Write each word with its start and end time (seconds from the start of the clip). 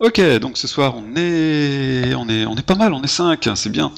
Ok, 0.00 0.18
donc 0.38 0.56
ce 0.56 0.66
soir 0.66 0.94
on 0.96 1.14
est, 1.14 2.14
on 2.14 2.26
est, 2.30 2.46
on 2.46 2.56
est 2.56 2.64
pas 2.64 2.74
mal, 2.74 2.94
on 2.94 3.02
est 3.02 3.06
5, 3.06 3.50
c'est 3.54 3.68
bien. 3.68 3.92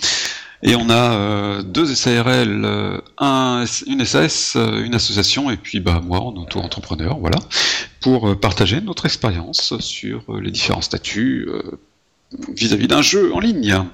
Et 0.64 0.74
on 0.74 0.90
a 0.90 1.14
euh, 1.14 1.62
deux 1.62 1.94
SARL, 1.94 2.64
euh, 2.64 3.00
un, 3.18 3.64
une 3.86 4.04
SAS, 4.04 4.54
euh, 4.56 4.82
une 4.82 4.96
association, 4.96 5.48
et 5.48 5.56
puis 5.56 5.78
bah 5.78 6.00
moi 6.04 6.18
en 6.18 6.34
auto-entrepreneur, 6.34 7.18
voilà, 7.20 7.38
pour 8.00 8.36
partager 8.40 8.80
notre 8.80 9.06
expérience 9.06 9.78
sur 9.78 10.24
les 10.40 10.50
différents 10.50 10.80
statuts 10.80 11.48
vis-à-vis 12.48 12.88
d'un 12.88 13.02
jeu 13.02 13.32
en 13.32 13.38
ligne. 13.38 13.84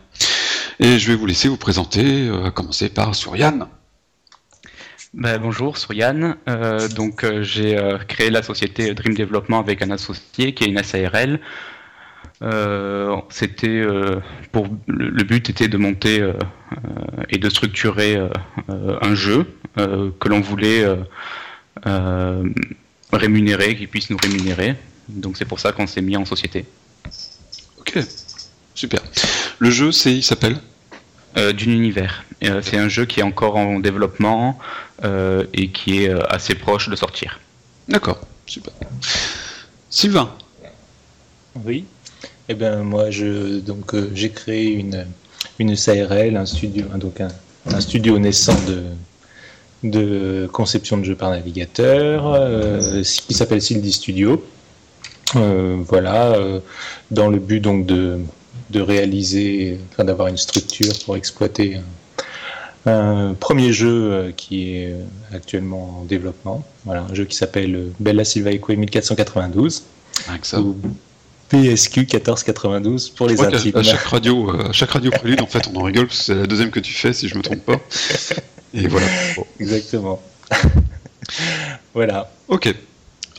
Et 0.81 0.99
je 0.99 1.09
vais 1.09 1.15
vous 1.15 1.27
laisser 1.27 1.49
vous 1.49 1.59
présenter, 1.59 2.31
à 2.43 2.51
commencer 2.51 2.89
par 2.89 3.15
Suriane. 3.15 3.67
Ben, 5.13 5.39
bonjour, 5.39 5.77
Suriane. 5.77 6.37
donc 6.97 7.27
j'ai 7.43 7.79
créé 8.09 8.31
la 8.31 8.43
société 8.43 8.95
Dream 8.95 9.15
Development 9.15 9.61
avec 9.61 9.83
un 9.83 9.91
associé 9.91 10.55
qui 10.55 10.65
est 10.65 10.69
une 10.69 10.83
SARL. 10.83 11.39
Euh, 12.41 13.17
c'était 13.31 13.67
euh, 13.67 14.21
pour 14.53 14.69
le, 14.87 15.25
but 15.25 15.51
était 15.51 15.67
de 15.67 15.77
monter 15.77 16.21
euh, 16.21 16.35
et 17.31 17.39
de 17.39 17.51
structurer 17.51 18.17
un 18.69 19.15
jeu 19.15 19.47
que 19.77 20.29
l'on 20.29 20.41
voulait 20.41 20.85
rémunérer, 23.13 23.77
qui 23.77 23.87
puisse 23.87 24.11
nous 24.11 24.17
rémunérer. 24.17 24.77
Donc 25.09 25.37
c'est 25.37 25.45
pour 25.45 25.61
ça 25.61 25.73
qu'on 25.73 25.87
s'est 25.87 26.03
mis 26.03 26.17
en 26.17 26.25
société. 26.25 26.65
Ok, 27.79 27.99
super. 28.75 29.01
Le 29.59 29.71
jeu, 29.71 29.93
c'est, 29.93 30.15
il 30.15 30.23
s'appelle? 30.23 30.59
D'une 31.55 31.71
univers. 31.71 32.25
c'est 32.41 32.79
un 32.79 32.89
jeu 32.89 33.05
qui 33.05 33.21
est 33.21 33.23
encore 33.23 33.55
en 33.55 33.79
développement 33.79 34.59
et 35.05 35.69
qui 35.69 36.03
est 36.03 36.11
assez 36.33 36.57
proche 36.57 36.89
de 36.89 36.97
sortir. 36.97 37.39
D'accord, 37.87 38.21
super. 38.47 38.73
Sylvain? 39.89 40.35
Oui. 41.65 41.85
Eh 42.51 42.55
bien, 42.55 42.83
moi, 42.83 43.11
je, 43.11 43.59
donc, 43.61 43.95
euh, 43.95 44.11
j'ai 44.15 44.31
créé 44.31 44.71
une, 44.71 45.07
une 45.59 45.77
SARL, 45.77 46.35
un 46.35 46.47
studio, 46.47 46.87
donc 46.97 47.21
un, 47.21 47.81
studio 47.81 48.19
naissant 48.19 48.57
de, 48.67 48.85
de 49.83 50.49
conception 50.51 50.97
de 50.97 51.05
jeux 51.05 51.15
par 51.15 51.31
navigateur, 51.31 52.33
euh, 52.33 53.03
qui 53.03 53.35
s'appelle 53.35 53.61
Sildi 53.61 53.93
Studio. 53.93 54.43
Euh, 55.37 55.77
voilà, 55.87 56.39
dans 57.11 57.29
le 57.29 57.39
but 57.39 57.61
donc 57.61 57.85
de, 57.85 58.19
de 58.71 58.81
réaliser, 58.81 59.79
enfin, 59.93 60.05
d'avoir 60.05 60.29
une 60.29 60.39
structure 60.39 60.95
pour 61.05 61.17
exploiter 61.17 61.77
un, 62.87 63.35
premier 63.39 63.75
jeu 63.75 64.33
qui 64.35 64.73
est 64.73 64.95
actuellement 65.35 66.01
en 66.01 66.05
développement. 66.05 66.65
Voilà, 66.87 67.03
un 67.03 67.15
jeu 67.15 67.27
qui 67.27 67.37
s'appelle 67.37 67.89
Bella 68.01 68.25
Silva 68.25 68.53
Equa 68.53 68.75
1492. 68.75 69.83
Avec 70.31 70.47
ça. 70.47 70.63
PSQ 71.49 72.01
1492 72.01 73.11
pour 73.11 73.27
les 73.27 73.41
intimes. 73.41 73.77
À, 73.77 73.83
chaque 73.83 74.05
radio, 74.05 74.51
euh, 74.51 74.69
à 74.69 74.73
chaque 74.73 74.91
radio 74.91 75.11
prélude, 75.11 75.41
en 75.41 75.47
fait, 75.47 75.69
on 75.73 75.77
en 75.77 75.83
rigole 75.83 76.07
parce 76.07 76.19
que 76.19 76.25
c'est 76.25 76.35
la 76.35 76.47
deuxième 76.47 76.71
que 76.71 76.81
tu 76.81 76.93
fais, 76.93 77.13
si 77.13 77.29
je 77.29 77.37
me 77.37 77.43
trompe 77.43 77.65
pas. 77.65 77.81
Et 78.75 78.87
voilà. 78.87 79.07
Exactement. 79.61 80.23
voilà. 81.95 82.31
Ok. 82.49 82.75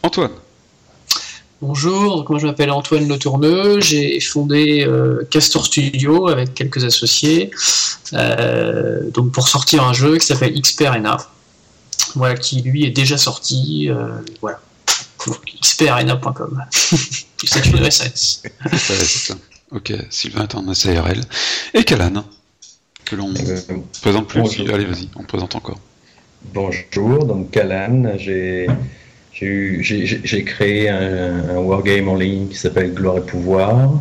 Antoine. 0.03 0.31
Bonjour, 1.61 2.15
donc 2.15 2.29
moi 2.29 2.39
je 2.39 2.47
m'appelle 2.47 2.71
Antoine 2.71 3.05
Le 3.05 3.19
Tourneux, 3.19 3.81
j'ai 3.81 4.21
fondé 4.21 4.85
euh, 4.87 5.27
Castor 5.29 5.65
Studio 5.65 6.29
avec 6.29 6.53
quelques 6.53 6.85
associés, 6.85 7.51
euh, 8.13 9.11
donc 9.11 9.33
pour 9.33 9.49
sortir 9.49 9.83
un 9.83 9.91
jeu 9.91 10.17
qui 10.17 10.25
s'appelle 10.25 10.53
XPRNA, 10.53 11.17
voilà, 12.15 12.37
qui 12.37 12.61
lui 12.61 12.85
est 12.85 12.91
déjà 12.91 13.17
sorti, 13.17 13.89
voilà, 14.39 14.61
xprna.com. 15.61 16.63
C'est 17.45 17.65
une 17.67 17.85
ESS. 17.85 18.43
Ok, 19.71 19.93
Sylvain 20.09 20.43
est 20.43 20.55
en 20.55 20.73
SARL. 20.73 21.21
Et 21.73 21.83
Calan, 21.83 22.25
que 23.05 23.15
l'on 23.15 23.31
euh, 23.33 23.59
présente 24.01 24.27
plus. 24.27 24.61
Allez, 24.71 24.85
vas-y, 24.85 25.09
on 25.15 25.23
présente 25.23 25.55
encore. 25.55 25.79
Bonjour, 26.53 27.25
donc 27.25 27.51
Calan, 27.51 28.13
j'ai 28.17 28.67
j'ai 29.31 30.43
créé 30.43 30.89
un, 30.89 31.57
wargame 31.59 32.09
en 32.09 32.15
ligne 32.15 32.47
qui 32.49 32.57
s'appelle 32.57 32.93
Gloire 32.93 33.19
et 33.19 33.21
Pouvoir. 33.21 33.93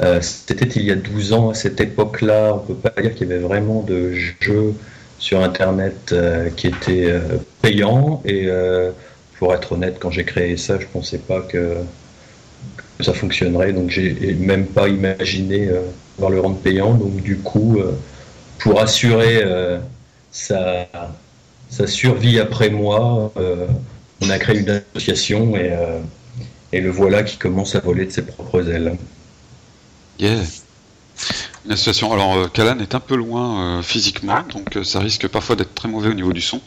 Euh, 0.00 0.20
c'était 0.20 0.64
il 0.80 0.82
y 0.82 0.90
a 0.90 0.96
12 0.96 1.32
ans. 1.32 1.50
À 1.50 1.54
cette 1.54 1.80
époque-là, 1.80 2.54
on 2.54 2.62
ne 2.62 2.74
peut 2.74 2.90
pas 2.90 3.00
dire 3.00 3.14
qu'il 3.14 3.28
y 3.28 3.32
avait 3.32 3.42
vraiment 3.42 3.82
de 3.82 4.12
jeux 4.40 4.74
sur 5.18 5.40
Internet 5.44 6.10
euh, 6.12 6.50
qui 6.50 6.68
étaient 6.68 7.14
payants. 7.62 8.20
Et 8.24 8.48
pour 9.38 9.54
être 9.54 9.72
honnête, 9.72 9.98
quand 10.00 10.10
j'ai 10.10 10.24
créé 10.24 10.56
ça, 10.56 10.78
je 10.80 10.86
ne 10.86 10.90
pensais 10.90 11.18
pas 11.18 11.40
que 11.42 11.76
ça 13.00 13.12
fonctionnerait. 13.12 13.72
Donc 13.72 13.90
j'ai 13.90 14.34
même 14.38 14.66
pas 14.66 14.88
imaginé 14.88 15.68
euh, 15.68 15.82
voir 16.18 16.30
le 16.30 16.40
rendre 16.40 16.58
payant. 16.58 16.94
Donc 16.94 17.22
du 17.22 17.38
coup, 17.38 17.78
euh, 17.78 17.92
pour 18.58 18.80
assurer 18.80 19.42
euh, 19.42 19.78
sa, 20.30 20.88
survie 21.86 22.38
après 22.38 22.70
moi, 22.70 23.32
on 24.20 24.30
a 24.30 24.38
créé 24.38 24.60
une 24.60 24.82
association 24.94 25.56
et, 25.56 25.76
et, 26.72 26.80
le 26.80 26.90
voilà 26.90 27.24
qui 27.24 27.36
commence 27.36 27.74
à 27.74 27.80
voler 27.80 28.06
de 28.06 28.10
ses 28.10 28.22
propres 28.22 28.68
ailes. 28.70 28.96
Yeah. 30.20 30.36
Une 31.66 31.72
association. 31.72 32.12
Alors, 32.12 32.50
Calan 32.52 32.78
est 32.78 32.94
un 32.94 33.00
peu 33.00 33.16
loin 33.16 33.82
physiquement, 33.82 34.44
donc 34.52 34.84
ça 34.84 35.00
risque 35.00 35.26
parfois 35.26 35.56
d'être 35.56 35.74
très 35.74 35.88
mauvais 35.88 36.10
au 36.10 36.14
niveau 36.14 36.32
du 36.32 36.40
son. 36.40 36.60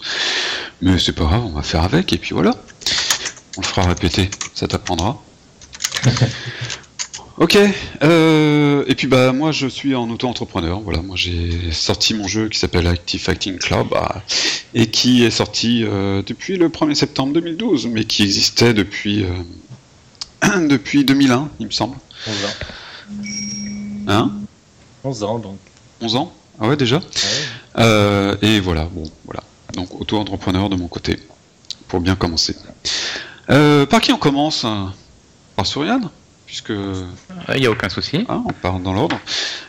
Mais 0.81 0.99
c'est 0.99 1.13
pas 1.13 1.23
grave, 1.23 1.45
on 1.45 1.51
va 1.51 1.61
faire 1.63 1.83
avec, 1.83 2.11
et 2.11 2.17
puis 2.17 2.33
voilà. 2.33 2.51
On 3.57 3.61
le 3.61 3.65
fera 3.65 3.87
répéter, 3.87 4.29
ça 4.53 4.67
t'apprendra. 4.67 5.21
ok. 7.37 7.57
Euh, 8.03 8.83
et 8.87 8.95
puis 8.95 9.07
bah 9.07 9.31
moi 9.33 9.51
je 9.51 9.67
suis 9.67 9.95
en 9.95 10.09
auto-entrepreneur. 10.09 10.79
Voilà, 10.81 11.01
moi 11.01 11.15
j'ai 11.15 11.71
sorti 11.71 12.13
mon 12.13 12.27
jeu 12.27 12.49
qui 12.49 12.59
s'appelle 12.59 12.87
Active 12.87 13.21
Fighting 13.21 13.57
Club 13.57 13.87
bah, 13.91 14.23
et 14.73 14.87
qui 14.87 15.23
est 15.23 15.31
sorti 15.31 15.83
euh, 15.83 16.21
depuis 16.25 16.57
le 16.57 16.69
1er 16.69 16.95
septembre 16.95 17.33
2012, 17.33 17.87
mais 17.87 18.05
qui 18.05 18.23
existait 18.23 18.73
depuis 18.73 19.23
euh, 19.23 20.67
depuis 20.67 21.03
2001, 21.05 21.49
il 21.59 21.67
me 21.67 21.71
semble. 21.71 21.97
11 22.27 22.35
ans. 22.45 22.49
Hein? 24.07 24.31
11 25.03 25.23
ans 25.23 25.39
donc. 25.39 25.57
11 26.01 26.15
ans? 26.15 26.33
Ah 26.59 26.67
ouais 26.67 26.77
déjà? 26.77 27.01
et 28.41 28.59
voilà, 28.59 28.85
bon 28.91 29.03
voilà. 29.25 29.43
Donc 29.73 29.99
auto-entrepreneur 30.01 30.69
de 30.69 30.75
mon 30.75 30.87
côté 30.87 31.19
pour 31.87 31.99
bien 31.99 32.15
commencer. 32.15 32.55
par 33.47 34.01
qui 34.01 34.11
on 34.11 34.17
commence? 34.17 34.65
Par 35.57 35.65
Suriane 35.65 36.09
puisque 36.47 36.69
il 36.69 37.59
n'y 37.59 37.65
a 37.65 37.71
aucun 37.71 37.89
souci. 37.89 38.25
Ah, 38.29 38.39
on 38.45 38.53
part 38.53 38.79
dans 38.79 38.93
l'ordre. 38.93 39.19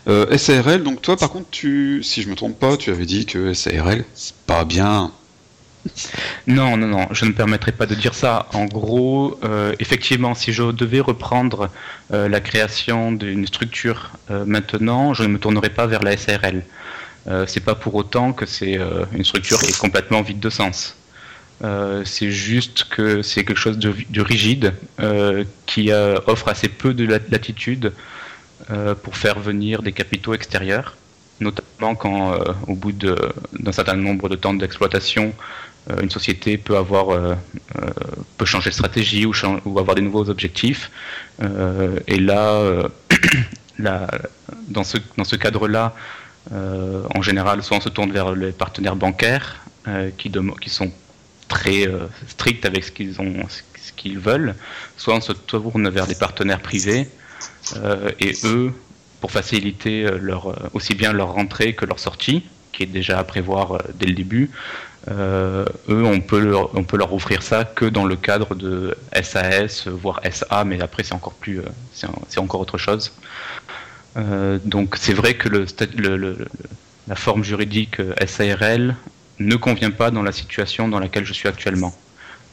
Euh, 0.06 0.38
SARL, 0.38 0.84
donc 0.84 1.02
toi 1.02 1.16
par 1.16 1.28
contre, 1.30 1.50
tu, 1.50 2.02
si 2.04 2.22
je 2.22 2.30
me 2.30 2.36
trompe 2.36 2.58
pas, 2.58 2.76
tu 2.76 2.90
avais 2.90 3.04
dit 3.04 3.26
que 3.26 3.52
SARL, 3.52 4.04
c'est 4.14 4.36
pas 4.46 4.64
bien. 4.64 5.12
Non, 6.46 6.76
non, 6.76 6.86
non, 6.86 7.08
je 7.12 7.24
ne 7.24 7.32
permettrai 7.32 7.72
pas 7.72 7.86
de 7.86 7.94
dire 7.94 8.14
ça. 8.14 8.46
En 8.52 8.66
gros, 8.66 9.38
euh, 9.42 9.74
effectivement, 9.80 10.34
si 10.34 10.52
je 10.52 10.70
devais 10.70 11.00
reprendre 11.00 11.70
euh, 12.12 12.28
la 12.28 12.40
création 12.40 13.10
d'une 13.12 13.46
structure 13.46 14.12
maintenant, 14.28 15.14
je 15.14 15.24
ne 15.24 15.28
me 15.28 15.38
tournerai 15.38 15.70
pas 15.70 15.86
vers 15.86 16.02
la 16.02 16.16
SARL. 16.16 16.62
c'est 17.46 17.64
pas 17.64 17.74
pour 17.74 17.94
autant 17.94 18.32
que 18.32 18.46
c'est 18.46 18.78
une 19.12 19.24
structure 19.24 19.58
qui 19.58 19.70
est 19.70 19.78
complètement 19.78 20.22
vide 20.22 20.40
de 20.40 20.50
sens. 20.50 20.97
Euh, 21.64 22.02
c'est 22.04 22.30
juste 22.30 22.84
que 22.88 23.22
c'est 23.22 23.44
quelque 23.44 23.58
chose 23.58 23.78
de, 23.78 24.20
rigide 24.20 24.74
euh, 25.00 25.44
qui 25.66 25.90
euh, 25.90 26.16
offre 26.26 26.48
assez 26.48 26.68
peu 26.68 26.94
de 26.94 27.04
latitude 27.04 27.92
pour 29.02 29.16
faire 29.16 29.38
venir 29.38 29.82
des 29.82 29.92
capitaux 29.92 30.34
extérieurs, 30.34 30.98
notamment 31.40 31.94
quand 31.94 32.38
au 32.66 32.74
bout 32.74 32.92
d'un 32.92 33.72
certain 33.72 33.94
nombre 33.94 34.28
de 34.28 34.36
temps 34.36 34.52
d'exploitation, 34.52 35.32
une 36.02 36.10
société 36.10 36.58
peut 36.58 36.76
avoir 36.76 37.36
peut 38.36 38.44
changer 38.44 38.68
de 38.68 38.74
stratégie 38.74 39.24
ou, 39.24 39.32
avoir 39.78 39.94
des 39.94 40.02
nouveaux 40.02 40.28
objectifs. 40.28 40.90
et 41.40 42.20
là, 42.20 42.90
dans 43.78 44.84
ce, 44.84 45.36
cadre-là, 45.36 45.94
en 46.52 47.22
général, 47.22 47.62
soit 47.62 47.78
on 47.78 47.80
se 47.80 47.88
tourne 47.88 48.12
vers 48.12 48.34
les 48.34 48.52
partenaires 48.52 48.96
bancaires 48.96 49.64
qui 50.18 50.30
sont 50.68 50.92
très 51.48 51.88
euh, 51.88 52.06
strict 52.28 52.64
avec 52.64 52.84
ce 52.84 52.92
qu'ils 52.92 53.20
ont, 53.20 53.34
ce 53.48 53.92
qu'ils 53.92 54.18
veulent, 54.18 54.54
soit 54.96 55.14
on 55.14 55.20
se 55.20 55.32
tourne 55.32 55.88
vers 55.88 56.06
des 56.06 56.14
partenaires 56.14 56.60
privés 56.60 57.08
euh, 57.76 58.10
et 58.20 58.34
eux, 58.44 58.72
pour 59.20 59.32
faciliter 59.32 60.04
euh, 60.04 60.18
leur, 60.20 60.70
aussi 60.74 60.94
bien 60.94 61.12
leur 61.12 61.32
rentrée 61.32 61.74
que 61.74 61.84
leur 61.84 61.98
sortie, 61.98 62.44
qui 62.72 62.84
est 62.84 62.86
déjà 62.86 63.18
à 63.18 63.24
prévoir 63.24 63.82
dès 63.94 64.06
le 64.06 64.14
début, 64.14 64.50
eux, 65.10 65.64
on 65.88 66.20
peut, 66.20 66.38
leur, 66.38 66.76
on 66.76 66.84
peut 66.84 66.98
leur 66.98 67.14
offrir 67.14 67.42
ça 67.42 67.64
que 67.64 67.86
dans 67.86 68.04
le 68.04 68.14
cadre 68.14 68.54
de 68.54 68.94
SAS, 69.22 69.88
voire 69.88 70.20
SA, 70.30 70.64
mais 70.64 70.82
après 70.82 71.02
c'est 71.02 71.14
encore 71.14 71.32
plus, 71.32 71.62
c'est 71.94 72.38
encore 72.38 72.60
autre 72.60 72.76
chose. 72.76 73.12
donc 74.64 74.96
c'est 74.98 75.14
vrai 75.14 75.34
que 75.34 75.48
la 77.08 77.14
forme 77.14 77.42
juridique 77.42 77.96
SARL 78.26 78.96
ne 79.38 79.56
convient 79.56 79.90
pas 79.90 80.10
dans 80.10 80.22
la 80.22 80.32
situation 80.32 80.88
dans 80.88 80.98
laquelle 80.98 81.24
je 81.24 81.32
suis 81.32 81.48
actuellement. 81.48 81.94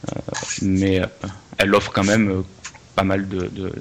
Euh, 0.08 0.20
mais 0.62 1.00
euh, 1.00 1.06
elle 1.58 1.74
offre 1.74 1.92
quand 1.92 2.04
même 2.04 2.30
euh, 2.30 2.42
pas 2.94 3.04
mal 3.04 3.26
de, 3.28 3.72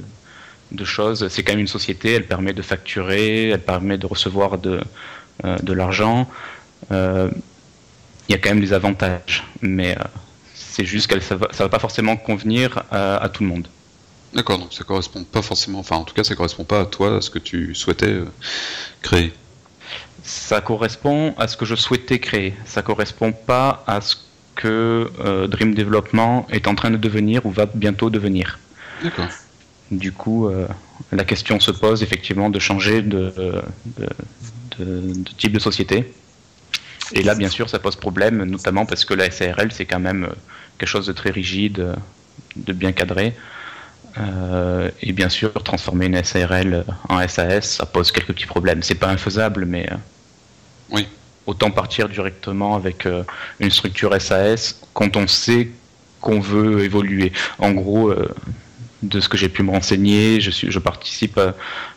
choses. 0.84 1.28
C'est 1.30 1.44
quand 1.44 1.54
même 1.54 1.62
une 1.62 1.68
société, 1.68 2.14
elle 2.14 2.28
permet 2.28 2.54
de 2.54 2.62
facturer, 2.62 3.50
elle 3.50 3.62
permet 3.62 3.98
de 3.98 4.06
recevoir 4.06 4.58
de, 4.58 4.82
l'argent. 5.68 6.30
Il 6.92 7.32
y 8.30 8.34
a 8.34 8.38
quand 8.38 8.50
même 8.50 8.60
des 8.60 8.74
avantages, 8.74 9.44
mais 9.62 9.98
c'est 10.54 10.86
juste 10.86 11.08
que 11.08 11.20
ça 11.22 11.36
ne 11.36 11.40
va, 11.40 11.70
pas 11.70 11.80
forcément 11.80 12.18
convenir 12.18 12.84
à, 12.92 13.30
tout 13.30 13.44
le 13.44 13.50
monde. 13.50 13.68
D'accord, 14.34 14.60
donc 14.60 14.74
ça 14.74 14.84
correspond 14.84 15.24
pas 15.24 15.42
forcément, 15.42 15.80
enfin 15.80 15.96
en 15.96 16.04
tout 16.04 16.14
cas 16.14 16.26
ça 16.26 16.36
correspond 16.36 16.66
pas 16.66 16.82
à 16.82 16.86
toi, 16.86 17.18
à 17.18 17.22
ce 17.22 17.30
que 17.30 17.40
tu 17.40 17.74
souhaitais 17.74 18.20
créer. 19.02 19.32
Ça 20.26 20.60
correspond 20.60 21.36
à 21.38 21.48
ce 21.48 21.56
que 21.56 21.66
je 21.66 21.76
souhaitais 21.76 22.18
créer. 22.18 22.56
Ça 22.66 22.82
correspond 22.82 23.32
pas 23.32 23.84
à 23.86 24.02
ce 24.02 24.16
que 24.56 25.12
euh, 25.20 25.48
Dream 25.48 25.76
Development 25.76 26.48
est 26.50 26.68
en 26.68 26.74
train 26.74 26.90
de 26.90 26.98
devenir 26.98 27.46
ou 27.46 27.52
va 27.52 27.68
bientôt 27.68 28.10
devenir. 28.10 28.58
D'accord. 29.04 29.28
Du 29.92 30.12
coup, 30.12 30.48
euh, 30.48 30.68
la 31.12 31.26
question 31.26 31.60
se 31.60 31.70
pose 31.70 32.02
effectivement 32.02 32.50
de 32.50 32.58
changer 32.58 33.04
de, 33.04 33.62
type 35.38 35.52
de 35.52 35.60
société. 35.60 36.12
Et 37.14 37.22
là, 37.22 37.36
bien 37.36 37.50
sûr, 37.50 37.70
ça 37.70 37.78
pose 37.78 37.96
problème, 37.96 38.44
notamment 38.46 38.88
parce 38.88 39.06
que 39.06 39.14
la 39.14 39.30
SARL, 39.30 39.72
c'est 39.72 39.86
quand 39.86 40.00
même 40.00 40.24
euh, 40.24 40.34
quelque 40.80 40.90
chose 40.90 41.06
de 41.06 41.14
très 41.14 41.30
rigide, 41.30 41.94
de 42.56 42.74
bien 42.74 42.94
cadré. 42.94 43.36
et 45.04 45.14
bien 45.14 45.30
sûr, 45.30 45.54
transformer 45.64 46.08
une 46.08 46.24
SARL 46.24 46.84
en 47.10 47.28
SAS, 47.28 47.76
ça 47.76 47.86
pose 47.86 48.12
quelques 48.12 48.34
petits 48.34 48.48
problèmes. 48.48 48.82
C'est 48.82 48.96
pas 48.96 49.10
infaisable, 49.10 49.66
mais 49.66 49.88
oui 50.92 51.08
autant 51.46 51.72
partir 51.72 52.10
directement 52.10 52.76
avec 52.76 53.06
euh, 53.06 53.24
une 53.60 53.70
structure 53.70 54.20
SAS 54.20 54.80
quand 54.94 55.16
on 55.18 55.28
sait 55.28 55.70
qu'on 56.22 56.40
veut 56.40 56.84
évoluer. 56.84 57.32
En 57.60 57.72
gros, 57.72 58.10
euh, 58.10 58.34
de 59.04 59.20
ce 59.20 59.30
que 59.30 59.38
j'ai 59.38 59.50
pu 59.50 59.62
me 59.62 59.72
renseigner, 59.72 60.42
je, 60.42 60.50
suis, 60.50 60.72
je 60.72 60.80
participe 60.80 61.40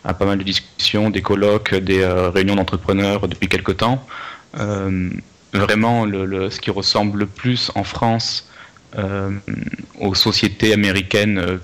à, 0.04 0.14
pas 0.14 0.26
mal 0.26 0.38
de 0.38 0.44
discussions, 0.44 1.08
des 1.08 1.22
colloques, 1.22 1.74
des 1.74 2.02
euh, 2.02 2.28
réunions 2.28 2.56
d'entrepreneurs 2.56 3.28
depuis 3.28 3.48
quelque 3.48 3.72
temps. 3.72 4.04
vraiment, 5.54 6.04
le, 6.04 6.50
ce 6.50 6.60
qui 6.60 6.70
ressemble 6.70 7.20
le 7.20 7.26
plus 7.26 7.70
en 7.74 7.84
France 7.84 8.48
aux 9.98 10.14
sociétés 10.14 10.72
américaines 10.72 11.58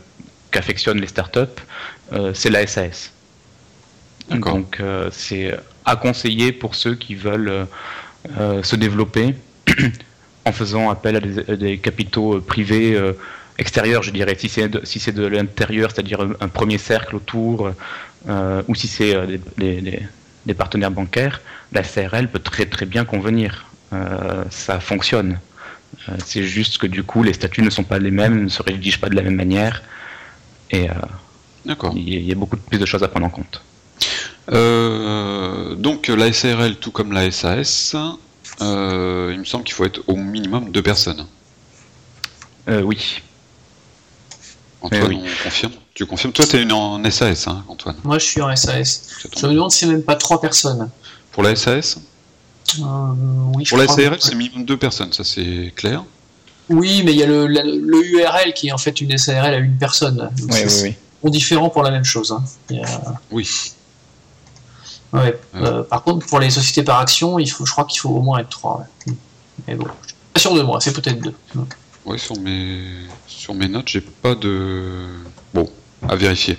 qu'affectionnent 0.50 1.00
les 1.00 1.06
startups, 1.06 1.60
c'est 2.32 2.50
la 2.50 2.66
SAS. 2.66 3.12
Donc 4.30 4.80
c'est 5.10 5.54
à 5.84 5.96
conseiller 5.96 6.52
pour 6.52 6.74
ceux 6.74 6.94
qui 6.94 7.14
veulent 7.14 7.48
euh, 7.48 7.64
euh, 8.38 8.62
se 8.62 8.76
développer 8.76 9.34
en 10.44 10.52
faisant 10.52 10.90
appel 10.90 11.16
à 11.16 11.56
des, 11.56 11.78
capitaux 11.78 12.36
euh, 12.36 12.40
privés 12.40 12.98
extérieurs, 13.58 14.02
je 14.02 14.10
dirais. 14.10 14.36
Si 14.38 14.48
c'est 14.48 14.68
de, 14.68 14.80
si 14.84 14.98
c'est 14.98 15.12
de 15.12 15.26
l'intérieur, 15.26 15.90
c'est-à-dire 15.90 16.20
un, 16.40 16.48
premier 16.48 16.78
cercle 16.78 17.16
autour, 17.16 17.70
ou 18.68 18.74
si 18.74 18.88
c'est 18.88 19.14
des, 19.56 20.54
partenaires 20.56 20.90
bancaires, 20.90 21.40
la 21.72 21.82
CRL 21.82 22.28
peut 22.28 22.40
très 22.40 22.66
très 22.66 22.86
bien 22.86 23.04
convenir. 23.04 23.66
ça 24.50 24.80
fonctionne. 24.80 25.38
c'est 26.24 26.42
juste 26.42 26.78
que 26.78 26.86
du 26.86 27.04
coup, 27.04 27.22
les 27.22 27.32
statuts 27.32 27.62
ne 27.62 27.70
sont 27.70 27.84
pas 27.84 27.98
les 27.98 28.10
mêmes, 28.10 28.44
ne 28.44 28.48
se 28.48 28.62
rédigent 28.62 28.98
pas 29.00 29.08
de 29.08 29.16
la 29.16 29.22
même 29.22 29.36
manière, 29.36 29.82
et 30.70 30.88
il 31.94 32.28
y, 32.28 32.32
a 32.32 32.34
beaucoup 32.34 32.56
plus 32.56 32.78
de 32.78 32.86
choses 32.86 33.02
à 33.02 33.08
prendre 33.08 33.26
en 33.26 33.30
compte. 33.30 33.62
Euh, 34.52 35.74
donc 35.74 36.08
la 36.08 36.32
SARL, 36.32 36.76
tout 36.76 36.90
comme 36.90 37.12
la 37.12 37.30
SAS, 37.30 37.96
euh, 38.60 39.30
il 39.32 39.40
me 39.40 39.44
semble 39.44 39.64
qu'il 39.64 39.74
faut 39.74 39.84
être 39.84 40.02
au 40.06 40.16
minimum 40.16 40.70
deux 40.70 40.82
personnes. 40.82 41.26
Euh, 42.68 42.82
oui. 42.82 43.22
Antoine, 44.82 45.22
confirme? 45.42 45.72
Tu 45.94 46.06
confirmes? 46.06 46.32
Toi, 46.32 46.46
tu 46.46 46.60
es 46.60 46.72
en 46.72 47.10
SAS, 47.10 47.48
hein, 47.48 47.64
Antoine 47.68 47.96
Moi, 48.04 48.18
je 48.18 48.24
suis 48.26 48.42
en 48.42 48.54
SAS. 48.54 49.02
Je 49.36 49.46
me 49.46 49.52
demande 49.52 49.70
si 49.70 49.80
c'est 49.80 49.86
même 49.86 50.02
pas 50.02 50.16
trois 50.16 50.40
personnes. 50.40 50.90
Pour 51.32 51.42
la 51.42 51.56
SAS 51.56 51.98
Oui, 52.78 53.64
Pour 53.64 53.78
la 53.78 53.88
SARL, 53.88 54.18
c'est 54.20 54.34
minimum 54.34 54.64
deux 54.64 54.76
personnes, 54.76 55.12
ça 55.12 55.24
c'est 55.24 55.72
clair? 55.74 56.04
Oui, 56.68 57.02
mais 57.04 57.12
il 57.12 57.18
y 57.18 57.22
a 57.22 57.26
le, 57.26 58.06
URL 58.06 58.52
qui 58.54 58.68
est 58.68 58.72
en 58.72 58.78
fait 58.78 59.00
une 59.00 59.16
SARL 59.16 59.54
à 59.54 59.58
une 59.58 59.76
personne. 59.76 60.30
oui, 60.50 60.60
oui, 60.82 60.96
oui. 61.22 61.30
différent 61.30 61.70
pour 61.70 61.82
la 61.82 61.90
même 61.90 62.04
chose. 62.04 62.32
Hein. 62.32 62.44
Oui. 63.30 63.48
Euh, 65.14 65.82
par 65.84 66.02
contre, 66.02 66.26
pour 66.26 66.40
les 66.40 66.50
sociétés 66.50 66.82
par 66.82 66.98
action, 66.98 67.38
il 67.38 67.50
faut, 67.50 67.64
je 67.64 67.72
crois 67.72 67.84
qu'il 67.84 68.00
faut 68.00 68.10
au 68.10 68.20
moins 68.20 68.38
être 68.38 68.48
trois. 68.48 68.84
Mais 69.66 69.74
bon, 69.74 69.86
je 70.02 70.08
suis 70.08 70.16
pas 70.32 70.40
sûr 70.40 70.54
de 70.54 70.62
moi, 70.62 70.80
c'est 70.80 70.92
peut-être 70.92 71.20
deux. 71.20 71.34
Oui, 72.04 72.18
sur 72.18 72.38
mes, 72.40 72.82
sur 73.26 73.54
mes 73.54 73.68
notes, 73.68 73.88
j'ai 73.88 74.00
pas 74.00 74.34
de. 74.34 75.06
Bon, 75.52 75.70
à 76.08 76.16
vérifier. 76.16 76.58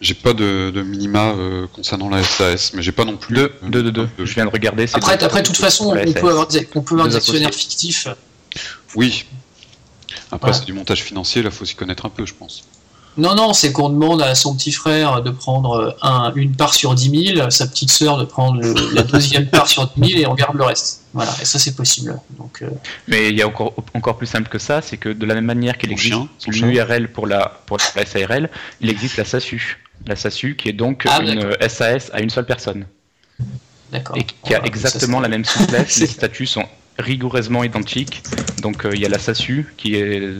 J'ai 0.00 0.14
pas 0.14 0.34
de, 0.34 0.82
minima 0.84 1.30
euh, 1.30 1.66
concernant 1.72 2.10
la 2.10 2.22
SAS, 2.22 2.74
mais 2.74 2.82
j'ai 2.82 2.92
pas 2.92 3.06
non 3.06 3.16
plus. 3.16 3.34
Deux, 3.34 3.52
deux, 3.62 3.82
deux, 3.84 3.92
deux. 3.92 4.08
Je 4.18 4.34
viens 4.34 4.44
de 4.44 4.50
regarder. 4.50 4.86
Après, 4.92 5.22
après, 5.22 5.40
de 5.40 5.46
toute 5.46 5.56
façon, 5.56 5.96
on 5.96 6.12
peut, 6.12 6.28
avoir 6.28 6.46
des, 6.46 6.68
on 6.74 6.82
peut 6.82 6.94
avoir 6.94 7.08
des 7.08 7.16
actionnaires 7.16 7.54
fictifs. 7.54 8.08
Oui. 8.94 9.24
Après, 10.30 10.52
c'est 10.52 10.64
du 10.64 10.72
montage 10.72 11.02
financier, 11.02 11.42
là, 11.42 11.50
faut 11.50 11.64
s'y 11.64 11.74
connaître 11.74 12.04
un 12.04 12.10
peu, 12.10 12.26
je 12.26 12.34
pense. 12.34 12.64
Non, 13.16 13.34
non, 13.34 13.52
c'est 13.52 13.72
qu'on 13.72 13.90
demande 13.90 14.22
à 14.22 14.34
son 14.34 14.56
petit 14.56 14.72
frère 14.72 15.22
de 15.22 15.30
prendre 15.30 15.96
un, 16.02 16.32
une 16.34 16.56
part 16.56 16.74
sur 16.74 16.94
10 16.94 17.34
000, 17.36 17.50
sa 17.50 17.66
petite 17.66 17.90
sœur 17.90 18.18
de 18.18 18.24
prendre 18.24 18.60
la 18.92 19.02
deuxième 19.02 19.48
part 19.48 19.68
sur 19.68 19.88
10 19.96 20.12
000 20.12 20.22
et 20.22 20.26
on 20.26 20.34
garde 20.34 20.56
le 20.56 20.64
reste. 20.64 21.02
Voilà, 21.12 21.32
et 21.40 21.44
ça 21.44 21.60
c'est 21.60 21.76
possible. 21.76 22.18
Donc, 22.38 22.62
euh, 22.62 22.70
Mais 23.06 23.28
il 23.28 23.38
y 23.38 23.42
a 23.42 23.46
encore, 23.46 23.72
encore 23.94 24.16
plus 24.16 24.26
simple 24.26 24.48
que 24.48 24.58
ça, 24.58 24.82
c'est 24.82 24.96
que 24.96 25.08
de 25.08 25.26
la 25.26 25.34
même 25.34 25.44
manière 25.44 25.78
qu'il 25.78 25.92
existe 25.92 26.16
l'URL 26.48 27.08
pour 27.12 27.28
la, 27.28 27.60
pour 27.66 27.78
la 27.94 28.04
SARL, 28.04 28.50
il 28.80 28.90
existe 28.90 29.16
la 29.16 29.24
SASU. 29.24 29.78
La 30.06 30.16
SASU 30.16 30.56
qui 30.56 30.68
est 30.68 30.72
donc 30.72 31.06
ah, 31.08 31.20
une 31.22 31.56
SAS 31.68 32.10
à 32.12 32.20
une 32.20 32.30
seule 32.30 32.46
personne. 32.46 32.84
D'accord. 33.92 34.16
Et 34.16 34.24
qui 34.24 34.54
a 34.54 34.64
exactement 34.64 35.20
la 35.20 35.28
même 35.28 35.44
souplesse, 35.44 36.00
les 36.00 36.08
statuts 36.08 36.46
sont 36.46 36.66
rigoureusement 36.98 37.62
identiques. 37.62 38.22
Donc 38.60 38.84
euh, 38.84 38.90
il 38.92 39.00
y 39.00 39.06
a 39.06 39.08
la 39.08 39.20
SASU 39.20 39.72
qui 39.76 39.94
est 39.94 40.34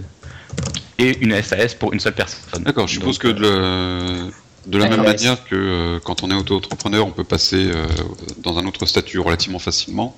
et 0.98 1.18
une 1.18 1.40
SAS 1.42 1.74
pour 1.74 1.92
une 1.92 2.00
seule 2.00 2.14
personne. 2.14 2.62
D'accord, 2.62 2.86
je 2.86 2.94
suppose 2.94 3.18
que 3.18 3.28
de, 3.28 4.30
de 4.66 4.78
la 4.78 4.88
même 4.88 5.02
manière 5.02 5.44
que 5.44 5.54
euh, 5.54 6.00
quand 6.00 6.22
on 6.22 6.30
est 6.30 6.34
auto-entrepreneur, 6.34 7.06
on 7.06 7.10
peut 7.10 7.24
passer 7.24 7.70
euh, 7.70 7.86
dans 8.38 8.58
un 8.58 8.66
autre 8.66 8.86
statut 8.86 9.18
relativement 9.18 9.58
facilement. 9.58 10.16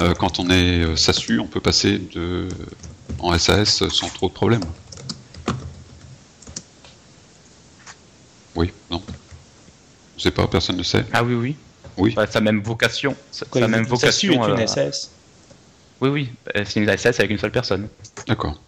Euh, 0.00 0.14
quand 0.14 0.38
on 0.38 0.48
est 0.50 0.96
SASU, 0.96 1.38
on 1.38 1.46
peut 1.46 1.60
passer 1.60 1.98
de, 1.98 2.48
en 3.18 3.36
SAS 3.38 3.88
sans 3.88 4.08
trop 4.08 4.28
de 4.28 4.34
problèmes. 4.34 4.64
Oui, 8.54 8.70
non. 8.90 9.02
Je 10.16 10.22
sais 10.22 10.30
pas, 10.30 10.46
personne 10.46 10.76
ne 10.76 10.82
sait. 10.82 11.04
Ah 11.12 11.24
oui, 11.24 11.34
oui. 11.34 11.56
Oui. 11.96 12.14
Bah, 12.14 12.26
sa 12.26 12.40
même 12.40 12.60
vocation. 12.60 13.14
Sa, 13.30 13.46
même 13.68 13.84
vocation. 13.84 14.56
est 14.56 14.62
une 14.62 14.66
SAS. 14.66 15.10
Oui, 16.00 16.08
oui. 16.08 16.32
C'est 16.64 16.80
une 16.80 16.96
SAS 16.96 17.18
avec 17.20 17.30
une 17.30 17.38
seule 17.38 17.52
personne. 17.52 17.88
D'accord. 18.26 18.58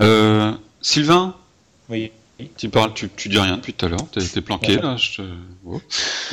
Euh, 0.00 0.52
Sylvain 0.80 1.34
Oui. 1.88 2.12
Tu 2.58 2.68
parles, 2.68 2.92
tu, 2.92 3.08
tu 3.16 3.30
dis 3.30 3.38
rien 3.38 3.56
depuis 3.56 3.72
tout 3.72 3.86
à 3.86 3.88
l'heure, 3.88 4.06
t'es, 4.12 4.20
es 4.20 4.40
planqué 4.42 4.76
là. 4.76 4.96
Oh. 5.64 5.80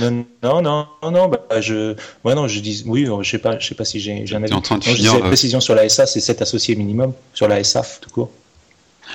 Non, 0.01 0.25
non, 0.43 0.61
non, 0.61 0.87
non, 1.11 1.27
bah, 1.29 1.61
je, 1.61 1.95
ouais, 2.25 2.35
non, 2.35 2.49
je 2.49 2.59
dis, 2.59 2.83
oui, 2.85 3.07
je 3.21 3.29
sais 3.29 3.37
pas, 3.37 3.57
je 3.57 3.65
sais 3.65 3.75
pas 3.75 3.85
si 3.85 4.01
j'ai, 4.01 4.25
j'ai 4.25 4.35
un 4.35 4.43
avis. 4.43 4.53
en 4.53 4.59
train 4.59 4.79
de 4.79 4.85
non, 4.85 4.93
finir. 4.93 5.13
la 5.13 5.19
euh, 5.19 5.27
précision 5.29 5.61
sur 5.61 5.75
la 5.75 5.87
SA, 5.87 6.05
c'est 6.05 6.19
7 6.19 6.41
associés 6.41 6.75
minimum 6.75 7.13
sur 7.33 7.47
la 7.47 7.63
SA, 7.63 7.83
tout 8.01 8.09
court. 8.09 8.31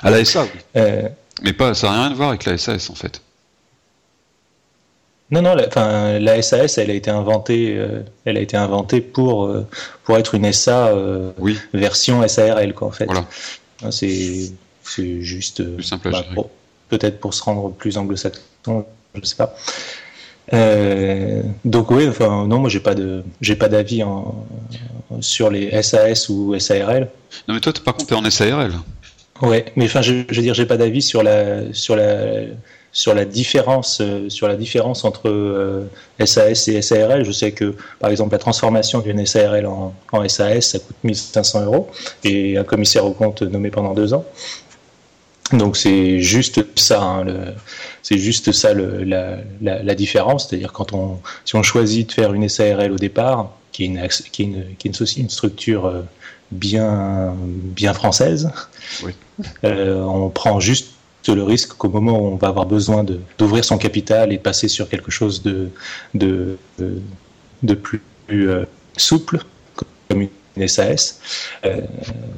À 0.01 0.09
la 0.09 0.25
SA. 0.25 0.47
Euh... 0.77 1.07
Mais 1.43 1.53
pas, 1.53 1.75
ça 1.75 1.91
n'a 1.91 1.93
rien 1.93 2.11
à 2.11 2.13
voir 2.15 2.29
avec 2.29 2.45
la 2.45 2.57
SAS 2.57 2.89
en 2.89 2.95
fait. 2.95 3.21
Non, 5.31 5.43
non, 5.43 5.53
la, 5.53 6.19
la 6.19 6.41
SAS, 6.41 6.79
elle 6.79 6.89
a 6.89 6.93
été 6.93 7.11
inventée, 7.11 7.75
euh, 7.77 8.01
elle 8.25 8.37
a 8.37 8.41
été 8.41 8.57
inventée 8.57 8.99
pour, 8.99 9.45
euh, 9.45 9.67
pour 10.03 10.17
être 10.17 10.33
une 10.33 10.51
SA 10.51 10.87
euh, 10.87 11.31
oui. 11.37 11.55
version 11.71 12.27
SARL, 12.27 12.73
quoi, 12.73 12.87
en 12.87 12.91
fait. 12.91 13.05
Voilà. 13.05 13.25
Hein, 13.83 13.91
c'est 13.91 14.51
juste 15.21 15.63
plus 15.75 15.83
simple 15.83 16.11
bah, 16.11 16.25
peut-être 16.89 17.19
pour 17.19 17.33
se 17.33 17.43
rendre 17.43 17.71
plus 17.71 17.97
anglo-saxon, 17.97 18.85
je 19.15 19.25
sais 19.25 19.35
pas. 19.35 19.55
Euh, 20.53 21.43
donc 21.63 21.91
oui, 21.91 22.07
enfin 22.07 22.47
non, 22.47 22.59
moi 22.59 22.69
j'ai 22.69 22.79
pas 22.79 22.95
de 22.95 23.23
j'ai 23.39 23.55
pas 23.55 23.69
d'avis 23.69 24.03
sur 25.21 25.49
les 25.49 25.81
SAS 25.83 26.29
ou 26.29 26.57
SARL. 26.59 27.07
Non 27.47 27.53
mais 27.53 27.59
toi 27.59 27.71
par 27.85 27.93
contre 27.95 28.07
t'es 28.07 28.15
en 28.15 28.29
SARL. 28.29 28.73
Ouais, 29.41 29.65
mais 29.75 29.85
enfin 29.85 30.01
je, 30.01 30.23
je 30.27 30.35
veux 30.35 30.41
dire 30.41 30.53
j'ai 30.55 30.65
pas 30.65 30.77
d'avis 30.77 31.01
sur 31.01 31.23
la 31.23 31.71
sur 31.73 31.95
la 31.95 32.41
sur 32.91 33.13
la 33.13 33.25
différence 33.25 34.01
euh, 34.01 34.29
sur 34.29 34.47
la 34.47 34.55
différence 34.55 35.03
entre 35.05 35.87
SAS 36.23 36.67
euh, 36.67 36.77
et 36.77 36.81
SARL. 36.81 37.23
Je 37.23 37.31
sais 37.31 37.51
que 37.51 37.75
par 37.99 38.09
exemple 38.09 38.31
la 38.31 38.39
transformation 38.39 38.99
d'une 38.99 39.25
SARL 39.25 39.65
en, 39.65 39.93
SAS 40.27 40.61
ça 40.61 40.79
coûte 40.79 40.95
1500 41.03 41.65
euros 41.65 41.89
et 42.23 42.57
un 42.57 42.63
commissaire 42.63 43.05
au 43.05 43.11
compte 43.11 43.41
nommé 43.41 43.69
pendant 43.69 43.93
deux 43.93 44.13
ans. 44.13 44.25
Donc 45.53 45.77
c'est 45.77 46.19
juste 46.19 46.63
ça, 46.75 47.01
hein, 47.01 47.25
c'est 48.03 48.19
juste 48.19 48.51
ça 48.51 48.73
le, 48.73 49.03
la, 49.03 49.39
la, 49.61 49.95
différence, 49.95 50.47
c'est-à-dire 50.47 50.71
quand 50.71 50.93
on 50.93 51.17
si 51.43 51.55
on 51.55 51.63
choisit 51.63 52.07
de 52.07 52.13
faire 52.13 52.33
une 52.35 52.47
SARL 52.47 52.91
au 52.91 52.97
départ, 52.97 53.49
qui 53.71 53.83
est 53.83 53.87
une 53.87 54.07
qui 54.07 54.43
est 54.43 54.45
une, 54.45 54.75
qui 54.77 54.87
est 54.89 54.99
une, 54.99 55.23
une 55.23 55.29
structure 55.29 55.87
euh, 55.87 56.01
bien 56.51 57.33
bien 57.41 57.95
française, 57.95 58.51
oui. 59.03 59.13
on 59.63 60.29
prend 60.29 60.59
juste 60.59 60.91
le 61.27 61.43
risque 61.43 61.73
qu'au 61.73 61.89
moment 61.89 62.19
où 62.19 62.25
on 62.27 62.35
va 62.35 62.47
avoir 62.47 62.65
besoin 62.65 63.05
d'ouvrir 63.37 63.63
son 63.63 63.77
capital 63.77 64.31
et 64.33 64.37
de 64.37 64.41
passer 64.41 64.67
sur 64.67 64.89
quelque 64.89 65.11
chose 65.11 65.43
de, 65.43 65.69
de, 66.13 66.57
de, 67.61 67.73
plus 67.73 68.01
euh, 68.31 68.65
souple, 68.97 69.39
comme 69.75 70.21
une 70.21 70.67
SAS 70.67 71.19
euh, 71.65 71.81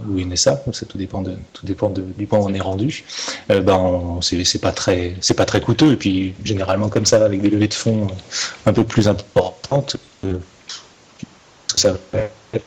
ou 0.07 0.17
une 0.17 0.35
SA, 0.35 0.61
ça 0.71 0.85
tout 0.85 0.97
dépend, 0.97 1.21
de, 1.21 1.37
tout 1.53 1.65
dépend 1.65 1.89
de, 1.89 2.01
du 2.01 2.27
point 2.27 2.39
où 2.39 2.43
on 2.43 2.53
est 2.53 2.61
rendu. 2.61 3.03
Euh, 3.49 3.61
ben 3.61 4.19
c'est 4.21 4.61
pas 4.61 4.71
très 4.71 5.15
pas 5.35 5.45
très 5.45 5.61
coûteux 5.61 5.93
et 5.93 5.97
puis 5.97 6.33
généralement 6.43 6.89
comme 6.89 7.05
ça 7.05 7.23
avec 7.23 7.41
des 7.41 7.49
levées 7.49 7.67
de 7.67 7.73
fonds 7.73 8.07
un 8.65 8.73
peu 8.73 8.83
plus 8.83 9.07
importantes, 9.07 9.97
euh, 10.25 10.37
ça 11.75 11.93
va 11.93 12.19
être, 12.53 12.65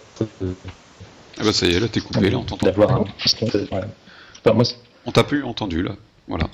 ah 1.38 1.44
bah 1.44 1.52
ça 1.52 1.66
y 1.66 1.74
est, 1.74 1.80
là 1.80 1.88
t'es 1.88 2.00
coupé, 2.00 2.30
là 2.30 2.38
on 2.38 2.44
t'entend. 2.44 2.66
D'avoir 2.66 2.92
un 2.92 3.04
on 5.06 5.12
t'a 5.12 5.24
plus 5.24 5.44
entendu 5.44 5.82
là. 5.82 5.92
Voilà. 6.28 6.48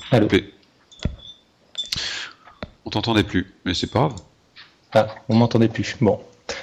On 2.85 2.91
t'entendait 2.91 3.25
plus, 3.25 3.53
mais 3.65 3.75
c'est 3.75 3.87
pas 3.87 4.01
grave. 4.01 4.15
Ah, 4.93 5.07
on 5.29 5.37
m'entendait 5.37 5.69
plus. 5.69 5.97
Bon, 6.01 6.19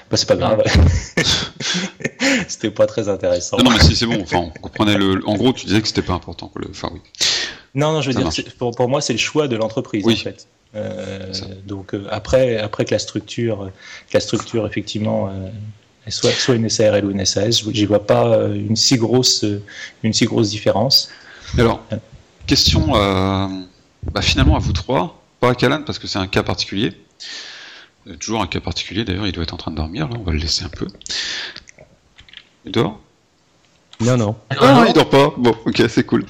bah, 0.10 0.18
c'est 0.18 0.28
pas 0.28 0.36
grave. 0.36 0.64
c'était 2.48 2.72
pas 2.72 2.86
très 2.86 3.08
intéressant. 3.08 3.58
Non, 3.58 3.72
mais 3.72 3.80
si 3.80 3.96
c'est 3.96 4.06
bon. 4.06 4.22
Enfin, 4.22 4.38
on 4.40 4.50
comprenait 4.50 4.98
le. 4.98 5.22
En 5.28 5.36
gros, 5.36 5.54
tu 5.54 5.66
disais 5.66 5.82
que 5.82 5.88
c'était 5.88 6.02
pas 6.02 6.14
important. 6.14 6.52
Le... 6.56 6.68
Enfin, 6.70 6.90
oui. 6.94 7.00
Non, 7.76 7.94
non, 7.94 8.02
je 8.02 8.12
veux 8.12 8.22
dire, 8.22 8.30
pour, 8.58 8.76
pour, 8.76 8.90
moi, 8.90 9.02
c'est 9.02 9.14
le 9.14 9.20
choix 9.20 9.48
de 9.48 9.56
l'entreprise 9.56 10.06
en 10.06 10.16
fait. 10.16 10.48
Euh, 10.76 11.32
donc 11.66 11.94
euh, 11.94 12.08
après, 12.12 12.58
après 12.58 12.86
que 12.86 12.92
la 12.92 13.00
structure, 13.00 13.72
la 14.14 14.20
structure 14.20 14.68
effectivement, 14.68 15.30
euh, 15.30 15.50
soit, 16.10 16.32
soit 16.32 16.56
une 16.56 16.70
SARL 16.70 17.06
ou 17.06 17.12
une 17.12 17.26
SAS, 17.26 17.64
j'y 17.72 17.86
vois 17.86 18.06
pas 18.06 18.48
une 18.54 18.76
si 18.76 18.98
grosse, 18.98 19.46
une 20.04 20.14
si 20.14 20.26
grosse 20.26 20.50
différence. 20.50 21.10
Alors, 21.58 21.84
question 22.46 22.96
euh, 22.96 23.48
bah, 24.12 24.22
finalement 24.22 24.56
à 24.56 24.60
vous 24.60 24.74
trois, 24.74 25.22
pas 25.40 25.52
à 25.52 25.56
Calan 25.56 25.84
parce 25.84 26.00
que 26.00 26.08
c'est 26.08 26.20
un 26.20 26.28
cas 26.28 26.44
particulier. 26.44 26.94
Euh, 28.08 28.16
toujours 28.16 28.42
un 28.42 28.48
cas 28.48 28.60
particulier 28.60 29.04
d'ailleurs, 29.06 29.28
il 29.28 29.32
doit 29.32 29.44
être 29.44 29.54
en 29.54 29.58
train 29.58 29.72
de 29.72 29.78
dormir, 29.78 30.08
là, 30.10 30.18
on 30.20 30.24
va 30.24 30.32
le 30.32 30.40
laisser 30.40 30.64
un 30.64 30.70
peu. 30.70 30.88
Il 32.66 32.72
dort 32.72 33.00
Non, 34.02 34.18
non. 34.18 34.36
Ah, 34.50 34.86
il 34.88 34.94
dort 34.94 35.10
pas 35.10 35.34
Bon, 35.38 35.56
ok, 35.66 35.84
c'est 35.90 36.06
cool. 36.06 36.26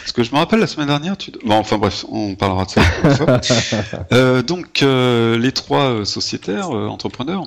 Parce 0.00 0.12
que 0.12 0.22
je 0.22 0.32
me 0.32 0.36
rappelle 0.36 0.60
la 0.60 0.66
semaine 0.66 0.88
dernière, 0.88 1.16
tu... 1.16 1.30
bon, 1.44 1.54
enfin 1.54 1.78
bref, 1.78 2.04
on 2.08 2.34
parlera 2.34 2.64
de 2.64 2.70
ça. 2.70 2.82
euh, 4.12 4.42
donc, 4.42 4.82
euh, 4.82 5.38
les 5.38 5.52
trois 5.52 6.04
sociétaires, 6.04 6.70
entrepreneurs, 6.70 7.44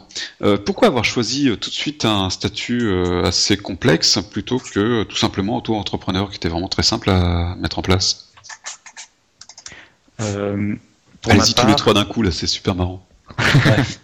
pourquoi 0.65 0.87
avoir 0.87 1.05
choisi 1.05 1.49
tout 1.59 1.69
de 1.69 1.75
suite 1.75 2.05
un 2.05 2.29
statut 2.29 2.91
assez 3.23 3.57
complexe 3.57 4.19
plutôt 4.31 4.59
que 4.59 5.03
tout 5.03 5.17
simplement 5.17 5.57
auto-entrepreneur 5.57 6.29
qui 6.29 6.37
était 6.37 6.49
vraiment 6.49 6.69
très 6.69 6.83
simple 6.83 7.09
à 7.09 7.55
mettre 7.59 7.79
en 7.79 7.81
place? 7.81 8.31
Allez-y 10.19 11.53
tous 11.53 11.67
les 11.67 11.75
trois 11.75 11.93
d'un 11.93 12.05
coup, 12.05 12.21
là, 12.21 12.31
c'est 12.31 12.47
super 12.47 12.75
marrant. 12.75 13.05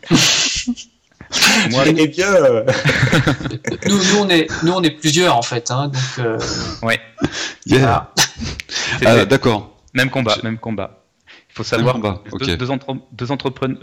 Moi, 1.71 1.83
eh 1.86 2.07
bien, 2.07 2.33
euh, 2.33 2.65
nous, 3.88 3.98
nous, 3.98 4.19
on 4.19 4.29
est, 4.29 4.48
nous, 4.63 4.74
on 4.74 4.81
est 4.81 4.91
plusieurs 4.91 5.38
en 5.38 5.41
fait, 5.41 5.69
hein, 5.71 5.89
donc. 5.89 6.25
Euh... 6.25 6.39
Ouais. 6.81 7.00
Yeah. 7.65 8.12
Ah, 9.05 9.24
d'accord. 9.24 9.77
Même 9.93 10.09
combat, 10.09 10.36
même 10.43 10.57
combat. 10.57 11.03
Il 11.50 11.53
faut 11.53 11.63
savoir 11.63 12.00
deux, 12.00 12.57
deux, 12.57 12.67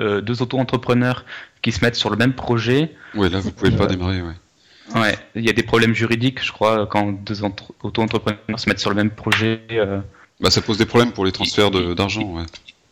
euh, 0.01 0.21
deux 0.21 0.43
auto-entrepreneurs 0.43 1.25
qui 1.63 1.73
se 1.73 1.85
mettent 1.85 1.95
sur 1.95 2.11
le 2.11 2.17
même 2.17 2.35
projet. 2.35 2.95
Ouais, 3.15 3.29
là, 3.29 3.41
vous 3.41 3.53
pouvez 3.53 3.71
pas 3.71 3.87
démarrer, 3.87 4.21
ouais. 4.21 4.35
Ouais, 4.95 5.17
il 5.35 5.45
y 5.45 5.49
a 5.49 5.53
des 5.53 5.63
problèmes 5.63 5.95
juridiques, 5.95 6.45
je 6.45 6.53
crois, 6.53 6.87
quand 6.87 7.13
deux 7.13 7.43
auto-entrepreneurs 7.45 8.39
se 8.57 8.69
mettent 8.69 8.81
sur 8.81 8.91
le 8.91 8.97
même 8.97 9.11
projet. 9.11 9.63
Euh. 9.71 10.01
Bah, 10.41 10.51
ça 10.51 10.61
pose 10.61 10.77
des 10.77 10.87
problèmes 10.87 11.13
pour 11.13 11.25
les 11.25 11.33
transferts 11.33 11.71
d'argent, 11.71 12.23
ouais 12.23 12.45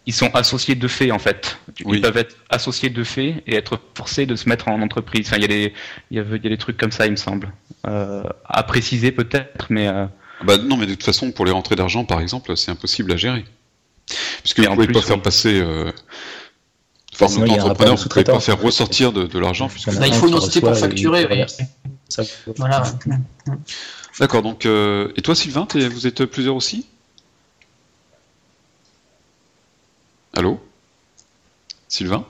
ils 0.06 0.12
sont 0.14 0.34
associés 0.34 0.74
de 0.74 0.88
fait 0.88 1.10
en 1.10 1.18
fait. 1.18 1.58
Ils 1.86 2.00
peuvent 2.00 2.16
être 2.16 2.36
associés 2.50 2.90
de 2.90 3.04
fait 3.04 3.42
et 3.46 3.56
être 3.56 3.80
forcés 3.94 4.26
de 4.26 4.36
se 4.36 4.48
mettre 4.48 4.68
en 4.68 4.80
entreprise. 4.82 5.26
Enfin, 5.26 5.36
il 5.36 5.42
y 5.42 5.44
a 5.44 5.48
des, 5.48 5.72
il 6.10 6.16
y 6.16 6.20
a, 6.20 6.24
des 6.24 6.58
trucs 6.58 6.76
comme 6.76 6.92
ça, 6.92 7.06
il 7.06 7.12
me 7.12 7.16
semble. 7.16 7.52
Euh, 7.86 8.22
à 8.44 8.62
préciser 8.62 9.12
peut-être, 9.12 9.66
mais. 9.70 9.88
Euh... 9.88 10.06
Bah 10.44 10.58
non, 10.58 10.76
mais 10.76 10.86
de 10.86 10.92
toute 10.92 11.04
façon, 11.04 11.32
pour 11.32 11.46
les 11.46 11.52
rentrées 11.52 11.76
d'argent, 11.76 12.04
par 12.04 12.20
exemple, 12.20 12.56
c'est 12.56 12.70
impossible 12.70 13.12
à 13.12 13.16
gérer. 13.16 13.44
Puisque 14.42 14.60
vous 14.60 14.68
ne 14.68 14.74
pouvez 14.74 14.88
pas 14.88 15.00
faire 15.00 15.22
passer. 15.22 15.60
Euh... 15.60 15.90
Enfin, 17.14 17.26
en 17.40 17.48
entrepreneur, 17.48 17.96
vous 17.96 18.04
ne 18.04 18.08
pouvez 18.08 18.24
pas 18.24 18.40
faire 18.40 18.60
ressortir 18.60 19.12
de, 19.12 19.26
de 19.26 19.38
l'argent. 19.38 19.70
il 19.86 20.12
faut 20.12 20.28
une 20.28 20.34
entité 20.34 20.60
pour 20.60 20.76
facturer. 20.76 21.46
Voilà. 22.56 22.84
D'accord. 24.18 24.42
Donc, 24.42 24.66
euh... 24.66 25.12
et 25.16 25.22
toi, 25.22 25.34
Sylvain, 25.34 25.66
vous 25.72 26.06
êtes 26.06 26.26
plusieurs 26.26 26.56
aussi? 26.56 26.86
Allô? 30.36 30.60
Sylvain? 31.86 32.26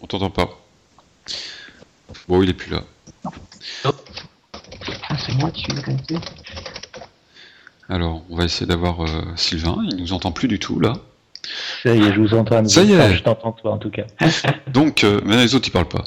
On 0.00 0.06
t'entend 0.06 0.30
pas. 0.30 0.48
Bon, 2.28 2.40
il 2.40 2.50
est 2.50 2.54
plus 2.54 2.70
là. 2.70 2.82
Ah, 3.84 5.16
c'est 5.18 5.34
moi 5.34 5.50
qui 5.50 5.62
suis 5.62 6.18
Alors, 7.88 8.22
on 8.30 8.36
va 8.36 8.44
essayer 8.44 8.66
d'avoir 8.66 9.00
euh, 9.00 9.22
Sylvain. 9.34 9.78
Il 9.90 9.96
nous 9.96 10.12
entend 10.12 10.30
plus 10.30 10.46
du 10.46 10.60
tout 10.60 10.78
là. 10.78 10.92
Ça 11.82 11.94
y 11.94 12.02
est, 12.02 12.12
je 12.12 12.20
vous 12.20 12.34
entends. 12.34 12.64
Ça 12.68 12.82
y 12.82 12.92
est. 12.92 13.16
je 13.16 13.22
t'entends 13.24 13.52
toi 13.52 13.72
en 13.72 13.78
tout 13.78 13.90
cas. 13.90 14.06
Donc, 14.72 15.02
euh, 15.02 15.20
mais 15.24 15.36
les 15.36 15.56
autres 15.56 15.66
ils 15.66 15.72
parlent 15.72 15.88
pas. 15.88 16.04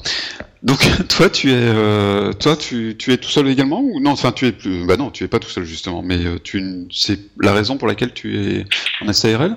Donc, 0.63 0.79
toi, 1.09 1.29
tu 1.29 1.51
es, 1.51 1.55
euh, 1.55 2.31
toi, 2.31 2.55
tu, 2.55 2.95
tu, 2.97 3.11
es 3.11 3.17
tout 3.17 3.29
seul 3.29 3.49
également 3.49 3.81
ou? 3.81 3.99
Non 3.99 4.11
Enfin, 4.11 4.31
tu 4.31 4.47
es 4.47 4.53
plus. 4.53 4.85
Bah 4.85 4.95
non, 4.95 5.09
tu 5.09 5.25
es 5.25 5.27
pas 5.27 5.39
tout 5.39 5.49
seul 5.49 5.65
justement. 5.65 6.01
Mais 6.01 6.39
tu, 6.43 6.87
c'est 6.91 7.19
la 7.41 7.51
raison 7.51 7.77
pour 7.77 7.89
laquelle 7.89 8.13
tu 8.13 8.37
es 8.37 8.65
en 9.01 9.11
SARL 9.11 9.55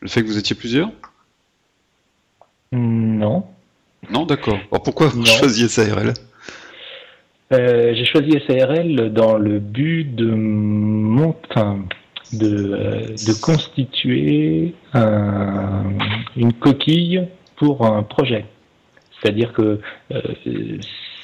le 0.00 0.08
fait 0.08 0.22
que 0.22 0.26
vous 0.26 0.38
étiez 0.38 0.56
plusieurs? 0.56 0.90
Non. 2.72 3.44
Non, 4.10 4.26
d'accord. 4.26 4.58
Alors 4.70 4.82
pourquoi 4.82 5.08
vous 5.08 5.24
choisissiez 5.24 5.68
SARL 5.68 6.14
euh, 7.52 7.94
J'ai 7.94 8.04
choisi 8.04 8.32
SARL 8.48 9.12
dans 9.12 9.36
le 9.36 9.58
but 9.58 10.04
de 10.04 10.30
monter, 10.30 11.60
de, 12.32 12.72
euh, 12.72 13.06
de, 13.08 13.40
constituer 13.40 14.74
une 14.94 16.52
coquille 16.54 17.26
pour 17.56 17.84
un 17.84 18.02
projet. 18.02 18.46
C'est-à-dire 19.20 19.52
que 19.52 19.80
euh, 20.12 20.22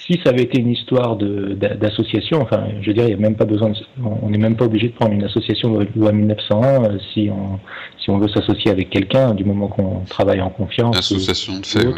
si 0.07 0.21
ça 0.25 0.31
avait 0.31 0.43
été 0.43 0.61
une 0.61 0.71
histoire 0.71 1.17
d'association, 1.17 2.41
enfin, 2.41 2.65
je 2.81 2.87
veux 2.87 2.95
dire, 2.95 3.05
il 3.05 3.09
n'y 3.09 3.15
a 3.15 3.29
même 3.29 3.37
pas 3.37 3.45
besoin, 3.45 3.73
on 4.03 4.31
n'est 4.31 4.39
même 4.39 4.57
pas 4.57 4.67
obligé 4.67 4.89
de 4.89 4.95
prendre 4.95 5.13
une 5.13 5.25
association 5.25 5.79
loi 5.97 6.13
1901 6.13 6.85
euh, 6.85 6.99
si 7.13 7.29
on 7.31 7.59
si 7.99 8.11
on 8.11 8.19
veut 8.19 8.29
s'associer 8.29 8.71
avec 8.71 8.91
quelqu'un, 8.91 9.35
du 9.35 9.45
moment 9.45 9.67
qu'on 9.67 10.05
travaille 10.09 10.41
en 10.41 10.51
confiance. 10.51 10.97
Association 10.97 11.59
de 11.59 11.67
fait. 11.67 11.89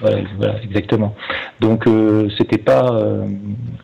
Voilà, 0.00 0.62
exactement. 0.62 1.14
Donc 1.60 1.86
euh, 1.86 2.28
c'était 2.38 2.58
pas 2.58 2.90
euh, 2.92 3.26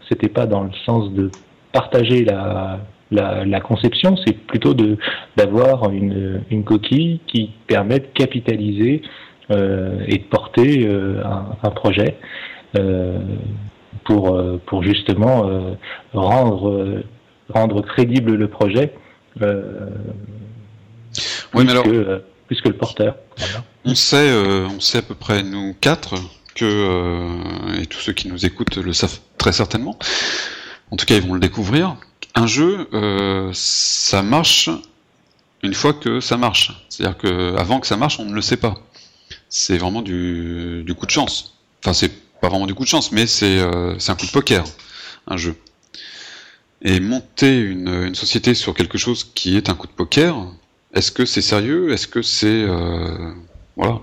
c'était 0.08 0.28
pas 0.28 0.46
dans 0.46 0.62
le 0.62 0.70
sens 0.84 1.12
de 1.12 1.30
partager 1.72 2.24
la 2.24 2.80
la, 3.12 3.60
conception, 3.60 4.16
c'est 4.26 4.36
plutôt 4.36 4.74
de 4.74 4.96
d'avoir 5.36 5.90
une, 5.90 6.42
une 6.50 6.64
coquille 6.64 7.20
qui 7.28 7.52
permet 7.68 8.00
de 8.00 8.06
capitaliser 8.12 9.02
euh, 9.52 10.00
et 10.08 10.18
de 10.18 10.24
porter 10.24 10.88
un, 10.88 11.56
un, 11.62 11.70
projet. 11.70 12.16
Euh, 12.74 13.18
pour, 14.04 14.34
euh, 14.36 14.60
pour 14.66 14.82
justement 14.82 15.48
euh, 15.48 15.74
rendre, 16.12 17.02
rendre 17.48 17.82
crédible 17.82 18.34
le 18.34 18.48
projet. 18.48 18.94
oui, 19.40 19.48
mais 21.54 21.70
alors, 21.70 21.84
plus 22.46 22.60
que 22.60 22.68
le 22.68 22.76
porteur. 22.76 23.16
On 23.84 23.94
sait, 23.94 24.30
on 24.32 24.80
sait 24.80 24.98
à 24.98 25.02
peu 25.02 25.14
près 25.14 25.42
nous 25.42 25.74
quatre 25.80 26.14
que 26.54 27.80
et 27.80 27.86
tous 27.86 27.98
ceux 27.98 28.12
qui 28.12 28.28
nous 28.28 28.46
écoutent 28.46 28.76
le 28.76 28.92
savent 28.92 29.18
très 29.38 29.52
certainement. 29.52 29.98
En 30.90 30.96
tout 30.96 31.06
cas, 31.06 31.16
ils 31.16 31.22
vont 31.22 31.34
le 31.34 31.40
découvrir. 31.40 31.96
Un 32.34 32.46
jeu, 32.46 32.88
ça 33.52 34.22
marche 34.22 34.70
une 35.62 35.74
fois 35.74 35.94
que 35.94 36.20
ça 36.20 36.36
marche. 36.36 36.86
C'est-à-dire 36.88 37.18
que 37.18 37.56
avant 37.56 37.80
que 37.80 37.86
ça 37.86 37.96
marche, 37.96 38.20
on 38.20 38.26
ne 38.26 38.34
le 38.34 38.42
sait 38.42 38.56
pas. 38.56 38.74
C'est 39.48 39.78
vraiment 39.78 40.02
du, 40.02 40.84
du 40.84 40.94
coup 40.94 41.06
de 41.06 41.10
chance. 41.10 41.56
Enfin, 41.82 41.92
c'est 41.92 42.25
pas 42.40 42.48
vraiment 42.48 42.66
du 42.66 42.74
coup 42.74 42.84
de 42.84 42.88
chance, 42.88 43.12
mais 43.12 43.26
c'est 43.26 43.58
euh, 43.58 43.94
un 44.08 44.14
coup 44.14 44.26
de 44.26 44.30
poker, 44.30 44.64
un 45.26 45.36
jeu. 45.36 45.56
Et 46.82 47.00
monter 47.00 47.58
une, 47.58 47.88
une, 47.88 48.14
société 48.14 48.54
sur 48.54 48.74
quelque 48.74 48.98
chose 48.98 49.24
qui 49.34 49.56
est 49.56 49.70
un 49.70 49.74
coup 49.74 49.86
de 49.86 49.92
poker, 49.92 50.36
est-ce 50.94 51.10
que 51.10 51.24
c'est 51.24 51.42
sérieux? 51.42 51.92
Est-ce 51.92 52.06
que 52.06 52.22
c'est 52.22 52.46
euh, 52.46 53.32
voilà 53.76 54.00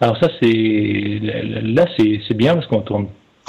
Alors 0.00 0.18
ça 0.18 0.28
c'est 0.40 1.20
là 1.20 1.86
c'est 1.96 2.34
bien 2.34 2.54
parce 2.54 2.66
qu'on 2.66 2.82
tourne, 2.82 3.08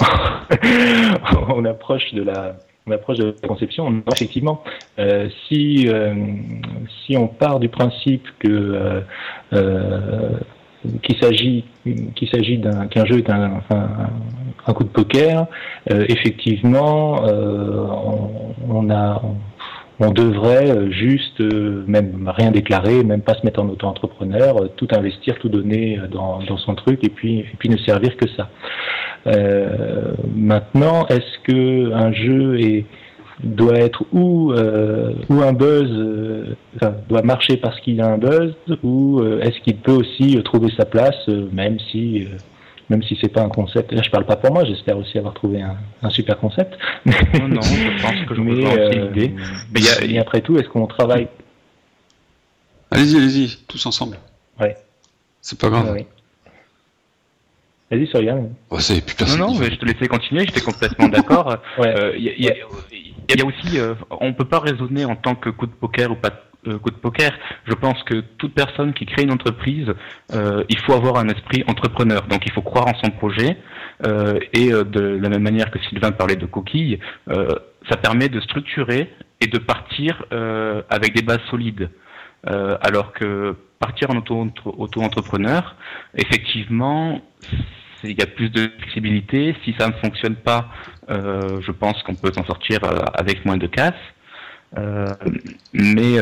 on 1.48 1.64
approche 1.64 2.14
de 2.14 2.22
la 2.22 2.56
on 2.86 2.92
approche 2.92 3.18
de 3.18 3.34
la 3.42 3.48
conception. 3.48 4.02
Effectivement, 4.12 4.64
euh, 4.98 5.28
si 5.48 5.88
si 7.04 7.16
on 7.16 7.28
part 7.28 7.60
du 7.60 7.68
principe 7.68 8.26
que 8.38 9.02
qu'il 11.02 11.16
s'agit 11.20 11.64
qu'il 12.14 12.28
s'agit 12.28 12.58
d'un 12.58 12.86
qu'un 12.86 13.04
jeu 13.04 13.18
est 13.18 13.30
un, 13.30 13.60
un, 13.70 14.72
coup 14.72 14.84
de 14.84 14.88
poker, 14.88 15.46
euh, 15.90 16.04
effectivement, 16.08 17.24
euh, 17.24 17.86
on, 18.68 18.90
a 18.90 19.20
on 20.00 20.10
devrait 20.10 20.90
juste, 20.90 21.40
même 21.40 22.30
rien 22.34 22.50
déclarer, 22.50 23.04
même 23.04 23.20
pas 23.20 23.34
se 23.34 23.44
mettre 23.44 23.60
en 23.60 23.68
auto-entrepreneur, 23.68 24.56
tout 24.76 24.88
investir, 24.90 25.38
tout 25.38 25.48
donner 25.48 26.00
dans, 26.10 26.40
dans, 26.40 26.56
son 26.56 26.74
truc 26.74 27.04
et 27.04 27.10
puis, 27.10 27.40
et 27.40 27.56
puis 27.58 27.68
ne 27.68 27.76
servir 27.76 28.16
que 28.16 28.26
ça. 28.30 28.48
maintenant, 30.34 31.06
est-ce 31.08 31.38
que 31.44 31.92
un 31.92 32.12
jeu 32.12 32.58
est 32.60 32.86
doit 33.42 33.78
être 33.78 34.04
ou, 34.12 34.52
euh, 34.52 35.12
ou 35.28 35.42
un 35.42 35.52
buzz, 35.52 35.90
euh, 35.90 36.54
enfin, 36.76 36.94
doit 37.08 37.22
marcher 37.22 37.56
parce 37.56 37.80
qu'il 37.80 38.00
a 38.00 38.06
un 38.06 38.18
buzz, 38.18 38.54
ou 38.82 39.20
euh, 39.20 39.40
est-ce 39.40 39.58
qu'il 39.60 39.76
peut 39.76 39.92
aussi 39.92 40.40
trouver 40.44 40.72
sa 40.76 40.84
place, 40.84 41.28
même 41.52 41.78
si 41.90 42.26
même 42.90 43.02
si 43.02 43.16
c'est 43.18 43.28
pas 43.28 43.40
un 43.40 43.48
concept. 43.48 43.92
Là, 43.92 44.02
je 44.04 44.10
parle 44.10 44.26
pas 44.26 44.36
pour 44.36 44.52
moi. 44.52 44.62
J'espère 44.66 44.98
aussi 44.98 45.16
avoir 45.16 45.32
trouvé 45.32 45.62
un, 45.62 45.76
un 46.02 46.10
super 46.10 46.38
concept. 46.38 46.76
Non, 47.06 47.48
non, 47.48 47.62
je 47.62 48.02
pense 48.02 48.28
que 48.28 48.34
je 48.34 48.40
mais, 48.42 48.52
aussi 48.52 48.98
l'idée. 48.98 49.34
Mais, 49.72 49.80
y 49.80 49.88
a, 49.88 50.04
et 50.04 50.18
après 50.18 50.42
tout, 50.42 50.58
est-ce 50.58 50.68
qu'on 50.68 50.86
travaille? 50.86 51.28
Allez-y, 52.90 53.16
allez-y, 53.16 53.56
tous 53.66 53.86
ensemble. 53.86 54.18
Ouais. 54.60 54.76
C'est 55.40 55.58
pas 55.58 55.70
grave. 55.70 55.92
Ouais, 55.92 56.06
Vas-y, 57.90 58.06
Sorian. 58.06 58.50
Oh. 58.70 58.78
Non, 59.28 59.36
non, 59.36 59.54
mais 59.58 59.70
je 59.70 59.76
te 59.76 59.84
laissais 59.84 60.06
continuer. 60.06 60.44
J'étais 60.46 60.60
complètement 60.60 61.08
d'accord. 61.08 61.56
ouais. 61.78 62.20
y 62.20 62.28
a, 62.28 62.36
y 62.36 62.48
a, 62.48 62.54
il 63.28 63.38
y 63.38 63.42
a 63.42 63.46
aussi, 63.46 63.78
euh, 63.78 63.94
on 64.10 64.32
peut 64.32 64.44
pas 64.44 64.60
raisonner 64.60 65.04
en 65.04 65.16
tant 65.16 65.34
que 65.34 65.50
coup 65.50 65.66
de 65.66 65.72
poker 65.72 66.10
ou 66.10 66.16
pas 66.16 66.30
euh, 66.66 66.78
coup 66.78 66.90
de 66.90 66.96
poker. 66.96 67.30
Je 67.66 67.74
pense 67.74 68.02
que 68.04 68.20
toute 68.38 68.54
personne 68.54 68.94
qui 68.94 69.04
crée 69.04 69.22
une 69.22 69.32
entreprise, 69.32 69.92
euh, 70.32 70.64
il 70.70 70.78
faut 70.78 70.94
avoir 70.94 71.18
un 71.18 71.28
esprit 71.28 71.62
entrepreneur. 71.66 72.26
Donc 72.26 72.46
il 72.46 72.52
faut 72.52 72.62
croire 72.62 72.86
en 72.86 72.94
son 73.02 73.10
projet. 73.10 73.58
Euh, 74.06 74.38
et 74.52 74.70
de 74.70 75.00
la 75.00 75.28
même 75.28 75.42
manière 75.42 75.70
que 75.70 75.78
Sylvain 75.78 76.10
parlait 76.10 76.36
de 76.36 76.46
coquilles, 76.46 76.98
ça 77.28 77.96
permet 77.96 78.28
de 78.28 78.40
structurer 78.40 79.12
et 79.40 79.46
de 79.46 79.58
partir 79.58 80.24
avec 80.90 81.14
des 81.14 81.22
bases 81.22 81.44
solides. 81.50 81.90
alors 82.44 83.12
que 83.12 83.56
partir 83.78 84.10
en 84.10 84.16
auto-entrepreneur, 84.16 85.76
effectivement, 86.16 87.20
il 88.04 88.18
y 88.18 88.22
a 88.22 88.26
plus 88.26 88.50
de 88.50 88.70
flexibilité. 88.78 89.56
Si 89.64 89.74
ça 89.78 89.88
ne 89.88 89.92
fonctionne 89.92 90.36
pas, 90.36 90.68
euh, 91.10 91.60
je 91.60 91.72
pense 91.72 92.02
qu'on 92.02 92.14
peut 92.14 92.32
s'en 92.32 92.44
sortir 92.44 92.84
euh, 92.84 93.00
avec 93.14 93.44
moins 93.44 93.56
de 93.56 93.66
casse. 93.66 93.94
Euh, 94.76 95.06
mais, 95.72 96.16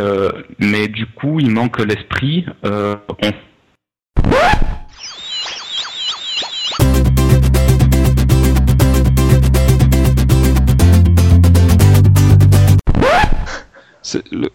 mais 0.59 0.89
du 0.89 1.07
coup, 1.07 1.41
il 1.41 1.51
manque 1.51 1.79
l'esprit. 1.79 2.47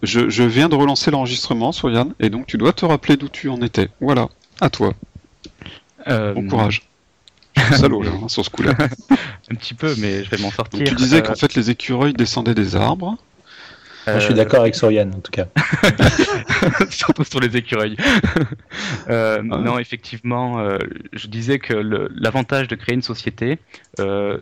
je, 0.02 0.28
je, 0.28 0.42
viens 0.44 0.68
de 0.68 0.76
relancer 0.76 1.10
l'enregistrement, 1.10 1.72
Yann, 1.82 2.14
et 2.20 2.30
donc 2.30 2.46
tu 2.46 2.56
dois 2.56 2.72
te 2.72 2.84
rappeler 2.84 3.16
d'où 3.16 3.28
tu 3.28 3.48
en 3.48 3.60
étais. 3.60 3.88
Voilà, 4.00 4.28
à 4.60 4.70
toi. 4.70 4.94
bon 6.06 6.46
courage. 6.46 6.88
salaud 7.76 8.02
là, 8.02 8.10
hein, 8.22 8.28
sur 8.28 8.44
ce 8.44 8.50
coup-là. 8.50 8.74
un 9.50 9.54
petit 9.54 9.74
peu, 9.74 9.94
mais 9.98 10.24
je 10.24 10.30
vais 10.30 10.38
m'en 10.38 10.50
sortir. 10.50 10.84
tu 10.84 10.94
disais 10.94 11.22
qu'en 11.22 11.32
euh, 11.32 11.36
fait 11.36 11.54
les 11.54 11.70
écureuils 11.70 12.12
descendaient 12.12 12.54
des 12.54 12.76
arbres. 12.76 13.16
je 14.06 14.20
suis 14.20 14.34
d'accord 14.34 14.60
avec 14.60 14.74
Sorian 14.74 15.10
en 15.10 15.20
tout 15.20 15.30
cas. 15.30 15.46
Surtout 16.90 17.24
sur 17.24 17.40
les 17.40 17.56
écureuils. 17.56 17.96
Euh, 19.10 19.42
ah. 19.50 19.58
Non, 19.58 19.78
effectivement, 19.78 20.60
euh, 20.60 20.78
je 21.12 21.26
disais 21.26 21.58
que 21.58 21.74
l'avantage 21.74 22.68
de 22.68 22.74
créer 22.74 22.94
une 22.94 23.02
société, 23.02 23.58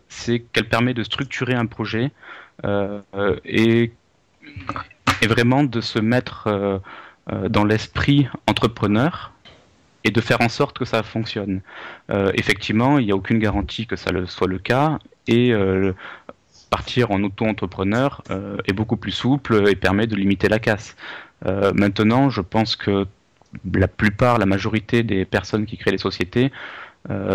c'est 0.08 0.40
qu'elle 0.40 0.68
permet 0.68 0.94
de 0.94 1.02
structurer 1.02 1.54
un 1.54 1.66
projet 1.66 2.10
et, 2.64 3.92
et, 5.22 5.26
vraiment 5.26 5.64
de 5.64 5.80
se 5.80 5.98
mettre 5.98 6.80
dans 7.48 7.64
l'esprit 7.64 8.28
entrepreneur 8.46 9.32
et 10.06 10.10
de 10.12 10.20
faire 10.20 10.40
en 10.40 10.48
sorte 10.48 10.78
que 10.78 10.84
ça 10.84 11.02
fonctionne. 11.02 11.60
Euh, 12.10 12.30
effectivement, 12.34 12.98
il 12.98 13.06
n'y 13.06 13.12
a 13.12 13.16
aucune 13.16 13.40
garantie 13.40 13.86
que 13.88 13.96
ça 13.96 14.12
le, 14.12 14.26
soit 14.26 14.46
le 14.46 14.58
cas 14.58 15.00
et 15.26 15.52
euh, 15.52 15.92
partir 16.70 17.10
en 17.10 17.20
auto-entrepreneur 17.24 18.22
euh, 18.30 18.56
est 18.66 18.72
beaucoup 18.72 18.96
plus 18.96 19.10
souple 19.10 19.68
et 19.68 19.74
permet 19.74 20.06
de 20.06 20.14
limiter 20.14 20.48
la 20.48 20.60
casse. 20.60 20.96
maintenant, 21.74 22.30
je 22.30 22.40
pense 22.40 22.76
que 22.76 23.06
la 23.74 23.88
plupart, 23.88 24.38
la 24.38 24.46
majorité 24.46 25.02
des 25.02 25.24
personnes 25.24 25.66
qui 25.66 25.76
créent 25.76 25.92
les 25.98 26.06
sociétés, 26.10 26.50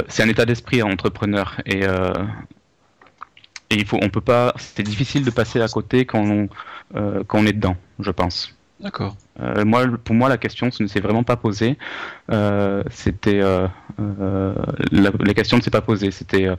c'est 0.08 0.24
un 0.24 0.28
état 0.28 0.46
d'esprit 0.46 0.82
entrepreneur 0.82 1.62
et 1.66 1.82
il 3.70 3.86
faut, 3.86 4.00
on 4.02 4.10
peut 4.10 4.28
pas, 4.34 4.54
c'est 4.58 4.84
difficile 4.84 5.24
de 5.24 5.32
passer 5.32 5.62
à 5.62 5.68
côté 5.68 6.06
quand 6.06 6.48
on 7.42 7.46
est 7.46 7.54
dedans, 7.54 7.78
je 8.00 8.12
pense. 8.12 8.54
D'accord. 8.82 9.16
Euh, 9.40 9.64
moi, 9.64 9.86
pour 10.04 10.16
moi, 10.16 10.28
la 10.28 10.38
question 10.38 10.70
ne 10.80 10.88
s'est 10.88 11.00
vraiment 11.00 11.24
pas 11.24 11.36
posée. 11.36 11.78
Euh, 12.32 12.84
c'était 12.90 13.40
euh, 13.42 13.68
la, 14.92 15.34
question 15.34 15.58
ne 15.58 15.62
s'est 15.62 15.72
pas 15.72 15.82
posée. 15.82 16.12
C'était 16.12 16.50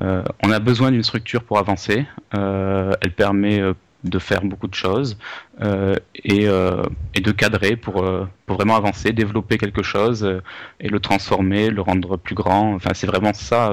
on 0.00 0.50
a 0.50 0.58
besoin 0.60 0.90
d'une 0.92 1.02
structure 1.02 1.42
pour 1.42 1.58
avancer. 1.58 2.06
elle 2.32 3.12
permet 3.16 3.60
de 4.04 4.18
faire 4.18 4.42
beaucoup 4.42 4.68
de 4.68 4.74
choses 4.74 5.16
et, 5.62 6.44
et, 6.44 7.20
de 7.20 7.30
cadrer 7.32 7.76
pour, 7.76 8.04
pour 8.46 8.56
vraiment 8.56 8.76
avancer, 8.76 9.12
développer 9.12 9.58
quelque 9.58 9.82
chose 9.82 10.40
et 10.80 10.88
le 10.88 11.00
transformer, 11.00 11.70
le 11.70 11.80
rendre 11.80 12.16
plus 12.16 12.34
grand. 12.34 12.74
Enfin, 12.74 12.90
c'est 12.94 13.06
vraiment 13.06 13.32
ça 13.32 13.72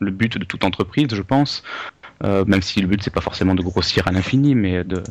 le 0.00 0.10
but 0.10 0.38
de 0.38 0.44
toute 0.44 0.64
entreprise, 0.64 1.08
je 1.12 1.22
pense. 1.22 1.62
même 2.22 2.62
si 2.62 2.80
le 2.80 2.86
but 2.86 3.02
c'est 3.02 3.14
pas 3.14 3.22
forcément 3.22 3.54
de 3.54 3.62
grossir 3.62 4.08
à 4.08 4.12
l'infini, 4.12 4.54
mais 4.54 4.84
de 4.84 5.02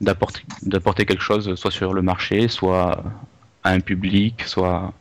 d'apporter 0.00 1.06
quelque 1.06 1.22
chose, 1.22 1.54
soit 1.54 1.70
sur 1.70 1.92
le 1.92 2.02
marché, 2.02 2.48
soit 2.48 3.02
à 3.62 3.70
un 3.70 3.80
public, 3.80 4.42
soit. 4.44 4.92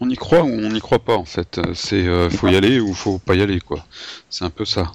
On 0.00 0.10
y 0.10 0.16
croit 0.16 0.42
ou 0.42 0.50
on 0.50 0.68
n'y 0.70 0.80
croit 0.80 0.98
pas 0.98 1.16
en 1.16 1.24
fait. 1.24 1.60
C'est 1.74 2.06
euh, 2.06 2.28
faut 2.28 2.48
y 2.48 2.56
aller 2.56 2.80
ou 2.80 2.92
faut 2.92 3.18
pas 3.18 3.34
y 3.34 3.42
aller 3.42 3.60
quoi. 3.60 3.86
C'est 4.28 4.44
un 4.44 4.50
peu 4.50 4.64
ça. 4.64 4.92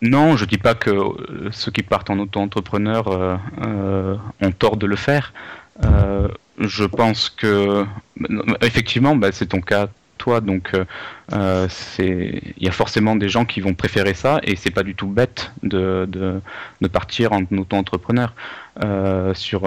Non, 0.00 0.36
je 0.36 0.44
dis 0.44 0.58
pas 0.58 0.74
que 0.74 0.90
euh, 0.90 1.50
ceux 1.50 1.72
qui 1.72 1.82
partent 1.82 2.08
en 2.08 2.20
auto-entrepreneur 2.20 3.08
euh, 3.08 4.16
ont 4.40 4.52
tort 4.52 4.76
de 4.76 4.86
le 4.86 4.96
faire. 4.96 5.32
je 6.58 6.84
pense 6.84 7.30
que 7.30 7.84
effectivement, 8.62 9.16
bah, 9.16 9.32
c'est 9.32 9.46
ton 9.46 9.60
cas 9.60 9.88
toi. 10.18 10.40
Donc, 10.40 10.74
euh, 10.74 10.84
euh, 11.32 11.68
il 11.98 12.62
y 12.62 12.68
a 12.68 12.72
forcément 12.72 13.16
des 13.16 13.28
gens 13.28 13.44
qui 13.44 13.60
vont 13.60 13.74
préférer 13.74 14.14
ça, 14.14 14.40
et 14.42 14.56
c'est 14.56 14.70
pas 14.70 14.82
du 14.82 14.94
tout 14.94 15.06
bête 15.06 15.52
de, 15.62 16.06
de, 16.08 16.88
partir 16.88 17.32
en 17.32 17.42
auto-entrepreneur. 17.56 18.34
Euh, 18.84 19.34
sur, 19.34 19.62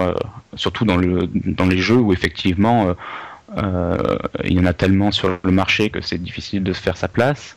surtout 0.54 0.84
dans, 0.84 0.96
le, 0.96 1.28
dans 1.32 1.66
les 1.66 1.78
jeux 1.78 1.96
où 1.96 2.12
effectivement 2.12 2.94
il 3.54 4.52
y 4.52 4.60
en 4.60 4.64
a 4.64 4.72
tellement 4.72 5.10
sur 5.10 5.38
le 5.44 5.50
marché 5.50 5.90
que 5.90 6.00
c'est 6.00 6.16
difficile 6.16 6.62
de 6.62 6.72
se 6.72 6.80
faire 6.80 6.96
sa 6.96 7.08
place. 7.08 7.56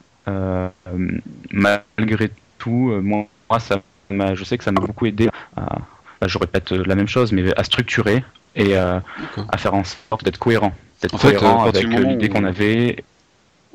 malgré 1.51 2.31
tout, 2.57 2.91
moi, 3.01 3.27
ça 3.59 3.81
je 4.09 4.43
sais 4.43 4.57
que 4.57 4.63
ça 4.63 4.71
m'a 4.71 4.81
beaucoup 4.81 5.05
aidé 5.07 5.29
à, 5.55 5.77
bah, 6.21 6.27
je 6.27 6.37
répète 6.37 6.71
la 6.71 6.95
même 6.95 7.07
chose, 7.07 7.31
mais 7.31 7.57
à 7.57 7.63
structurer 7.63 8.23
et 8.55 8.75
à 8.75 9.01
faire 9.57 9.73
en 9.73 9.83
sorte 9.83 10.23
d'être 10.23 10.37
cohérent 10.37 10.73
en 11.13 11.17
fait, 11.17 11.37
avec 11.37 11.83
l'idée 11.83 12.29
qu'on 12.29 12.45
avait. 12.45 13.03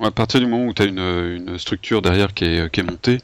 À 0.02 0.10
partir 0.10 0.40
du 0.40 0.46
moment 0.46 0.64
où 0.64 0.72
tu 0.72 0.80
as 0.80 0.86
une, 0.86 0.98
une, 0.98 1.58
structure 1.58 2.00
derrière 2.00 2.32
qui 2.32 2.46
est, 2.46 2.72
qui 2.72 2.80
est 2.80 2.82
montée, 2.82 3.18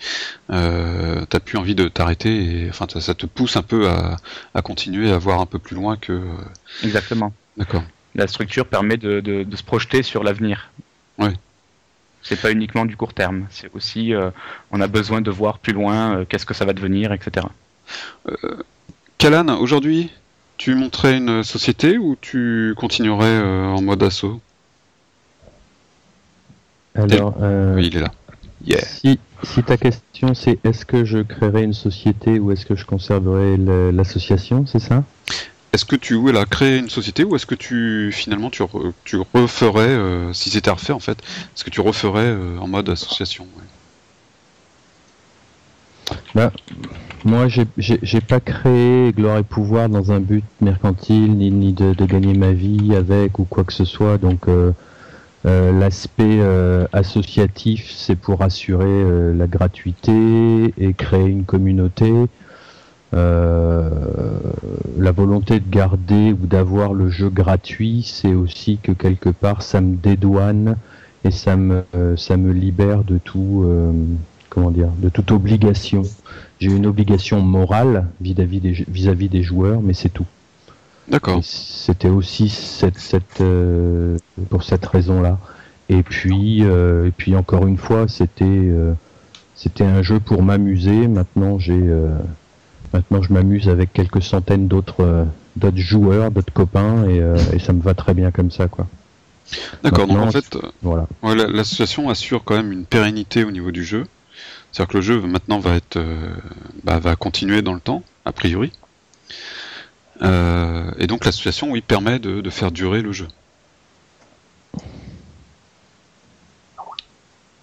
euh, 0.50 1.24
tu 1.30 1.40
plus 1.40 1.56
envie 1.56 1.74
de 1.74 1.88
t'arrêter 1.88 2.64
et 2.64 2.68
enfin 2.68 2.86
ça, 3.00 3.14
te 3.14 3.24
pousse 3.24 3.56
un 3.56 3.62
peu 3.62 3.88
à, 3.88 4.18
à, 4.52 4.60
continuer 4.60 5.10
à 5.10 5.16
voir 5.16 5.40
un 5.40 5.46
peu 5.46 5.58
plus 5.58 5.74
loin 5.74 5.96
que. 5.96 6.12
Euh, 6.12 6.24
Exactement. 6.84 7.32
D'accord. 7.56 7.82
La 8.14 8.26
structure 8.26 8.66
permet 8.66 8.98
de, 8.98 9.20
de, 9.20 9.42
de 9.42 9.56
se 9.56 9.62
projeter 9.62 10.02
sur 10.02 10.22
l'avenir. 10.22 10.70
Oui. 11.18 11.30
C'est 12.28 12.40
pas 12.40 12.50
uniquement 12.50 12.84
du 12.86 12.96
court 12.96 13.14
terme, 13.14 13.46
c'est 13.50 13.70
aussi 13.72 14.12
euh, 14.12 14.30
on 14.72 14.80
a 14.80 14.88
besoin 14.88 15.20
de 15.20 15.30
voir 15.30 15.60
plus 15.60 15.72
loin, 15.72 16.18
euh, 16.18 16.24
qu'est-ce 16.28 16.44
que 16.44 16.54
ça 16.54 16.64
va 16.64 16.72
devenir, 16.72 17.12
etc. 17.12 17.46
Euh, 18.28 18.62
Kalan, 19.18 19.48
aujourd'hui, 19.60 20.10
tu 20.56 20.74
monterais 20.74 21.18
une 21.18 21.42
société 21.42 21.98
ou 21.98 22.16
tu 22.20 22.74
continuerais 22.76 23.26
euh, 23.26 23.66
en 23.66 23.82
mode 23.82 24.02
assaut? 24.02 24.40
Alors, 26.94 27.34
euh, 27.42 27.74
oui, 27.76 27.88
il 27.88 27.96
est 27.96 28.00
là. 28.00 28.12
Si, 28.82 29.62
ta 29.62 29.76
question 29.76 30.34
c'est 30.34 30.58
est-ce 30.64 30.86
que 30.86 31.04
je 31.04 31.18
créerais 31.18 31.62
une 31.62 31.74
société 31.74 32.38
ou 32.38 32.52
est-ce 32.52 32.64
que 32.64 32.74
je 32.74 32.86
conserverais 32.86 33.56
l'association, 33.92 34.64
c'est 34.66 34.80
ça? 34.80 35.04
Est-ce 35.72 35.84
que 35.84 35.94
tu 35.94 36.14
voilà, 36.14 36.46
créer 36.46 36.78
une 36.78 36.88
société 36.88 37.22
ou 37.22 37.36
est-ce 37.36 37.44
que 37.44 37.54
tu 37.54 38.10
finalement 38.12 38.48
tu, 38.48 38.62
tu 39.04 39.18
referais, 39.34 39.88
euh, 39.88 40.32
si 40.32 40.48
c'était 40.48 40.70
à 40.70 40.72
refaire 40.72 40.96
en 40.96 41.00
fait, 41.00 41.18
est-ce 41.54 41.64
que 41.64 41.70
tu 41.70 41.82
referais 41.82 42.34
en 42.58 42.66
mode 42.66 42.88
association 42.88 43.46
bah, 46.34 46.52
moi, 47.24 47.48
j'ai 47.48 48.20
pas 48.20 48.38
créé 48.38 49.12
Gloire 49.12 49.38
et 49.38 49.42
Pouvoir 49.42 49.88
dans 49.88 50.12
un 50.12 50.20
but 50.20 50.44
mercantile, 50.60 51.36
ni, 51.36 51.50
ni 51.50 51.72
de, 51.72 51.92
gagner 52.04 52.34
ma 52.34 52.52
vie 52.52 52.94
avec 52.94 53.40
ou 53.40 53.44
quoi 53.44 53.64
que 53.64 53.72
ce 53.72 53.84
soit. 53.84 54.16
Donc, 54.18 54.46
euh, 54.46 54.70
euh, 55.44 55.72
l'aspect 55.76 56.38
euh, 56.40 56.86
associatif, 56.92 57.90
c'est 57.90 58.14
pour 58.14 58.42
assurer 58.42 59.34
la 59.34 59.48
gratuité 59.48 60.72
et 60.78 60.92
créer 60.94 61.26
une 61.26 61.44
communauté. 61.44 62.12
La 63.12 63.90
volonté 65.12 65.58
de 65.58 65.68
garder 65.68 66.32
ou 66.32 66.46
d'avoir 66.46 66.92
le 66.92 67.08
jeu 67.08 67.28
gratuit, 67.28 68.04
c'est 68.06 68.34
aussi 68.34 68.78
que 68.80 68.92
quelque 68.92 69.30
part 69.30 69.62
ça 69.62 69.80
me 69.80 69.96
dédouane 69.96 70.76
et 71.24 71.30
ça 71.30 71.56
me 71.56 71.82
ça 72.16 72.36
me 72.36 72.52
libère 72.52 73.04
de 73.04 73.16
tout 73.18 73.64
comment 74.56 74.70
dire 74.70 74.88
de 74.98 75.10
toute 75.10 75.30
obligation. 75.32 76.02
J'ai 76.58 76.70
une 76.70 76.86
obligation 76.86 77.40
morale 77.40 78.06
vis-à-vis 78.22 79.28
des 79.28 79.42
joueurs, 79.42 79.82
mais 79.82 79.92
c'est 79.92 80.08
tout. 80.08 80.24
D'accord. 81.08 81.40
C'était 81.44 82.08
aussi 82.08 82.48
cette, 82.48 82.98
cette, 82.98 83.42
euh, 83.42 84.16
pour 84.48 84.64
cette 84.64 84.86
raison-là. 84.86 85.38
Et 85.90 86.02
puis, 86.02 86.64
euh, 86.64 87.06
et 87.08 87.10
puis 87.10 87.36
encore 87.36 87.66
une 87.66 87.76
fois, 87.76 88.08
c'était, 88.08 88.44
euh, 88.46 88.94
c'était 89.54 89.84
un 89.84 90.02
jeu 90.02 90.18
pour 90.18 90.42
m'amuser. 90.42 91.06
Maintenant, 91.06 91.58
j'ai, 91.58 91.78
maintenant, 92.94 93.20
je 93.20 93.32
m'amuse 93.34 93.68
avec 93.68 93.92
quelques 93.92 94.22
centaines 94.22 94.68
d'autres, 94.68 95.26
d'autres 95.56 95.76
joueurs, 95.76 96.30
d'autres 96.30 96.54
copains, 96.54 97.06
et, 97.10 97.20
et 97.52 97.58
ça 97.58 97.74
me 97.74 97.82
va 97.82 97.92
très 97.92 98.14
bien 98.14 98.30
comme 98.30 98.50
ça, 98.50 98.66
quoi. 98.66 98.86
D'accord. 99.84 100.06
Donc 100.06 100.18
en 100.18 100.30
fait, 100.30 100.56
Voilà. 100.82 101.06
l'association 101.22 102.08
assure 102.08 102.42
quand 102.44 102.56
même 102.56 102.72
une 102.72 102.86
pérennité 102.86 103.44
au 103.44 103.50
niveau 103.50 103.70
du 103.70 103.84
jeu. 103.84 104.06
C'est-à-dire 104.76 104.92
que 104.92 104.96
le 104.98 105.02
jeu 105.02 105.20
maintenant 105.22 105.58
va 105.58 105.74
être, 105.74 105.96
euh, 105.96 106.36
bah, 106.84 106.98
va 106.98 107.16
continuer 107.16 107.62
dans 107.62 107.72
le 107.72 107.80
temps, 107.80 108.02
a 108.26 108.32
priori. 108.32 108.70
Euh, 110.20 110.92
et 110.98 111.06
donc 111.06 111.24
l'association, 111.24 111.70
oui, 111.70 111.80
permet 111.80 112.18
de, 112.18 112.42
de 112.42 112.50
faire 112.50 112.70
durer 112.70 113.00
le 113.00 113.10
jeu. 113.10 113.26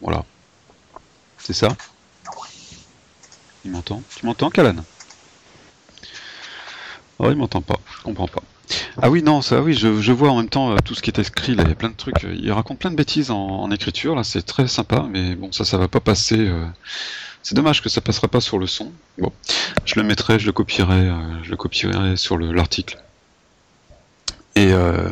Voilà. 0.01 0.25
C'est 1.37 1.53
ça? 1.53 1.77
Il 3.63 3.69
m'entend? 3.69 4.01
Tu 4.17 4.25
m'entends, 4.25 4.49
Kalan 4.49 4.77
Oh, 7.19 7.29
il 7.29 7.35
m'entend 7.35 7.61
pas. 7.61 7.77
Je 7.95 8.01
comprends 8.01 8.27
pas. 8.27 8.41
Ah 9.01 9.09
oui, 9.09 9.21
non, 9.23 9.41
ça, 9.41 9.61
oui, 9.61 9.73
je, 9.73 10.01
je 10.01 10.11
vois 10.11 10.31
en 10.31 10.37
même 10.37 10.49
temps 10.49 10.71
euh, 10.71 10.77
tout 10.83 10.95
ce 10.95 11.01
qui 11.01 11.09
est 11.09 11.19
écrit. 11.19 11.55
Là, 11.55 11.63
il 11.63 11.69
y 11.69 11.71
a 11.71 11.75
plein 11.75 11.89
de 11.89 11.95
trucs. 11.95 12.23
euh, 12.23 12.35
Il 12.37 12.51
raconte 12.51 12.79
plein 12.79 12.91
de 12.91 12.95
bêtises 12.95 13.29
en, 13.31 13.37
en 13.39 13.71
écriture. 13.71 14.15
Là, 14.15 14.23
c'est 14.23 14.41
très 14.43 14.67
sympa, 14.67 15.05
mais 15.09 15.35
bon, 15.35 15.51
ça, 15.51 15.65
ça 15.65 15.77
va 15.77 15.87
pas 15.87 15.99
passer. 15.99 16.37
euh, 16.39 16.65
C'est 17.43 17.55
dommage 17.55 17.81
que 17.81 17.89
ça 17.89 18.01
passera 18.01 18.27
pas 18.27 18.39
sur 18.41 18.57
le 18.59 18.67
son. 18.67 18.91
Bon, 19.17 19.31
je 19.85 19.95
le 19.95 20.03
mettrai, 20.03 20.39
je 20.39 20.45
le 20.45 20.53
copierai, 20.53 21.09
euh, 21.09 21.43
je 21.43 21.51
le 21.51 21.57
copierai 21.57 22.15
sur 22.17 22.37
le- 22.37 22.51
l'article. 22.53 22.97
Et 24.55 24.71
euh, 24.71 25.09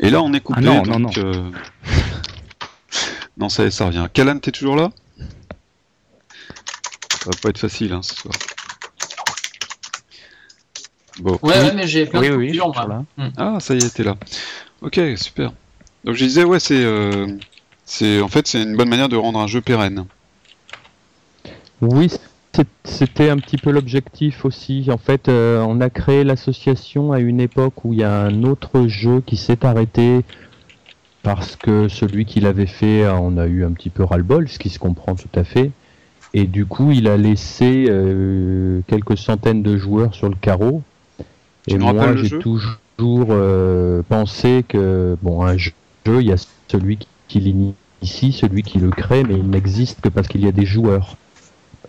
et 0.00 0.10
là, 0.10 0.22
on 0.22 0.32
est 0.32 0.40
coupé. 0.40 0.60
Ah 0.60 0.62
non, 0.62 0.82
non, 0.84 1.00
donc, 1.00 1.16
non. 1.16 1.22
euh, 1.24 1.50
non, 3.36 3.48
ça, 3.48 3.70
ça 3.70 3.86
revient. 3.86 4.06
Kalan, 4.12 4.38
t'es 4.38 4.52
toujours 4.52 4.76
là? 4.76 4.90
Ça 7.10 7.30
va 7.30 7.38
pas 7.42 7.48
être 7.50 7.58
facile, 7.58 7.92
hein, 7.92 8.00
ce 8.02 8.14
soir. 8.14 8.34
Bon. 11.20 11.38
Ouais, 11.42 11.50
ouais, 11.60 11.74
mais 11.74 11.86
j'ai 11.86 12.06
plein 12.06 12.20
Oui, 12.20 12.28
de 12.30 12.36
oui, 12.36 12.58
moi. 12.58 12.86
là. 13.18 13.30
Ah, 13.36 13.58
ça 13.60 13.74
y 13.74 13.78
est, 13.78 13.94
t'es 13.94 14.04
là. 14.04 14.16
Ok, 14.82 15.00
super. 15.16 15.52
Donc 16.04 16.14
je 16.14 16.24
disais, 16.24 16.44
ouais, 16.44 16.60
c'est, 16.60 16.82
euh, 16.82 17.26
c'est, 17.84 18.20
en 18.20 18.28
fait, 18.28 18.46
c'est 18.46 18.62
une 18.62 18.76
bonne 18.76 18.88
manière 18.88 19.08
de 19.08 19.16
rendre 19.16 19.38
un 19.40 19.46
jeu 19.46 19.60
pérenne. 19.60 20.04
Oui, 21.80 22.10
c'était 22.84 23.30
un 23.30 23.36
petit 23.38 23.56
peu 23.56 23.70
l'objectif 23.70 24.44
aussi. 24.44 24.88
En 24.92 24.98
fait, 24.98 25.28
euh, 25.28 25.60
on 25.66 25.80
a 25.80 25.90
créé 25.90 26.24
l'association 26.24 27.12
à 27.12 27.20
une 27.20 27.40
époque 27.40 27.84
où 27.84 27.92
il 27.92 28.00
y 28.00 28.04
a 28.04 28.20
un 28.20 28.42
autre 28.44 28.86
jeu 28.88 29.22
qui 29.24 29.36
s'est 29.36 29.64
arrêté 29.64 30.20
parce 31.22 31.56
que 31.56 31.88
celui 31.88 32.24
qui 32.24 32.40
l'avait 32.40 32.66
fait 32.66 33.06
en 33.08 33.36
a 33.36 33.46
eu 33.46 33.64
un 33.64 33.72
petit 33.72 33.90
peu 33.90 34.02
ras-le-bol, 34.04 34.48
ce 34.48 34.58
qui 34.58 34.70
se 34.70 34.78
comprend 34.78 35.14
tout 35.14 35.28
à 35.38 35.44
fait. 35.44 35.70
Et 36.34 36.44
du 36.44 36.66
coup, 36.66 36.90
il 36.90 37.08
a 37.08 37.16
laissé 37.16 37.86
euh, 37.88 38.80
quelques 38.86 39.16
centaines 39.18 39.62
de 39.62 39.76
joueurs 39.76 40.14
sur 40.14 40.28
le 40.28 40.36
carreau. 40.36 40.82
Et 41.68 41.78
moi, 41.78 41.92
j'ai 42.16 42.28
toujours 42.96 43.28
euh, 43.30 44.02
pensé 44.08 44.64
que, 44.66 45.16
bon, 45.22 45.42
un 45.44 45.56
jeu, 45.56 45.72
il 46.06 46.22
y 46.26 46.32
a 46.32 46.36
celui 46.68 46.98
qui, 47.28 47.40
l'initie, 47.40 48.32
celui 48.32 48.62
qui 48.62 48.78
le 48.78 48.90
crée, 48.90 49.22
mais 49.24 49.34
il 49.36 49.48
n'existe 49.48 50.00
que 50.00 50.08
parce 50.08 50.28
qu'il 50.28 50.42
y 50.44 50.48
a 50.48 50.52
des 50.52 50.66
joueurs. 50.66 51.16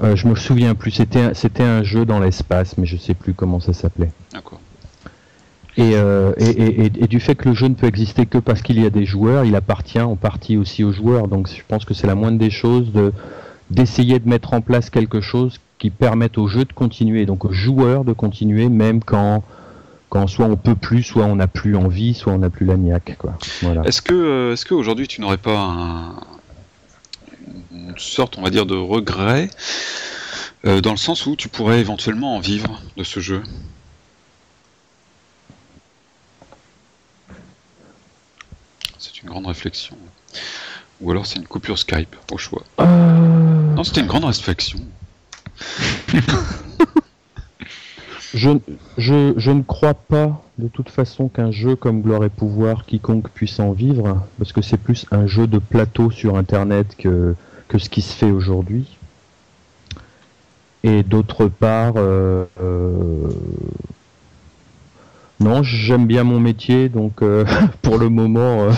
Euh, 0.02 0.16
je 0.16 0.28
me 0.28 0.36
souviens 0.36 0.76
plus, 0.76 0.92
c'était 0.92 1.22
un, 1.22 1.34
c'était 1.34 1.64
un 1.64 1.84
jeu 1.84 2.06
dans 2.06 2.20
l'espace, 2.20 2.78
mais 2.78 2.86
je 2.86 2.96
sais 2.98 3.14
plus 3.14 3.34
comment 3.34 3.60
ça 3.60 3.74
s'appelait. 3.74 4.12
D'accord. 4.34 4.60
Et, 5.78 5.92
euh, 5.96 6.34
et, 6.38 6.50
et, 6.50 6.86
et- 6.86 7.04
et 7.04 7.08
du 7.08 7.20
fait 7.20 7.36
que 7.36 7.48
le 7.50 7.56
jeu 7.56 7.68
ne 7.68 7.74
peut 7.74 7.88
exister 7.88 8.26
que 8.26 8.38
parce 8.38 8.62
qu'il 8.62 8.82
y 8.82 8.86
a 8.86 8.90
des 8.90 9.06
joueurs, 9.06 9.46
il 9.46 9.56
appartient 9.56 10.00
en 10.02 10.16
partie 10.16 10.58
aussi 10.58 10.84
aux 10.84 10.92
joueurs. 10.92 11.28
Donc 11.28 11.48
je 11.48 11.62
pense 11.68 11.86
que 11.86 11.94
c'est 11.94 12.08
la 12.08 12.16
moindre 12.16 12.38
des 12.38 12.50
choses 12.50 12.92
de 12.92 13.14
d'essayer 13.70 14.18
de 14.20 14.28
mettre 14.28 14.54
en 14.54 14.62
place 14.62 14.90
quelque 14.90 15.22
chose 15.22 15.60
qui 15.78 15.92
permette 15.92 16.38
au 16.40 16.48
jeu 16.48 16.66
de 16.66 16.74
continuer, 16.74 17.26
donc 17.28 17.46
aux 17.46 17.52
joueurs 17.54 18.04
de 18.04 18.14
continuer, 18.14 18.68
même 18.68 19.02
quand 19.04 19.44
quand 20.10 20.26
soit 20.28 20.46
on 20.46 20.58
peut 20.58 20.76
plus, 20.76 21.04
soit 21.04 21.26
on 21.26 21.36
n'a 21.36 21.48
plus 21.48 21.76
envie, 21.76 22.14
soit 22.14 22.34
on 22.34 22.40
n'a 22.40 22.50
plus 22.50 22.66
la 22.66 22.78
niaque, 22.78 23.16
quoi. 23.18 23.38
Voilà. 23.62 23.84
Est-ce 23.84 24.02
que, 24.02 24.14
euh, 24.14 24.54
est-ce 24.54 24.66
qu'aujourd'hui 24.66 25.08
tu 25.08 25.22
n'aurais 25.22 25.38
pas 25.38 25.58
un, 25.58 26.16
une 27.72 27.98
sorte, 27.98 28.38
on 28.38 28.42
va 28.42 28.50
dire, 28.50 28.66
de 28.66 28.76
regret, 28.76 29.50
euh, 30.66 30.82
dans 30.82 30.92
le 30.92 30.98
sens 30.98 31.26
où 31.26 31.36
tu 31.36 31.48
pourrais 31.48 31.80
éventuellement 31.80 32.36
en 32.36 32.40
vivre 32.40 32.82
de 32.98 33.04
ce 33.04 33.20
jeu? 33.20 33.44
C'est 38.98 39.22
une 39.22 39.30
grande 39.30 39.48
réflexion. 39.48 39.98
Ou 41.02 41.12
alors 41.12 41.26
c'est 41.26 41.38
une 41.38 41.48
coupure 41.48 41.78
Skype, 41.78 42.16
au 42.32 42.38
choix. 42.38 42.64
Euh, 42.82 42.86
Non, 43.76 43.84
c'était 43.84 44.02
une 44.02 44.08
grande 44.08 44.26
réflexion. 44.26 44.80
Je, 48.34 48.52
je, 48.98 49.34
je 49.38 49.52
ne 49.52 49.64
crois 49.64 49.94
pas 49.96 50.42
de 50.60 50.68
toute 50.68 50.90
façon 50.90 51.30
qu'un 51.30 51.52
jeu 51.52 51.76
comme 51.76 52.02
Gloire 52.02 52.24
et 52.24 52.30
Pouvoir, 52.30 52.86
quiconque 52.86 53.30
puisse 53.30 53.60
en 53.60 53.72
vivre, 53.72 54.28
parce 54.38 54.52
que 54.52 54.62
c'est 54.62 54.78
plus 54.78 55.06
un 55.12 55.26
jeu 55.26 55.48
de 55.48 55.58
plateau 55.58 56.12
sur 56.12 56.38
Internet 56.38 56.96
que, 56.98 57.36
que 57.68 57.80
ce 57.80 57.90
qui 57.90 58.02
se 58.02 58.14
fait 58.14 58.30
aujourd'hui. 58.30 58.98
Et 60.84 61.04
d'autre 61.04 61.48
part, 61.48 61.94
euh, 61.98 62.46
euh, 62.62 63.30
non, 65.40 65.64
j'aime 65.64 66.06
bien 66.06 66.24
mon 66.24 66.40
métier, 66.40 66.90
donc 66.90 67.22
euh, 67.22 67.46
pour 67.82 67.98
le 67.98 68.10
moment, 68.10 68.70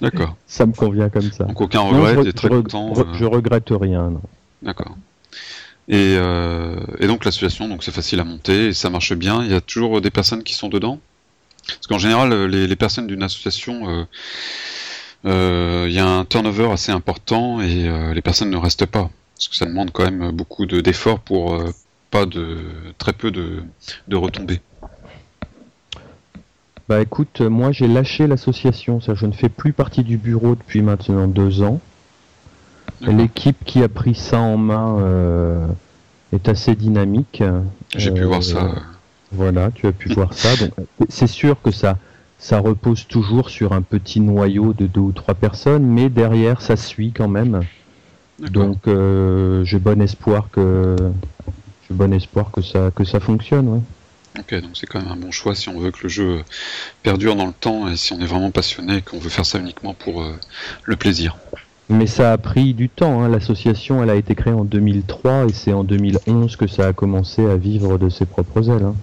D'accord. 0.00 0.36
ça 0.46 0.66
me 0.66 0.72
convient 0.72 1.08
comme 1.08 1.22
ça. 1.22 1.44
Donc 1.44 1.60
aucun 1.60 1.80
Non, 1.80 1.88
regret, 1.90 2.14
je, 2.16 2.20
t'es 2.22 2.32
très 2.32 2.48
je 2.48 2.54
content. 2.54 2.92
je 3.14 3.24
regrette 3.24 3.70
rien. 3.70 4.10
Non. 4.10 4.20
D'accord. 4.62 4.96
Et, 5.88 6.16
euh, 6.18 6.76
et 6.98 7.06
donc 7.06 7.24
l'association, 7.24 7.66
donc 7.66 7.82
c'est 7.82 7.94
facile 7.94 8.20
à 8.20 8.24
monter 8.24 8.68
et 8.68 8.72
ça 8.74 8.90
marche 8.90 9.14
bien. 9.14 9.42
Il 9.42 9.50
y 9.50 9.54
a 9.54 9.60
toujours 9.60 10.00
des 10.00 10.10
personnes 10.10 10.42
qui 10.42 10.54
sont 10.54 10.68
dedans. 10.68 11.00
Parce 11.66 11.86
qu'en 11.86 11.98
général, 11.98 12.46
les, 12.46 12.76
personnes 12.76 13.06
d'une 13.06 13.22
association, 13.22 13.88
euh, 13.88 14.04
euh, 15.26 15.86
il 15.88 15.94
y 15.94 15.98
a 15.98 16.06
un 16.06 16.24
turnover 16.24 16.70
assez 16.72 16.92
important 16.92 17.60
et 17.60 17.90
les 18.14 18.22
personnes 18.22 18.50
ne 18.50 18.56
restent 18.56 18.86
pas. 18.86 19.10
Parce 19.34 19.48
que 19.48 19.56
ça 19.56 19.66
demande 19.66 19.90
quand 19.92 20.04
même 20.04 20.30
beaucoup 20.30 20.66
de- 20.66 20.80
d'efforts 20.80 21.20
pour 21.20 21.62
pas 22.10 22.26
de 22.26 22.58
très 22.96 23.12
peu 23.12 23.30
de, 23.30 23.62
de 24.08 24.16
retombées. 24.16 24.60
Bah 26.88 27.02
écoute, 27.02 27.42
moi 27.42 27.70
j'ai 27.70 27.86
lâché 27.86 28.26
l'association, 28.26 28.98
je 29.00 29.26
ne 29.26 29.32
fais 29.32 29.50
plus 29.50 29.74
partie 29.74 30.04
du 30.04 30.16
bureau 30.16 30.54
depuis 30.54 30.80
maintenant 30.80 31.26
deux 31.26 31.62
ans. 31.62 31.80
L'équipe 33.00 33.56
qui 33.64 33.82
a 33.82 33.88
pris 33.88 34.14
ça 34.14 34.38
en 34.40 34.56
main 34.56 34.98
euh, 35.00 35.66
est 36.32 36.48
assez 36.48 36.74
dynamique. 36.74 37.42
J'ai 37.96 38.10
pu 38.10 38.22
Euh, 38.22 38.26
voir 38.26 38.42
ça. 38.42 38.70
Voilà, 39.32 39.70
tu 39.74 39.86
as 39.86 39.92
pu 39.92 40.08
voir 40.14 40.32
ça. 40.34 40.48
C'est 41.08 41.26
sûr 41.26 41.60
que 41.62 41.70
ça, 41.70 41.98
ça 42.38 42.58
repose 42.58 43.06
toujours 43.06 43.50
sur 43.50 43.72
un 43.72 43.82
petit 43.82 44.20
noyau 44.20 44.72
de 44.72 44.86
deux 44.86 45.00
ou 45.00 45.12
trois 45.12 45.34
personnes, 45.34 45.84
mais 45.84 46.08
derrière 46.08 46.60
ça 46.62 46.76
suit 46.76 47.12
quand 47.12 47.28
même. 47.28 47.60
Donc 48.40 48.86
euh, 48.86 49.64
j'ai 49.64 49.78
bon 49.78 50.00
espoir 50.00 50.48
que 50.50 50.96
j'ai 51.88 51.94
bon 51.94 52.12
espoir 52.12 52.50
que 52.50 52.62
ça 52.62 52.90
que 52.94 53.04
ça 53.04 53.20
fonctionne. 53.20 53.68
Ouais. 53.68 53.80
Ok, 54.38 54.54
donc 54.62 54.70
c'est 54.74 54.86
quand 54.86 55.00
même 55.00 55.10
un 55.10 55.16
bon 55.16 55.32
choix 55.32 55.54
si 55.56 55.68
on 55.68 55.78
veut 55.80 55.90
que 55.90 56.04
le 56.04 56.08
jeu 56.08 56.42
perdure 57.02 57.34
dans 57.34 57.46
le 57.46 57.52
temps 57.52 57.88
et 57.88 57.96
si 57.96 58.12
on 58.12 58.20
est 58.20 58.26
vraiment 58.26 58.50
passionné 58.52 58.98
et 58.98 59.02
qu'on 59.02 59.18
veut 59.18 59.30
faire 59.30 59.44
ça 59.46 59.58
uniquement 59.58 59.94
pour 59.94 60.22
euh, 60.22 60.32
le 60.84 60.96
plaisir. 60.96 61.36
Mais 61.90 62.06
ça 62.06 62.32
a 62.32 62.38
pris 62.38 62.74
du 62.74 62.88
temps. 62.88 63.22
hein. 63.22 63.28
L'association, 63.28 64.02
elle 64.02 64.10
a 64.10 64.14
été 64.16 64.34
créée 64.34 64.52
en 64.52 64.64
2003 64.64 65.46
et 65.46 65.52
c'est 65.52 65.72
en 65.72 65.84
2011 65.84 66.56
que 66.56 66.66
ça 66.66 66.88
a 66.88 66.92
commencé 66.92 67.46
à 67.46 67.56
vivre 67.56 67.96
de 67.98 68.08
ses 68.08 68.26
propres 68.26 68.68
ailes. 68.70 68.84
hein. 68.84 68.94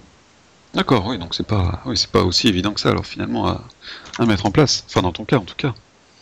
D'accord, 0.74 1.06
oui, 1.08 1.18
donc 1.18 1.34
c'est 1.34 1.46
pas, 1.46 1.80
oui, 1.86 1.96
c'est 1.96 2.10
pas 2.10 2.22
aussi 2.22 2.48
évident 2.48 2.72
que 2.72 2.80
ça, 2.80 2.90
alors 2.90 3.06
finalement, 3.06 3.46
à, 3.46 3.62
à 4.18 4.26
mettre 4.26 4.46
en 4.46 4.50
place. 4.50 4.84
Enfin, 4.88 5.02
dans 5.02 5.12
ton 5.12 5.24
cas, 5.24 5.38
en 5.38 5.40
tout 5.40 5.54
cas. 5.56 5.74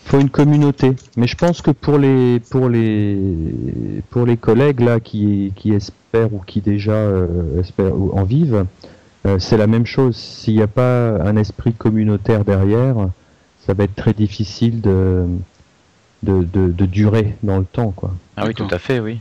faut 0.04 0.20
une 0.20 0.30
communauté. 0.30 0.92
Mais 1.16 1.26
je 1.26 1.34
pense 1.36 1.60
que 1.60 1.70
pour 1.72 1.98
les 1.98 2.38
pour 2.50 2.68
les 2.68 3.18
pour 4.10 4.24
les 4.26 4.36
collègues 4.36 4.80
là 4.80 5.00
qui 5.00 5.52
qui 5.56 5.72
espèrent 5.72 6.32
ou 6.32 6.40
qui 6.46 6.60
déjà 6.60 6.92
euh, 6.92 7.60
espèrent 7.60 7.96
ou 7.98 8.12
en 8.16 8.22
vivent, 8.22 8.64
euh, 9.26 9.38
c'est 9.40 9.56
la 9.56 9.66
même 9.66 9.86
chose. 9.86 10.14
S'il 10.16 10.54
n'y 10.54 10.62
a 10.62 10.68
pas 10.68 11.20
un 11.22 11.36
esprit 11.36 11.72
communautaire 11.74 12.44
derrière, 12.44 12.94
ça 13.66 13.74
va 13.74 13.84
être 13.84 13.96
très 13.96 14.12
difficile 14.12 14.80
de 14.80 15.26
de, 16.24 16.42
de, 16.42 16.72
de 16.72 16.86
durer 16.86 17.36
dans 17.42 17.58
le 17.58 17.64
temps 17.64 17.90
quoi. 17.90 18.10
Ah 18.36 18.46
oui, 18.46 18.54
tout 18.54 18.66
à 18.70 18.78
fait, 18.78 18.98
oui. 19.00 19.20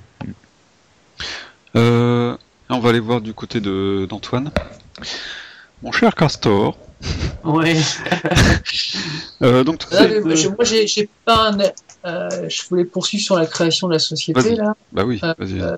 Euh, 1.76 2.36
on 2.70 2.80
va 2.80 2.90
aller 2.90 3.00
voir 3.00 3.22
du 3.22 3.34
côté 3.34 3.60
de 3.60 4.08
d'Antoine. 4.10 4.52
Mon 5.82 5.92
cher 5.92 6.16
Castor. 6.16 6.78
Ouais. 7.44 7.76
Euh, 9.42 9.66
donc, 9.66 9.82
Ah, 9.92 10.08
mais 10.08 10.22
moi, 10.22 10.36
j'ai- 10.36 10.48
moi, 10.48 10.64
j'ai 10.64 10.88
j'ai 10.88 11.10
pas 11.26 11.50
un. 11.50 11.58
euh, 12.06 12.48
je 12.50 12.62
voulais 12.70 12.86
poursuivre 12.86 13.22
sur 13.26 13.36
la 13.36 13.46
création 13.46 13.88
de 13.90 13.94
la 13.94 14.00
société 14.00 14.40
Vas-y. 14.40 14.56
là. 14.56 14.74
bah 14.94 15.04
oui, 15.04 15.20
Euh, 15.22 15.34
vas-y. 15.38 15.60
euh, 15.60 15.76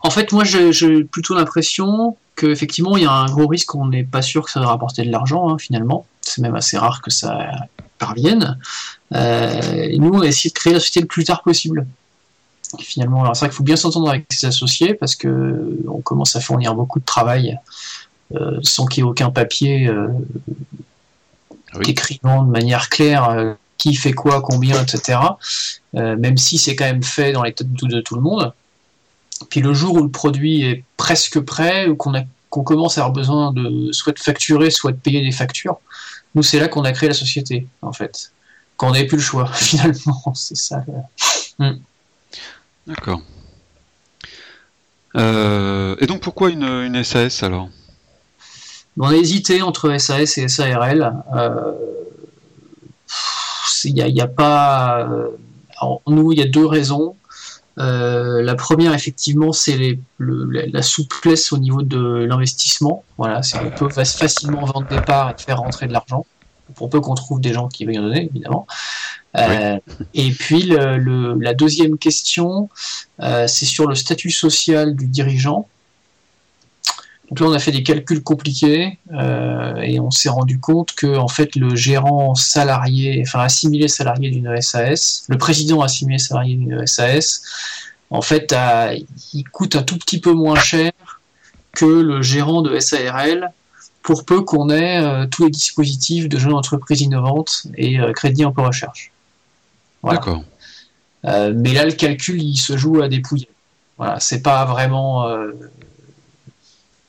En 0.00 0.10
fait, 0.10 0.32
moi, 0.32 0.42
j'ai 0.42 0.72
j'ai 0.72 1.04
plutôt 1.04 1.34
l'impression 1.36 2.16
qu'effectivement, 2.36 2.96
il 2.96 3.02
y 3.02 3.06
a 3.06 3.12
un 3.12 3.26
gros 3.26 3.46
risque 3.46 3.68
qu'on 3.68 3.88
n'est 3.88 4.04
pas 4.04 4.22
sûr 4.22 4.44
que 4.44 4.50
ça 4.50 4.60
va 4.60 4.66
rapporter 4.66 5.04
de 5.04 5.10
l'argent, 5.10 5.48
hein, 5.48 5.58
finalement. 5.58 6.06
C'est 6.20 6.42
même 6.42 6.54
assez 6.54 6.78
rare 6.78 7.02
que 7.02 7.10
ça 7.10 7.50
parvienne. 7.98 8.58
Euh, 9.14 9.60
et 9.74 9.98
nous, 9.98 10.10
on 10.10 10.20
a 10.20 10.26
essayé 10.26 10.50
de 10.50 10.54
créer 10.54 10.72
la 10.72 10.80
société 10.80 11.00
le 11.00 11.06
plus 11.06 11.24
tard 11.24 11.42
possible. 11.42 11.86
Et 12.78 12.82
finalement, 12.82 13.22
alors 13.22 13.36
c'est 13.36 13.40
vrai 13.40 13.48
qu'il 13.48 13.56
faut 13.56 13.62
bien 13.62 13.76
s'entendre 13.76 14.08
avec 14.08 14.26
ses 14.30 14.46
associés 14.46 14.94
parce 14.94 15.14
que 15.14 15.78
on 15.88 16.00
commence 16.00 16.36
à 16.36 16.40
fournir 16.40 16.74
beaucoup 16.74 16.98
de 16.98 17.04
travail 17.04 17.58
euh, 18.34 18.58
sans 18.62 18.86
qu'il 18.86 19.04
y 19.04 19.06
ait 19.06 19.08
aucun 19.08 19.30
papier 19.30 19.88
euh, 19.88 20.08
Oui. 21.76 21.86
décrivant 21.86 22.42
de 22.42 22.50
manière 22.50 22.88
claire 22.88 23.30
euh, 23.30 23.54
qui 23.78 23.94
fait 23.94 24.12
quoi, 24.12 24.40
combien, 24.40 24.82
etc. 24.82 25.18
Euh, 25.94 26.16
même 26.16 26.36
si 26.36 26.58
c'est 26.58 26.74
quand 26.74 26.86
même 26.86 27.02
fait 27.02 27.32
dans 27.32 27.42
les 27.44 27.52
têtes 27.52 27.72
de 27.72 28.00
tout 28.00 28.16
le 28.16 28.22
monde. 28.22 28.52
Puis 29.50 29.60
le 29.60 29.72
jour 29.74 29.94
où 29.94 30.02
le 30.02 30.10
produit 30.10 30.62
est 30.64 30.84
presque 30.96 31.40
prêt, 31.40 31.86
ou 31.88 31.96
qu'on 31.96 32.62
commence 32.64 32.98
à 32.98 33.02
avoir 33.02 33.12
besoin 33.12 33.52
de 33.52 33.92
soit 33.92 34.12
de 34.12 34.18
facturer, 34.18 34.70
soit 34.70 34.92
de 34.92 34.96
payer 34.98 35.22
des 35.22 35.32
factures, 35.32 35.78
nous 36.34 36.42
c'est 36.42 36.58
là 36.58 36.68
qu'on 36.68 36.84
a 36.84 36.92
créé 36.92 37.08
la 37.08 37.14
société, 37.14 37.66
en 37.82 37.92
fait. 37.92 38.32
Quand 38.76 38.88
on 38.88 38.92
n'avait 38.92 39.06
plus 39.06 39.16
le 39.18 39.22
choix, 39.22 39.46
finalement, 39.52 40.34
c'est 40.34 40.56
ça. 40.56 40.84
le- 41.58 41.78
D'accord. 42.86 43.20
Euh, 45.16 45.96
et 45.98 46.06
donc 46.06 46.20
pourquoi 46.20 46.50
une, 46.50 46.62
une 46.64 47.02
SAS 47.02 47.42
alors? 47.42 47.68
On 48.98 49.08
a 49.08 49.14
hésité 49.14 49.60
entre 49.62 49.96
SAS 49.98 50.38
et 50.38 50.48
SARL. 50.48 51.14
Euh, 51.34 51.72
Il 53.84 53.94
n'y 53.94 54.20
a, 54.20 54.26
pas. 54.26 55.00
euh, 55.08 55.28
alors, 55.78 56.00
nous, 56.06 56.32
il 56.32 56.38
y 56.38 56.42
a 56.42 56.46
deux 56.46 56.64
raisons. 56.66 57.14
Euh, 57.78 58.42
la 58.42 58.54
première, 58.54 58.94
effectivement, 58.94 59.52
c'est 59.52 59.76
les- 59.76 59.98
le- 60.18 60.46
la, 60.72 60.82
souplesse 60.82 61.52
au 61.52 61.58
niveau 61.58 61.82
de 61.82 62.24
l'investissement. 62.24 63.04
Voilà, 63.18 63.42
c'est 63.42 63.58
on 63.58 63.70
peut 63.70 63.88
fa- 63.90 64.04
facilement 64.04 64.64
vendre 64.64 64.86
des 64.88 65.00
parts 65.02 65.30
et 65.30 65.42
faire 65.42 65.58
rentrer 65.58 65.86
de 65.86 65.92
l'argent, 65.92 66.24
pour 66.74 66.88
peu 66.88 67.00
qu'on 67.00 67.14
trouve 67.14 67.40
des 67.40 67.52
gens 67.52 67.68
qui 67.68 67.84
veulent 67.84 67.94
y 67.96 67.98
en 67.98 68.02
donner, 68.02 68.30
évidemment. 68.32 68.66
Euh, 69.36 69.78
Et 70.14 70.30
puis 70.30 70.62
le- 70.62 70.96
le- 70.96 71.34
la 71.38 71.52
deuxième 71.52 71.98
question, 71.98 72.70
euh, 73.20 73.46
c'est 73.46 73.66
sur 73.66 73.86
le 73.86 73.94
statut 73.94 74.30
social 74.30 74.96
du 74.96 75.06
dirigeant. 75.06 75.68
Donc 77.28 77.40
là, 77.40 77.46
on 77.46 77.52
a 77.52 77.58
fait 77.58 77.72
des 77.72 77.82
calculs 77.82 78.22
compliqués 78.22 78.98
euh, 79.12 79.74
et 79.76 79.98
on 79.98 80.10
s'est 80.12 80.28
rendu 80.28 80.60
compte 80.60 80.92
que 80.94 81.16
en 81.16 81.26
fait 81.28 81.56
le 81.56 81.74
gérant 81.74 82.34
salarié, 82.36 83.20
enfin 83.26 83.40
assimilé 83.40 83.88
salarié 83.88 84.30
d'une 84.30 84.60
SAS, 84.60 85.24
le 85.28 85.36
président 85.36 85.82
assimilé 85.82 86.18
salarié 86.18 86.54
d'une 86.54 86.86
SAS, 86.86 87.42
en 88.10 88.22
fait, 88.22 88.52
a- 88.52 88.92
il 89.34 89.44
coûte 89.50 89.74
un 89.74 89.82
tout 89.82 89.98
petit 89.98 90.20
peu 90.20 90.32
moins 90.32 90.54
cher 90.58 90.92
que 91.72 91.84
le 91.84 92.22
gérant 92.22 92.62
de 92.62 92.78
SARL 92.78 93.50
pour 94.02 94.24
peu 94.24 94.42
qu'on 94.42 94.70
ait 94.70 95.02
euh, 95.04 95.26
tous 95.26 95.44
les 95.46 95.50
dispositifs 95.50 96.28
de 96.28 96.38
jeunes 96.38 96.54
entreprises 96.54 97.00
innovantes 97.00 97.66
et 97.76 97.98
euh, 97.98 98.12
crédit 98.12 98.44
emploi 98.44 98.68
recherche. 98.68 99.10
Voilà. 100.02 100.18
D'accord. 100.18 100.44
Euh, 101.24 101.52
mais 101.56 101.72
là, 101.72 101.84
le 101.84 101.92
calcul, 101.92 102.40
il 102.40 102.56
se 102.56 102.76
joue 102.76 103.02
à 103.02 103.08
dépouiller. 103.08 103.48
Voilà, 103.98 104.20
c'est 104.20 104.42
pas 104.42 104.64
vraiment, 104.64 105.26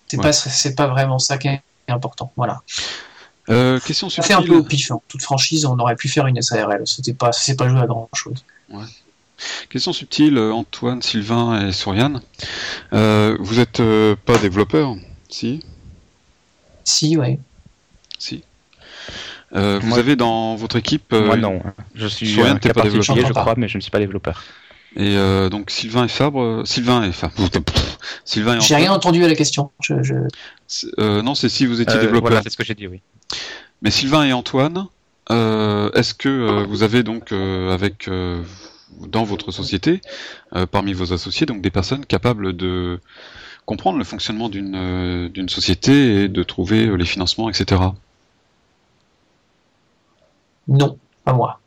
c'est 0.07 0.17
Ouais. 0.17 0.23
pas, 0.23 0.33
c'est 0.33 0.75
pas 0.75 0.87
vraiment 0.87 1.19
ça 1.19 1.37
qui 1.37 1.47
est 1.47 1.61
important. 1.87 2.31
Voilà. 2.35 2.61
Euh, 3.49 3.79
question 3.79 4.09
Ça 4.09 4.21
fait 4.23 4.33
un 4.33 4.41
peu 4.41 4.55
au 4.57 4.63
pif. 4.63 4.91
hein. 4.91 4.99
Toute 5.07 5.21
franchise, 5.21 5.65
on 5.65 5.77
aurait 5.79 5.95
pu 5.95 6.09
faire 6.09 6.27
une 6.27 6.41
SARL. 6.41 6.81
C'était 6.85 7.13
pas, 7.13 7.31
c'est 7.31 7.55
pas 7.55 7.69
joué 7.69 7.79
à 7.79 7.85
grand 7.85 8.09
chose. 8.13 8.43
Question 9.69 9.93
subtile, 9.93 10.37
euh, 10.37 10.51
Antoine, 10.51 11.01
Sylvain 11.01 11.67
et 11.67 11.71
Soriane. 11.71 12.21
Euh, 12.93 13.37
vous 13.39 13.59
êtes 13.59 13.79
euh, 13.79 14.15
pas 14.25 14.37
développeur 14.37 14.95
Si? 15.29 15.63
Si, 16.83 17.15
ouais. 17.17 17.39
Si. 18.19 18.43
Euh, 19.55 19.79
vous 19.81 19.97
avez 19.97 20.15
dans 20.17 20.55
votre 20.55 20.75
équipe 20.75 21.13
euh, 21.13 21.25
Moi 21.25 21.37
non, 21.37 21.61
je 21.95 22.07
suis 22.07 22.27
Sur 22.27 22.45
un 22.45 22.55
pas 22.57 22.73
particulier, 22.73 22.99
développeur. 22.99 23.27
je 23.27 23.33
crois, 23.33 23.53
mais 23.55 23.69
je 23.69 23.77
ne 23.77 23.81
suis 23.81 23.91
pas 23.91 23.99
développeur. 23.99 24.43
Et 24.97 25.15
euh, 25.15 25.47
donc 25.49 25.69
Sylvain 25.71 26.03
et 26.05 26.07
Fabre, 26.09 26.41
euh, 26.41 26.65
Sylvain 26.65 27.03
et 27.03 27.11
Fabre, 27.11 27.33
Sylvain 28.25 28.57
et 28.57 28.59
J'ai 28.59 28.65
Antoine. 28.75 28.81
rien 28.81 28.91
entendu 28.91 29.23
à 29.23 29.27
la 29.27 29.35
question. 29.35 29.71
Je, 29.79 30.01
je- 30.03 30.13
C'est- 30.67 30.87
euh, 30.99 31.21
non, 31.21 31.35
c'est 31.35 31.49
si 31.49 31.65
vous 31.65 31.79
étiez 31.81 31.95
Euh, 31.97 32.01
développeur. 32.01 32.29
voilà, 32.31 32.41
c'est 32.43 32.49
ce 32.49 32.57
que 32.57 32.65
j'ai 32.65 32.75
dit, 32.75 32.87
oui. 32.87 33.01
Mais 33.81 33.91
Sylvain 33.91 34.25
et 34.25 34.33
Antoine, 34.33 34.87
euh, 35.31 35.91
est-ce 35.93 36.13
que 36.13 36.27
euh, 36.29 36.65
vous 36.67 36.81
avez 36.83 37.03
donc 37.03 37.31
euh, 37.31 37.71
avec 37.73 38.07
euh, 38.07 38.41
dans 39.07 39.23
votre 39.23 39.51
société, 39.51 40.01
euh, 40.55 40.65
parmi 40.65 40.93
vos 40.93 41.13
associés, 41.13 41.45
donc 41.45 41.61
des 41.61 41.69
personnes 41.69 42.05
capables 42.05 42.53
de 42.57 42.99
comprendre 43.65 43.97
le 43.99 44.03
fonctionnement 44.03 44.49
d'une 44.49 44.73
euh, 44.75 45.29
d'une 45.29 45.49
société 45.49 46.23
et 46.23 46.27
de 46.29 46.41
trouver 46.43 46.87
euh, 46.87 46.95
les 46.95 47.05
financements, 47.05 47.49
etc. 47.49 47.81
Non, 50.67 50.97
pas 51.23 51.33
moi. 51.33 51.59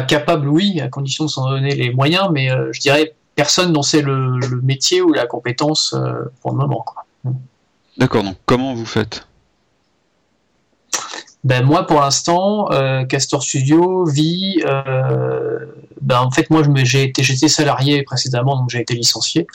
Capable, 0.00 0.48
oui, 0.48 0.80
à 0.80 0.88
condition 0.88 1.24
de 1.24 1.30
s'en 1.30 1.50
donner 1.50 1.74
les 1.74 1.92
moyens, 1.92 2.28
mais 2.32 2.50
euh, 2.50 2.72
je 2.72 2.80
dirais 2.80 3.14
personne 3.34 3.72
dont 3.72 3.82
c'est 3.82 4.00
le, 4.00 4.38
métier 4.62 5.02
ou 5.02 5.12
la 5.12 5.26
compétence 5.26 5.92
euh, 5.92 6.32
pour 6.40 6.52
le 6.52 6.56
moment. 6.56 6.84
D'accord. 7.98 8.24
Donc 8.24 8.36
comment 8.46 8.72
vous 8.74 8.86
faites? 8.86 9.26
Ben 11.44 11.64
moi, 11.64 11.86
pour 11.88 12.00
l'instant, 12.00 12.70
euh, 12.70 13.04
Castor 13.04 13.42
Studio 13.42 14.04
vit. 14.06 14.62
euh, 14.64 15.58
ben 16.00 16.20
en 16.20 16.30
fait, 16.30 16.50
moi, 16.50 16.62
je 16.64 16.68
me- 16.68 16.84
j'ai 16.84 17.02
été, 17.04 17.22
j'étais 17.22 17.48
salarié 17.48 18.02
précédemment, 18.04 18.56
donc 18.56 18.70
j'ai 18.70 18.80
été 18.80 18.94
licencié. 18.94 19.46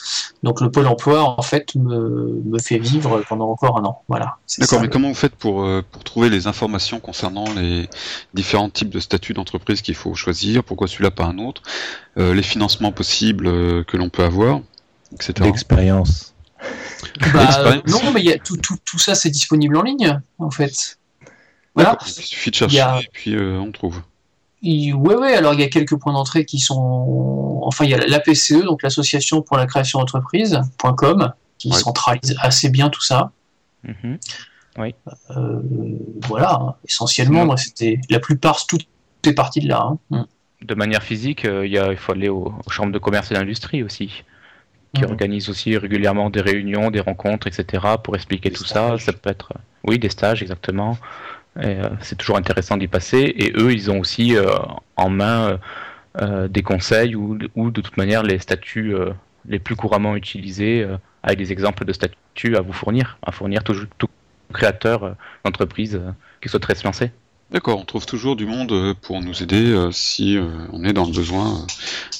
Donc 0.42 0.60
le 0.60 0.70
pôle 0.70 0.86
emploi, 0.86 1.22
en 1.22 1.40
fait, 1.42 1.74
me, 1.74 2.40
me 2.44 2.58
fait 2.58 2.78
vivre 2.78 3.22
pendant 3.28 3.48
encore 3.50 3.78
un 3.78 3.84
an. 3.84 4.02
Voilà. 4.08 4.36
D'accord. 4.58 4.80
Mais 4.82 4.88
comment 4.88 5.08
vous 5.08 5.14
faites 5.14 5.34
pour 5.34 5.62
euh, 5.64 5.82
pour 5.90 6.04
trouver 6.04 6.28
les 6.28 6.46
informations 6.46 7.00
concernant 7.00 7.44
les 7.54 7.88
différents 8.34 8.70
types 8.70 8.90
de 8.90 9.00
statuts 9.00 9.32
d'entreprise 9.34 9.80
qu'il 9.82 9.94
faut 9.94 10.14
choisir? 10.14 10.64
Pourquoi 10.64 10.88
celui-là 10.88 11.10
pas 11.10 11.24
un 11.24 11.38
autre? 11.38 11.62
Euh, 12.18 12.34
Les 12.34 12.42
financements 12.42 12.92
possibles 12.92 13.46
euh, 13.46 13.82
que 13.84 13.96
l'on 13.96 14.08
peut 14.10 14.24
avoir, 14.24 14.60
etc. 15.14 15.32
D'expérience. 15.40 16.34
Bah, 17.32 17.40
L'expérience. 17.44 17.82
non, 18.04 18.10
mais 18.12 18.20
il 18.20 18.26
y 18.26 18.32
a 18.32 18.38
tout, 18.38 18.56
tout, 18.56 18.76
tout 18.84 18.98
ça, 18.98 19.14
c'est 19.14 19.30
disponible 19.30 19.76
en 19.76 19.82
ligne, 19.82 20.20
en 20.38 20.50
fait. 20.50 20.97
Voilà. 21.82 21.98
Il 22.06 22.10
suffit 22.22 22.50
de 22.50 22.54
chercher 22.56 22.80
a- 22.80 23.00
et 23.00 23.08
puis 23.12 23.34
euh, 23.34 23.58
on 23.58 23.70
trouve. 23.72 24.02
Oui, 24.62 24.92
ouais, 24.92 25.34
alors 25.34 25.54
il 25.54 25.60
y 25.60 25.62
a 25.62 25.68
quelques 25.68 25.96
points 25.96 26.12
d'entrée 26.12 26.44
qui 26.44 26.58
sont. 26.58 27.60
Enfin, 27.62 27.84
il 27.84 27.90
y 27.90 27.94
a 27.94 27.98
l'APCE, 27.98 28.64
donc 28.64 28.82
l'Association 28.82 29.42
pour 29.42 29.56
la 29.56 29.66
création 29.66 29.98
d'entreprise.com, 30.00 31.32
qui 31.58 31.68
Ouais. 31.70 31.76
centralise 31.76 32.34
assez 32.40 32.68
bien 32.70 32.88
tout 32.90 33.02
ça. 33.02 33.30
Mhm. 33.84 34.18
Euh, 35.30 35.60
voilà, 36.26 36.52
hein. 36.60 36.74
essentiellement, 36.88 37.44
moi, 37.46 37.56
c'était. 37.56 38.00
La 38.10 38.20
plupart, 38.20 38.66
tout 38.66 38.78
est 39.24 39.32
parti 39.32 39.60
de 39.60 39.68
là. 39.68 39.88
hein. 39.90 39.98
Mm. 40.10 40.66
De 40.66 40.74
manière 40.74 41.02
physique, 41.02 41.44
euh, 41.44 41.66
il 41.66 41.72
y 41.72 41.78
a, 41.78 41.90
il 41.92 41.96
faut 41.96 42.12
aller 42.12 42.28
aux, 42.28 42.52
aux 42.66 42.70
chambres 42.70 42.92
de 42.92 42.98
commerce 42.98 43.30
et 43.30 43.34
d'industrie 43.34 43.82
aussi, 43.84 44.24
qui 44.94 45.02
Mhm. 45.02 45.10
organisent 45.10 45.48
aussi 45.48 45.76
régulièrement 45.76 46.30
des 46.30 46.40
réunions, 46.40 46.90
des 46.90 47.00
rencontres, 47.00 47.46
etc. 47.46 47.82
pour 48.02 48.16
expliquer 48.16 48.50
Des 48.50 48.56
tout 48.56 48.64
ça. 48.64 48.86
stages. 48.88 49.04
Ça 49.04 49.12
peut 49.12 49.30
être, 49.30 49.52
oui, 49.84 49.98
des 49.98 50.08
stages 50.10 50.42
exactement. 50.42 50.96
Euh, 51.58 51.90
c'est 52.00 52.16
toujours 52.16 52.36
intéressant 52.36 52.76
d'y 52.76 52.88
passer. 52.88 53.34
Et 53.36 53.52
eux, 53.56 53.72
ils 53.72 53.90
ont 53.90 54.00
aussi 54.00 54.36
euh, 54.36 54.50
en 54.96 55.10
main 55.10 55.58
euh, 56.20 56.48
des 56.48 56.62
conseils 56.62 57.14
ou, 57.14 57.36
de 57.36 57.80
toute 57.80 57.96
manière 57.96 58.22
les 58.22 58.38
statuts 58.38 58.94
les 59.48 59.58
plus 59.58 59.76
couramment 59.76 60.16
utilisés, 60.16 60.86
avec 61.22 61.38
des 61.38 61.52
exemples 61.52 61.84
de 61.84 61.92
statuts 61.92 62.56
à 62.56 62.60
vous 62.60 62.72
fournir, 62.72 63.18
à 63.22 63.32
fournir 63.32 63.64
tout, 63.64 63.74
tout 63.98 64.08
créateur 64.52 65.16
d'entreprise 65.44 66.00
qui 66.40 66.48
souhaiterait 66.48 66.74
se 66.74 66.84
lancer. 66.84 67.12
D'accord, 67.50 67.78
on 67.80 67.84
trouve 67.86 68.04
toujours 68.04 68.36
du 68.36 68.44
monde 68.44 68.72
euh, 68.72 68.92
pour 69.00 69.22
nous 69.22 69.42
aider 69.42 69.70
euh, 69.72 69.90
si 69.90 70.36
euh, 70.36 70.46
on 70.70 70.84
est 70.84 70.92
dans 70.92 71.06
le 71.06 71.12
besoin. 71.12 71.66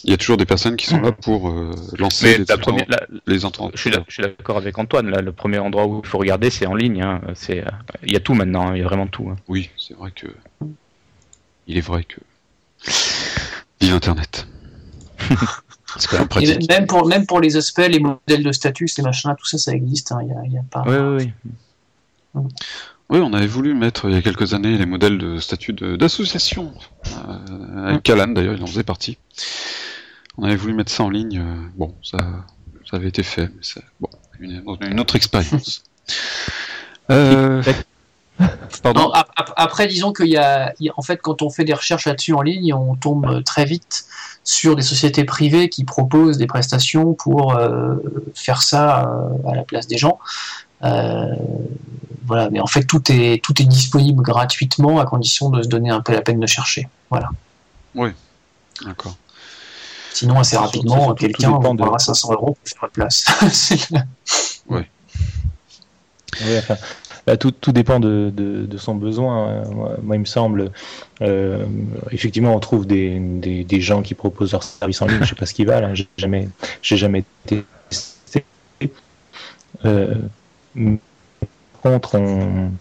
Il 0.05 0.11
y 0.11 0.15
a 0.15 0.17
toujours 0.17 0.39
des 0.39 0.47
personnes 0.47 0.77
qui 0.77 0.87
sont 0.87 1.01
là 1.03 1.13
pour 1.13 1.51
euh, 1.51 1.71
lancer 1.99 2.25
Mais 2.25 2.39
les, 2.39 2.45
la 2.49 2.55
auto- 2.55 2.63
première, 2.63 2.87
la- 2.89 3.07
les 3.27 3.45
entrants. 3.45 3.71
Je 3.75 3.79
suis, 3.79 3.91
d'ac- 3.91 4.05
je 4.09 4.15
suis 4.15 4.23
d'accord 4.23 4.57
avec 4.57 4.79
Antoine. 4.79 5.11
Là, 5.11 5.21
le 5.21 5.33
premier 5.33 5.59
endroit 5.59 5.87
où 5.87 6.01
il 6.03 6.09
faut 6.09 6.17
regarder, 6.17 6.49
c'est 6.49 6.65
en 6.65 6.75
ligne. 6.75 7.03
hein. 7.03 7.21
C'est, 7.35 7.61
euh, 7.63 7.71
il 8.05 8.13
y 8.13 8.17
a 8.17 8.21
tout 8.21 8.33
maintenant. 8.33 8.69
hein. 8.69 8.73
Il 8.75 8.79
y 8.79 8.83
a 8.83 8.87
vraiment 8.87 9.07
tout. 9.07 9.29
hein. 9.29 9.37
Oui, 9.49 9.69
c'est 9.77 9.95
vrai 9.95 10.13
que. 10.13 10.29
Il 11.67 11.77
est 11.77 11.83
vrai 11.83 12.05
que. 12.05 12.21
Vive 13.83 13.93
Internet. 13.93 14.47
c'est 15.99 16.09
quand 16.09 16.17
même 16.17 16.25
Et 16.25 16.29
pratique. 16.29 16.69
même 16.71 16.87
pour, 16.87 17.07
même 17.07 17.27
pour 17.27 17.41
les 17.41 17.57
aspects, 17.57 17.87
les 17.87 18.01
modèles 18.01 18.43
de 18.45 18.53
statut, 18.53 18.89
ces 18.89 19.03
machins-là, 19.03 19.37
tout 19.39 19.47
ça, 19.47 19.59
ça 19.59 19.73
existe. 19.75 20.11
hein. 20.13 20.21
Il 20.23 20.29
y 20.29 20.33
a, 20.33 20.55
y 20.55 20.59
a 20.59 20.63
pas. 20.71 20.85
Oui, 20.87 20.97
oui, 20.97 21.33
oui. 21.45 21.51
Oui, 22.35 23.21
on 23.21 23.33
avait 23.33 23.47
voulu 23.47 23.75
mettre 23.75 24.09
il 24.09 24.15
y 24.15 24.19
a 24.19 24.23
quelques 24.23 24.53
années 24.55 24.77
les 24.77 24.87
modèles 24.87 25.19
de 25.19 25.39
statut 25.39 25.73
d'association. 25.73 26.73
Euh, 27.07 27.87
avec 27.89 28.03
Calan 28.03 28.29
d'ailleurs, 28.29 28.55
il 28.55 28.63
en 28.63 28.67
faisait 28.67 28.83
partie. 28.85 29.19
On 30.37 30.45
avait 30.45 30.57
voulu 30.57 30.75
mettre 30.75 30.93
ça 30.93 31.05
en 31.05 31.11
ligne. 31.11 31.39
euh, 31.41 31.69
bon, 31.77 31.95
ça, 32.03 32.19
ça 32.89 32.97
avait 32.97 33.09
été 33.09 33.23
fait, 33.23 33.47
mais 33.47 33.63
c'est 33.63 33.83
bon, 34.01 34.09
une, 34.41 34.63
une 34.83 35.01
autre 35.01 35.17
expérience. 35.17 35.83
Euh, 37.11 37.63
Pardon. 38.83 39.01
Non, 39.05 39.11
ap- 39.13 39.31
ap- 39.37 39.55
après, 39.57 39.87
disons 39.87 40.13
qu'il 40.13 40.27
y 40.29 40.37
a, 40.37 40.75
il 40.79 40.87
y 40.87 40.89
a- 40.91 40.93
en 40.99 41.03
fait, 41.03 41.17
quand 41.23 41.41
on 41.41 41.49
fait 41.49 41.65
des 41.65 41.73
recherches 41.73 42.05
là-dessus 42.07 42.35
en 42.35 42.43
ligne, 42.43 42.75
on 42.75 42.97
tombe 42.97 43.43
très 43.45 43.65
vite 43.65 44.05
sur 44.45 44.77
des 44.77 44.83
sociétés 44.83 45.25
privées 45.25 45.71
qui 45.71 45.85
proposent 45.85 46.37
des 46.37 46.47
prestations 46.47 47.15
pour 47.15 47.57
euh, 47.57 47.97
faire 48.35 48.63
ça 48.63 49.09
euh, 49.09 49.51
à 49.51 49.55
la 49.55 49.63
place 49.63 49.87
des 49.87 49.97
gens. 49.97 50.19
Euh, 50.85 51.25
voilà, 52.29 52.49
mais 52.51 52.61
en 52.61 52.67
fait, 52.67 52.85
tout 52.85 53.03
est 53.11 53.43
tout 53.43 53.61
est 53.61 53.65
disponible 53.65 54.23
gratuitement 54.23 55.01
à 55.01 55.05
condition 55.07 55.51
de 55.51 55.63
se 55.63 55.69
donner 55.69 55.91
un 55.91 56.01
peu 56.01 56.13
la 56.13 56.21
peine 56.23 56.39
de 56.39 56.47
chercher. 56.47 56.89
Voilà. 57.11 57.29
D'accord. 58.85 59.17
Sinon, 60.13 60.39
assez 60.39 60.57
rapidement, 60.57 61.15
quelqu'un 61.15 61.51
vous 61.51 61.73
de- 61.75 61.79
parlera 61.79 61.99
500 61.99 62.33
euros 62.33 62.57
pour 62.61 62.69
faire 62.69 62.83
la 62.83 62.89
place. 62.89 63.25
Oui, 66.41 66.57
enfin, 66.59 66.77
bah, 67.27 67.37
tout, 67.37 67.51
tout 67.51 67.73
dépend 67.73 67.99
de, 68.01 68.31
de, 68.35 68.67
de 68.67 68.77
son 68.79 68.95
besoin. 68.95 69.49
hein. 69.49 69.63
Moi, 70.03 70.17
il 70.17 70.21
me 70.21 70.25
semble, 70.25 70.71
euh, 71.23 71.65
effectivement, 72.13 72.55
on 72.55 72.61
trouve 72.61 72.87
des, 72.87 73.19
des, 73.19 73.65
des 73.65 73.81
gens 73.81 74.03
qui 74.03 74.15
proposent 74.15 74.53
leurs 74.53 74.63
services 74.63 75.01
en 75.03 75.07
ligne. 75.07 75.19
Je 75.23 75.31
sais 75.31 75.35
pas 75.35 75.47
ce 75.47 75.55
qu'ils 75.55 75.67
valent. 75.67 75.89
Hein. 75.89 75.95
J'ai 75.95 76.07
jamais, 76.17 76.49
j'ai 76.83 76.97
jamais 76.97 77.25
testé. 77.47 78.45
Euh, 79.85 80.15
contre, 81.83 82.15
on, 82.19 82.73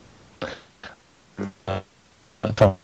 enfin, 2.43 2.77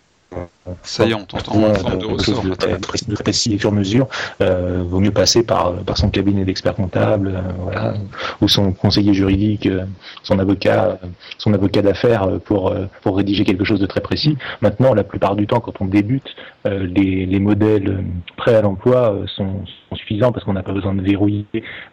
Ça 0.84 1.06
y 1.06 1.12
est, 1.12 1.14
on 1.14 1.26
t'entend 1.26 1.52
en 1.56 1.74
forme 1.74 1.98
de 1.98 2.06
quelque 2.06 2.14
ressort. 2.32 2.58
très 2.58 2.78
précis- 3.22 3.54
et 3.54 3.58
sur 3.60 3.72
mesure, 3.74 4.08
euh, 4.42 4.82
vaut 4.86 5.00
mieux 5.02 5.12
passer 5.12 5.44
par, 5.44 5.74
par 5.84 5.98
son 5.98 6.10
cabinet 6.10 6.46
d'expert 6.46 6.74
comptable, 6.76 7.34
euh, 7.36 7.42
voilà, 7.60 7.94
ou 8.42 8.48
son 8.48 8.72
conseiller 8.72 9.14
juridique, 9.14 9.66
euh, 9.66 9.84
son 10.24 10.40
avocat, 10.40 11.00
euh, 11.04 11.08
son 11.38 11.54
avocat 11.54 11.82
d'affaires 11.82 12.24
euh, 12.24 12.40
pour, 12.40 12.70
euh, 12.70 12.86
pour 13.02 13.18
rédiger 13.18 13.44
quelque 13.44 13.66
chose 13.66 13.80
de 13.82 13.86
très 13.86 14.00
précis. 14.00 14.38
Maintenant, 14.62 14.94
la 14.94 15.04
plupart 15.04 15.36
du 15.36 15.48
temps, 15.48 15.60
quand 15.60 15.82
on 15.82 15.86
débute, 15.86 16.34
euh, 16.66 16.88
les, 16.88 17.26
les 17.26 17.40
modèles 17.40 17.90
euh, 17.90 18.02
prêts 18.38 18.56
à 18.56 18.62
l'emploi 18.62 19.14
euh, 19.14 19.28
sont, 19.36 19.66
sont 19.90 19.96
suffisants 19.98 20.32
parce 20.32 20.46
qu'on 20.46 20.54
n'a 20.54 20.64
pas 20.64 20.72
besoin 20.72 20.94
de 20.96 21.02
verrouiller 21.02 21.46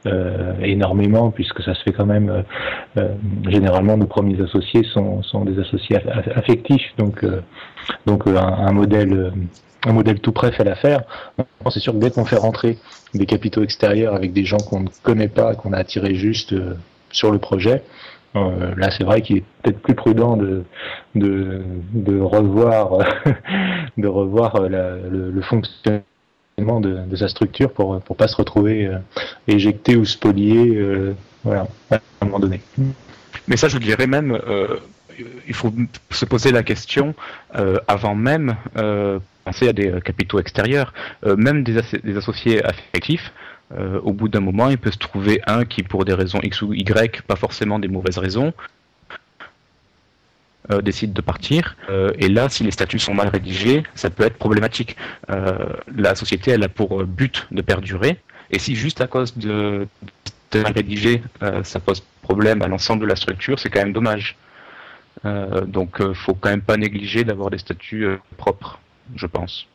euh, 0.07 0.55
énormément 0.63 1.31
puisque 1.33 1.61
ça 1.63 1.75
se 1.75 1.83
fait 1.83 1.93
quand 1.93 2.07
même. 2.07 2.29
euh, 2.31 2.43
euh, 2.99 3.09
généralement, 3.49 3.97
nos 3.97 4.07
premiers 4.07 4.41
associés 4.41 4.85
sont, 4.93 5.23
sont 5.25 5.45
des 5.45 5.59
associés 5.61 5.97
aff- 5.97 6.07
aff- 6.09 6.39
affectifs, 6.39 6.93
donc 6.99 7.25
euh, 7.25 7.41
donc 8.07 8.27
euh, 8.27 8.37
un, 8.37 8.60
un 8.61 8.73
modèle 8.73 9.13
euh, 9.13 9.31
un 9.87 9.93
modèle 9.93 10.21
tout 10.21 10.33
prêt 10.33 10.53
fait 10.53 10.65
l'affaire. 10.65 11.05
C'est 11.71 11.81
sûr 11.81 11.95
que 11.95 11.99
dès 11.99 12.11
qu'on 12.11 12.27
fait 12.27 12.37
rentrer 12.37 12.77
des 13.15 13.25
capitaux 13.25 13.63
extérieurs 13.63 14.15
avec 14.15 14.35
des 14.35 14.45
gens 14.45 14.59
qu'on 14.59 14.81
ne 14.81 14.89
connaît 15.03 15.29
pas, 15.29 15.55
qu'on 15.55 15.73
a 15.73 15.79
attirés 15.79 16.15
juste 16.15 16.53
euh, 16.53 16.75
sur 17.11 17.31
le 17.31 17.39
projet, 17.39 17.83
euh, 18.37 18.75
là 18.77 18.91
c'est 18.91 19.05
vrai 19.05 19.23
qu'il 19.23 19.39
est 19.39 19.45
peut-être 19.63 19.81
plus 19.81 19.95
prudent 19.95 20.37
de 20.37 20.65
de, 21.15 22.21
revoir 22.21 22.99
de 23.97 24.07
revoir 24.07 24.61
le, 24.69 25.41
fonctionnement 25.41 26.81
de, 26.81 27.17
sa 27.17 27.29
structure 27.29 27.73
pour 27.73 28.01
pour 28.03 28.17
pas 28.17 28.29
se 28.29 28.37
retrouver 28.37 28.91
éjecté 29.49 29.97
ou 29.97 30.05
spolié 30.05 30.79
à 31.51 31.67
un 31.91 32.25
moment 32.27 32.39
donné. 32.39 32.61
Mais 33.49 33.57
ça, 33.57 33.69
je 33.69 33.79
dirais 33.79 34.07
même, 34.07 34.39
il 35.47 35.55
faut 35.55 35.73
se 36.11 36.25
poser 36.25 36.53
la 36.53 36.63
question 36.63 37.15
euh, 37.57 37.79
avant 37.89 38.15
même 38.15 38.57
euh, 38.77 39.19
penser 39.45 39.69
à 39.69 39.73
des 39.73 39.89
euh, 39.91 40.01
capitaux 40.01 40.39
extérieurs, 40.39 40.93
même 41.25 41.63
des, 41.65 41.79
asso- 41.79 42.01
des 42.03 42.17
associés 42.17 42.65
affectifs. 42.65 43.33
au 44.03 44.13
bout 44.13 44.29
d'un 44.29 44.41
moment, 44.41 44.69
il 44.69 44.79
peut 44.79 44.91
se 44.91 44.99
trouver 44.99 45.41
un 45.47 45.65
qui, 45.65 45.83
pour 45.85 46.05
des 46.05 46.15
raisons 46.15 46.41
X 46.43 46.63
ou 46.63 46.73
Y, 46.75 47.23
pas 47.23 47.37
forcément 47.37 47.79
des 47.79 47.89
mauvaises 47.89 48.19
raisons, 48.19 48.53
décide 50.83 51.13
de 51.13 51.21
partir. 51.21 51.77
Et 52.19 52.29
là, 52.29 52.49
si 52.49 52.65
les 52.65 52.71
statuts 52.73 52.99
sont 52.99 53.15
mal 53.15 53.29
rédigés, 53.29 53.83
ça 53.95 54.11
peut 54.11 54.25
être 54.25 54.39
problématique. 54.39 54.97
La 55.29 56.15
société, 56.15 56.51
elle 56.51 56.65
a 56.65 56.69
pour 56.69 57.05
but 57.05 57.47
de 57.51 57.63
perdurer. 57.63 58.19
Et 58.51 58.59
si 58.59 58.75
juste 58.75 59.01
à 59.01 59.07
cause 59.07 59.37
de, 59.37 59.87
de 60.53 60.61
mal 60.63 60.73
rédigé, 60.73 61.23
ça 61.63 61.79
pose 61.81 62.03
problème 62.23 62.63
à 62.63 62.69
l'ensemble 62.69 63.03
de 63.03 63.07
la 63.07 63.17
structure, 63.17 63.59
c'est 63.59 63.71
quand 63.71 63.81
même 63.85 63.93
dommage. 63.93 64.37
Euh, 65.25 65.63
donc, 65.63 66.01
euh, 66.01 66.15
faut 66.15 66.35
quand 66.35 66.51
même 66.51 66.63
pas 66.63 66.77
négliger 66.77 67.25
d'avoir 67.25 67.51
des 67.51 67.59
statuts 67.59 68.05
euh, 68.05 68.17
propres, 68.37 68.79
je 69.17 69.27
pense. 69.27 69.67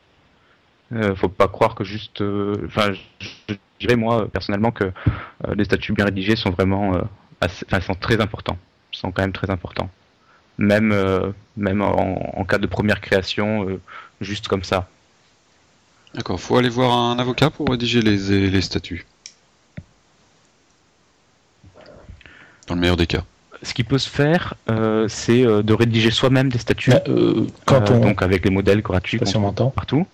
Euh, 0.93 1.15
faut 1.15 1.29
pas 1.29 1.47
croire 1.47 1.75
que 1.75 1.83
juste, 1.83 2.21
enfin, 2.65 2.93
je, 3.19 3.55
dirais 3.79 3.95
moi 3.95 4.27
personnellement 4.29 4.71
que 4.71 4.91
les 5.53 5.65
statuts 5.65 5.93
bien 5.93 6.05
rédigés 6.05 6.35
sont 6.35 6.51
vraiment, 6.51 6.93
assez- 7.41 7.65
sont 7.81 7.95
très 7.95 8.21
importants, 8.21 8.57
sont 8.91 9.11
quand 9.11 9.21
même 9.23 9.33
très 9.33 9.49
importants. 9.49 9.89
Même, 10.57 10.95
même 11.57 11.81
en, 11.81 12.39
en 12.39 12.45
cas 12.45 12.57
de 12.57 12.67
première 12.67 13.01
création, 13.01 13.67
juste 14.21 14.47
comme 14.47 14.63
ça. 14.63 14.87
D'accord, 16.13 16.39
faut 16.39 16.57
aller 16.57 16.69
voir 16.69 16.93
un 16.93 17.19
avocat 17.19 17.49
pour 17.49 17.67
rédiger 17.67 18.01
les, 18.01 18.49
les 18.49 18.61
statuts. 18.61 19.05
Dans 22.67 22.75
le 22.75 22.79
meilleur 22.79 22.95
des 22.95 23.07
cas. 23.07 23.23
Ce 23.65 23.73
qui 23.73 23.83
peut 23.83 23.97
se 23.97 24.09
faire, 24.09 24.43
euh, 24.69 25.07
c'est 25.09 25.43
euh, 25.45 25.63
de 25.69 25.73
rédiger 25.73 26.11
soi-même 26.19 26.49
des 26.55 26.59
statuts. 26.65 26.93
Euh, 26.93 27.47
quand 27.69 27.85
Euh, 27.89 27.95
on 27.95 27.99
donc 28.07 28.21
avec 28.21 28.39
les 28.47 28.51
modèles 28.59 28.81
gratuits 28.89 29.19
qu'on 29.19 29.39
m'entend. 29.45 29.69
partout 29.79 30.05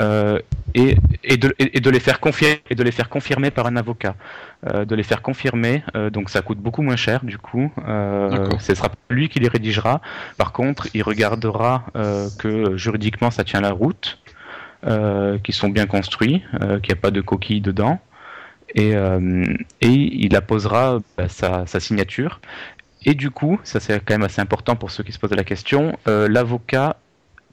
euh, 0.00 0.38
et, 0.82 0.96
et, 1.32 1.36
de, 1.42 1.48
et, 1.62 1.76
et 1.76 1.80
de 1.86 1.90
les 1.96 2.00
faire 2.00 2.18
confier 2.26 2.52
et 2.70 2.74
de 2.74 2.82
les 2.88 2.94
faire 2.98 3.08
confirmer 3.16 3.50
par 3.58 3.66
un 3.70 3.76
avocat 3.84 4.14
Euh, 4.66 4.86
de 4.90 4.94
les 5.00 5.06
faire 5.10 5.20
confirmer 5.30 5.74
euh, 5.94 6.08
donc 6.16 6.26
ça 6.34 6.40
coûte 6.46 6.60
beaucoup 6.66 6.84
moins 6.88 6.96
cher 7.06 7.18
du 7.32 7.36
coup 7.46 7.66
euh, 7.86 8.48
ce 8.66 8.72
sera 8.78 8.88
lui 9.16 9.26
qui 9.32 9.38
les 9.44 9.50
rédigera 9.56 9.94
par 10.42 10.50
contre 10.58 10.82
il 10.96 11.02
regardera 11.12 11.72
euh, 11.82 12.28
que 12.40 12.52
juridiquement 12.84 13.30
ça 13.36 13.42
tient 13.44 13.60
la 13.68 13.72
route 13.82 14.06
euh, 14.86 15.36
qu'ils 15.42 15.54
sont 15.62 15.68
bien 15.78 15.86
construits 15.96 16.38
euh, 16.62 16.80
qu'il 16.80 16.90
n'y 16.94 16.98
a 17.00 17.02
pas 17.06 17.10
de 17.18 17.20
coquilles 17.30 17.60
dedans 17.70 17.96
et, 18.74 18.92
euh, 18.96 19.44
et 19.88 19.94
il 20.26 20.32
apposera 20.40 20.84
bah, 21.18 21.28
sa, 21.28 21.50
sa 21.72 21.78
signature 21.86 22.40
et 23.04 23.14
du 23.14 23.30
coup, 23.30 23.60
ça 23.64 23.80
c'est 23.80 24.00
quand 24.04 24.14
même 24.14 24.22
assez 24.22 24.40
important 24.40 24.76
pour 24.76 24.90
ceux 24.90 25.02
qui 25.02 25.12
se 25.12 25.18
posent 25.18 25.32
la 25.32 25.44
question, 25.44 25.98
euh, 26.08 26.28
l'avocat 26.28 26.96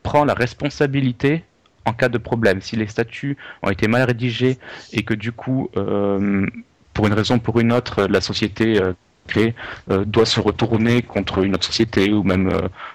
prend 0.03 0.23
la 0.23 0.33
responsabilité 0.33 1.43
en 1.85 1.93
cas 1.93 2.09
de 2.09 2.17
problème. 2.17 2.61
Si 2.61 2.75
les 2.75 2.87
statuts 2.87 3.37
ont 3.61 3.69
été 3.69 3.87
mal 3.87 4.03
rédigés 4.03 4.57
et 4.93 5.03
que 5.03 5.13
du 5.13 5.31
coup, 5.31 5.69
euh, 5.75 6.45
pour 6.93 7.07
une 7.07 7.13
raison 7.13 7.35
ou 7.35 7.39
pour 7.39 7.59
une 7.59 7.73
autre, 7.73 8.05
la 8.07 8.21
société 8.21 8.81
euh, 8.81 8.93
créée 9.27 9.53
doit 9.87 10.25
se 10.25 10.39
retourner 10.39 11.03
contre 11.03 11.43
une 11.43 11.53
autre 11.53 11.65
société 11.65 12.11
ou 12.11 12.23
même 12.23 12.51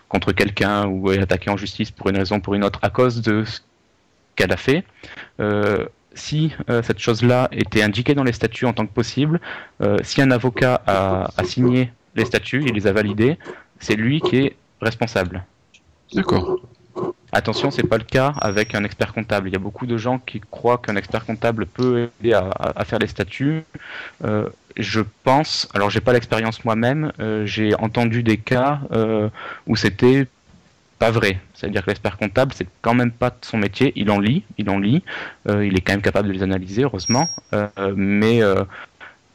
contre 0.08 0.32
quelqu'un 0.32 0.86
ou 0.86 1.12
est 1.12 1.20
attaquée 1.20 1.50
en 1.50 1.56
justice 1.56 1.92
pour 1.92 2.08
une 2.10 2.16
raison 2.16 2.36
ou 2.36 2.40
pour 2.40 2.54
une 2.54 2.64
autre 2.64 2.80
à 2.82 2.90
cause 2.90 3.22
de 3.22 3.44
ce 3.44 3.60
qu'elle 4.34 4.52
a 4.52 4.56
fait, 4.56 4.84
si 6.14 6.52
cette 6.82 6.98
chose-là 6.98 7.48
était 7.52 7.80
indiquée 7.80 8.14
dans 8.14 8.24
les 8.24 8.32
statuts 8.32 8.66
en 8.66 8.72
tant 8.72 8.86
que 8.86 8.92
possible, 8.92 9.40
si 10.02 10.20
un 10.20 10.32
avocat 10.32 10.82
a 10.86 11.44
signé 11.44 11.92
les 12.16 12.24
statuts, 12.24 12.64
il 12.66 12.74
les 12.74 12.86
a 12.86 12.92
validés, 12.92 13.38
c'est 13.78 13.94
lui 13.94 14.20
qui 14.20 14.38
est 14.38 14.56
responsable. 14.80 15.44
D'accord. 16.12 16.60
Attention, 17.32 17.70
c'est 17.70 17.82
pas 17.82 17.98
le 17.98 18.04
cas 18.04 18.32
avec 18.40 18.74
un 18.74 18.84
expert 18.84 19.12
comptable. 19.12 19.48
Il 19.48 19.52
y 19.52 19.56
a 19.56 19.60
beaucoup 19.60 19.86
de 19.86 19.98
gens 19.98 20.18
qui 20.18 20.40
croient 20.40 20.78
qu'un 20.78 20.96
expert 20.96 21.26
comptable 21.26 21.66
peut 21.66 22.08
aider 22.20 22.32
à, 22.32 22.84
faire 22.84 22.98
les 22.98 23.08
statuts. 23.08 23.64
Euh, 24.24 24.48
je 24.78 25.02
pense, 25.22 25.68
alors 25.74 25.90
j'ai 25.90 26.00
pas 26.00 26.12
l'expérience 26.12 26.64
moi-même, 26.64 27.12
euh, 27.20 27.44
j'ai 27.44 27.74
entendu 27.74 28.22
des 28.22 28.38
cas 28.38 28.80
euh, 28.92 29.28
où 29.66 29.76
c'était 29.76 30.26
pas 30.98 31.10
vrai. 31.10 31.38
C'est-à-dire 31.52 31.82
que 31.84 31.90
l'expert 31.90 32.16
comptable, 32.16 32.52
c'est 32.54 32.66
quand 32.80 32.94
même 32.94 33.10
pas 33.10 33.36
son 33.42 33.58
métier. 33.58 33.92
Il 33.96 34.10
en 34.10 34.18
lit, 34.18 34.44
il 34.56 34.70
en 34.70 34.78
lit, 34.78 35.02
il 35.46 35.76
est 35.76 35.80
quand 35.82 35.92
même 35.92 36.00
capable 36.00 36.28
de 36.28 36.32
les 36.32 36.42
analyser, 36.42 36.84
heureusement. 36.84 37.28
Mais 37.94 38.40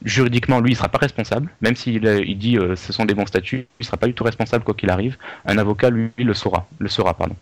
juridiquement, 0.04 0.60
lui, 0.60 0.72
il 0.72 0.76
sera 0.76 0.88
pas 0.88 0.98
responsable. 0.98 1.50
Même 1.60 1.76
s'il 1.76 2.04
il 2.04 2.38
dit 2.38 2.58
euh, 2.58 2.76
ce 2.76 2.92
sont 2.92 3.04
des 3.04 3.14
bons 3.14 3.26
statuts, 3.26 3.66
il 3.80 3.86
sera 3.86 3.96
pas 3.96 4.06
du 4.06 4.14
tout 4.14 4.24
responsable 4.24 4.64
quoi 4.64 4.74
qu'il 4.74 4.90
arrive. 4.90 5.16
Un 5.44 5.58
avocat, 5.58 5.90
lui, 5.90 6.10
le 6.18 6.34
saura, 6.34 6.66
le 6.78 6.88
saura, 6.88 7.14
pardon. 7.14 7.36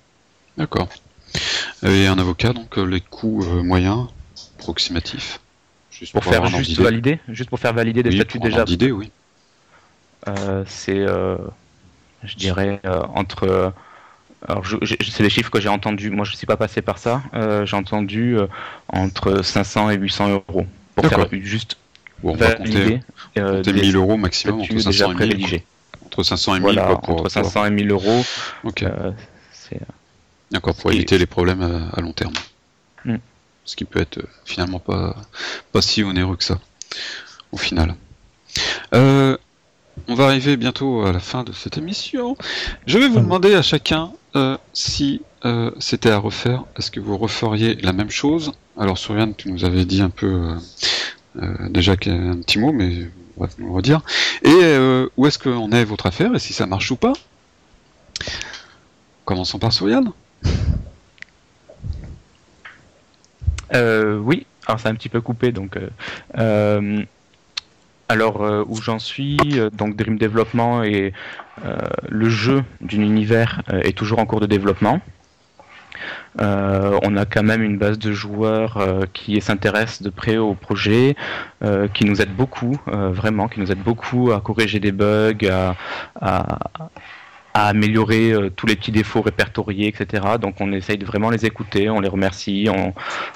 D'accord. 0.56 0.88
Et 1.84 2.06
un 2.06 2.18
avocat, 2.18 2.52
donc 2.52 2.78
euh, 2.78 2.84
les 2.84 3.00
coûts 3.00 3.42
euh, 3.44 3.62
moyens, 3.62 4.08
approximatifs. 4.58 5.40
Juste 5.90 6.12
Pour 6.12 6.24
faire 6.24 6.42
un 6.42 6.46
ordre 6.46 6.58
juste 6.58 6.78
valider, 6.78 7.18
juste 7.28 7.50
pour 7.50 7.58
faire 7.58 7.72
valider 7.72 8.02
des 8.02 8.10
Oui, 8.10 8.16
statuts 8.16 8.38
pour 8.38 8.46
déjà, 8.46 8.64
d'idée, 8.64 8.90
oui. 8.92 9.10
euh, 10.28 10.64
c'est, 10.66 11.06
je 12.24 12.36
dirais, 12.36 12.80
entre. 13.14 13.72
alors, 14.48 14.64
je, 14.64 14.76
je- 14.82 14.96
c'est 15.10 15.22
les 15.22 15.30
chiffres 15.30 15.50
que 15.50 15.60
j'ai 15.60 15.68
entendus. 15.68 16.10
Moi, 16.10 16.24
je 16.24 16.32
ne 16.32 16.36
suis 16.36 16.46
pas 16.46 16.56
passé 16.56 16.82
par 16.82 16.98
ça. 16.98 17.22
J'ai 17.64 17.76
entendu 17.76 18.36
entre 18.88 19.42
500 19.42 19.90
et 19.90 19.96
800 19.96 20.28
euros 20.30 20.66
pour 20.94 21.06
faire 21.06 21.26
juste 21.32 21.76
Bon, 22.22 22.32
on 22.32 22.36
va 22.36 22.52
compter, 22.54 23.00
euh, 23.38 23.56
compter 23.56 23.72
des 23.72 23.80
1000 23.82 23.96
euros 23.96 24.16
maximum, 24.16 24.60
entre 24.60 24.74
déjà 24.74 24.90
500 24.92 25.04
et 25.04 25.08
1000. 25.08 25.16
pré-rédigés. 25.16 25.64
Entre 26.04 26.22
500 26.22 26.52
et 26.56 26.58
1000, 26.58 26.62
Voilà, 26.62 26.82
quoi, 26.86 27.00
pour, 27.00 27.14
entre 27.14 27.22
pour- 27.22 27.30
500 27.30 27.64
et 27.66 27.70
1000 27.70 27.90
euros. 27.90 28.24
ok. 28.64 28.82
euh, 28.82 29.12
c'est- 29.52 29.80
D'accord, 30.50 30.74
pour 30.74 30.90
éviter 30.92 31.16
les 31.18 31.26
problèmes 31.26 31.62
à, 31.62 31.96
à 31.96 32.00
long 32.00 32.12
terme. 32.12 32.32
ce 33.64 33.76
qui 33.76 33.84
peut 33.84 34.00
être 34.00 34.18
euh, 34.18 34.26
finalement 34.44 34.80
pas, 34.80 35.14
pas 35.70 35.80
si 35.80 36.02
onéreux 36.02 36.36
que 36.36 36.42
ça, 36.44 36.58
au 37.52 37.56
final. 37.56 37.94
Euh, 38.94 39.36
on 40.08 40.14
va 40.14 40.24
arriver 40.24 40.56
bientôt 40.56 41.02
à 41.06 41.12
la 41.12 41.20
fin 41.20 41.44
de 41.44 41.52
cette 41.52 41.78
émission. 41.78 42.36
Je 42.86 42.98
vais 42.98 43.06
vous 43.08 43.20
demander 43.20 43.54
à 43.54 43.62
chacun 43.62 44.10
si 44.72 45.20
c'était 45.78 46.10
à 46.10 46.18
refaire, 46.18 46.64
est-ce 46.76 46.90
que 46.90 46.98
vous 47.00 47.16
referiez 47.16 47.74
la 47.76 47.92
même 47.92 48.10
chose? 48.10 48.52
Alors, 48.78 48.98
Suriane, 48.98 49.34
tu 49.36 49.50
nous 49.52 49.64
avais 49.64 49.84
dit 49.84 50.00
un 50.02 50.10
peu 50.10 50.56
déjà 51.68 51.92
un 51.92 52.40
petit 52.40 52.58
mot, 52.58 52.72
mais 52.72 53.08
on 53.38 53.72
va 53.72 53.80
dire. 53.80 54.02
Et 54.42 55.08
où 55.16 55.26
est-ce 55.26 55.38
qu'on 55.38 55.70
est 55.72 55.84
votre 55.84 56.06
affaire 56.06 56.34
et 56.34 56.38
si 56.38 56.52
ça 56.52 56.66
marche 56.66 56.90
ou 56.90 56.96
pas? 56.96 57.12
Commençons 59.24 59.58
par 59.58 59.72
Suriane. 59.72 60.12
Euh, 63.74 64.18
oui, 64.18 64.46
alors 64.66 64.80
c'est 64.80 64.88
un 64.88 64.94
petit 64.94 65.08
peu 65.08 65.20
coupé, 65.20 65.52
donc. 65.52 65.76
Euh, 65.76 65.88
euh, 66.38 67.04
alors 68.08 68.40
où 68.68 68.74
j'en 68.82 68.98
suis, 68.98 69.36
donc 69.72 69.94
Dream 69.94 70.18
Development 70.18 70.82
et 70.82 71.12
le 72.08 72.28
jeu 72.28 72.64
d'une 72.80 73.02
univers 73.02 73.62
est 73.70 73.96
toujours 73.96 74.18
en 74.18 74.26
cours 74.26 74.40
de 74.40 74.46
développement. 74.46 75.00
On 76.38 77.16
a 77.16 77.24
quand 77.24 77.42
même 77.42 77.62
une 77.62 77.78
base 77.78 77.98
de 77.98 78.12
joueurs 78.12 78.78
qui 79.12 79.40
s'intéressent 79.40 80.02
de 80.02 80.10
près 80.10 80.36
au 80.36 80.54
projet, 80.54 81.16
qui 81.94 82.04
nous 82.04 82.20
aide 82.20 82.34
beaucoup, 82.34 82.76
vraiment, 82.86 83.48
qui 83.48 83.60
nous 83.60 83.70
aide 83.70 83.82
beaucoup 83.82 84.32
à 84.32 84.40
corriger 84.40 84.80
des 84.80 84.92
bugs, 84.92 85.38
à, 86.20 86.58
améliorer 87.54 88.32
euh, 88.32 88.50
tous 88.50 88.66
les 88.66 88.76
petits 88.76 88.92
défauts 88.92 89.22
répertoriés, 89.22 89.88
etc. 89.88 90.24
Donc 90.40 90.56
on 90.60 90.72
essaye 90.72 90.98
de 90.98 91.06
vraiment 91.06 91.30
les 91.30 91.46
écouter, 91.46 91.90
on 91.90 92.00
les 92.00 92.08
remercie, 92.08 92.68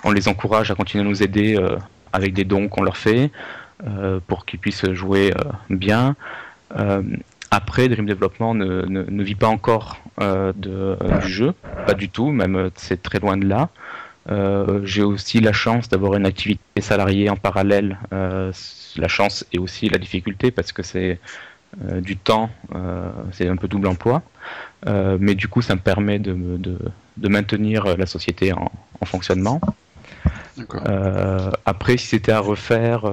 on, 0.04 0.10
les 0.12 0.28
encourage 0.28 0.70
à 0.70 0.74
continuer 0.74 1.04
à 1.04 1.08
nous 1.08 1.22
aider 1.22 1.56
euh, 1.56 1.76
avec 2.12 2.32
des 2.32 2.44
dons 2.44 2.68
qu'on 2.68 2.82
leur 2.82 2.96
fait 2.96 3.30
euh, 3.86 4.20
pour 4.26 4.44
qu'ils 4.46 4.60
puissent 4.60 4.90
jouer 4.92 5.32
bien. 5.70 6.16
Après, 7.54 7.88
Dream 7.88 8.06
Development 8.06 8.54
ne, 8.54 8.82
ne, 8.86 9.22
vit 9.22 9.34
pas 9.34 9.48
encore 9.48 9.98
de, 10.20 10.96
du 11.22 11.28
jeu, 11.28 11.54
pas 11.86 11.94
du 11.94 12.08
tout, 12.08 12.30
même 12.30 12.70
c'est 12.76 13.02
très 13.02 13.18
loin 13.18 13.36
de 13.36 13.46
là. 13.46 13.68
J'ai 14.84 15.02
aussi 15.02 15.40
la 15.40 15.52
chance 15.52 15.88
d'avoir 15.88 16.14
une 16.14 16.26
activité 16.26 16.80
salariée 16.80 17.30
en 17.30 17.36
parallèle. 17.36 17.98
la 18.10 19.08
chance 19.08 19.44
et 19.52 19.58
aussi 19.58 19.88
la 19.88 19.98
difficulté 19.98 20.50
parce 20.50 20.72
que 20.72 20.82
c'est 20.82 21.18
euh, 21.82 22.00
du 22.00 22.16
temps, 22.16 22.50
euh, 22.74 23.10
c'est 23.32 23.48
un 23.48 23.56
peu 23.56 23.68
double 23.68 23.88
emploi. 23.88 24.22
Euh, 24.86 25.16
mais 25.20 25.34
du 25.34 25.48
coup, 25.48 25.62
ça 25.62 25.74
me 25.74 25.80
permet 25.80 26.18
de, 26.18 26.34
de, 26.58 27.28
maintenir 27.28 27.96
la 27.96 28.06
société 28.06 28.52
en, 28.52 28.70
fonctionnement. 29.04 29.60
après, 31.66 31.96
si 31.96 32.06
c'était 32.06 32.32
à 32.32 32.40
refaire, 32.40 33.04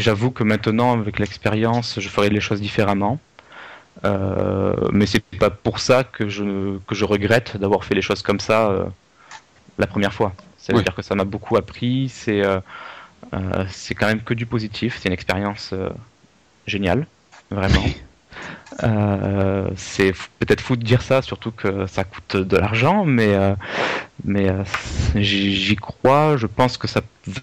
j'avoue 0.00 0.30
que 0.30 0.42
maintenant, 0.44 0.98
avec 0.98 1.18
l'expérience, 1.18 2.00
je 2.00 2.08
ferais 2.08 2.28
les 2.28 2.40
choses 2.40 2.60
différemment. 2.60 3.18
mais 4.04 5.06
c'est 5.06 5.24
pas 5.38 5.50
pour 5.50 5.78
ça 5.78 6.04
que 6.04 6.28
je, 6.28 6.78
que 6.86 6.94
je 6.94 7.04
regrette 7.04 7.56
d'avoir 7.56 7.84
fait 7.84 7.94
les 7.94 8.02
choses 8.02 8.22
comme 8.22 8.40
ça 8.40 8.86
la 9.78 9.86
première 9.86 10.12
fois. 10.12 10.32
Ça 10.58 10.72
veut 10.72 10.82
dire 10.82 10.94
que 10.94 11.02
ça 11.02 11.14
m'a 11.14 11.24
beaucoup 11.24 11.56
appris. 11.56 12.08
C'est 12.08 12.42
c'est 13.68 13.94
quand 13.94 14.06
même 14.06 14.22
que 14.22 14.34
du 14.34 14.46
positif. 14.46 14.98
C'est 14.98 15.08
une 15.08 15.14
expérience 15.14 15.74
géniale 16.66 17.06
vraiment. 17.50 17.84
Euh, 18.82 19.68
c'est 19.76 20.12
peut-être 20.38 20.60
fou 20.60 20.76
de 20.76 20.84
dire 20.84 21.02
ça, 21.02 21.22
surtout 21.22 21.50
que 21.50 21.86
ça 21.86 22.04
coûte 22.04 22.36
de 22.36 22.56
l'argent, 22.56 23.04
mais, 23.04 23.34
euh, 23.34 23.54
mais 24.24 24.50
euh, 24.50 24.62
j'y 25.14 25.76
crois, 25.76 26.36
je 26.36 26.46
pense 26.46 26.76
que 26.76 26.86
ça 26.88 27.00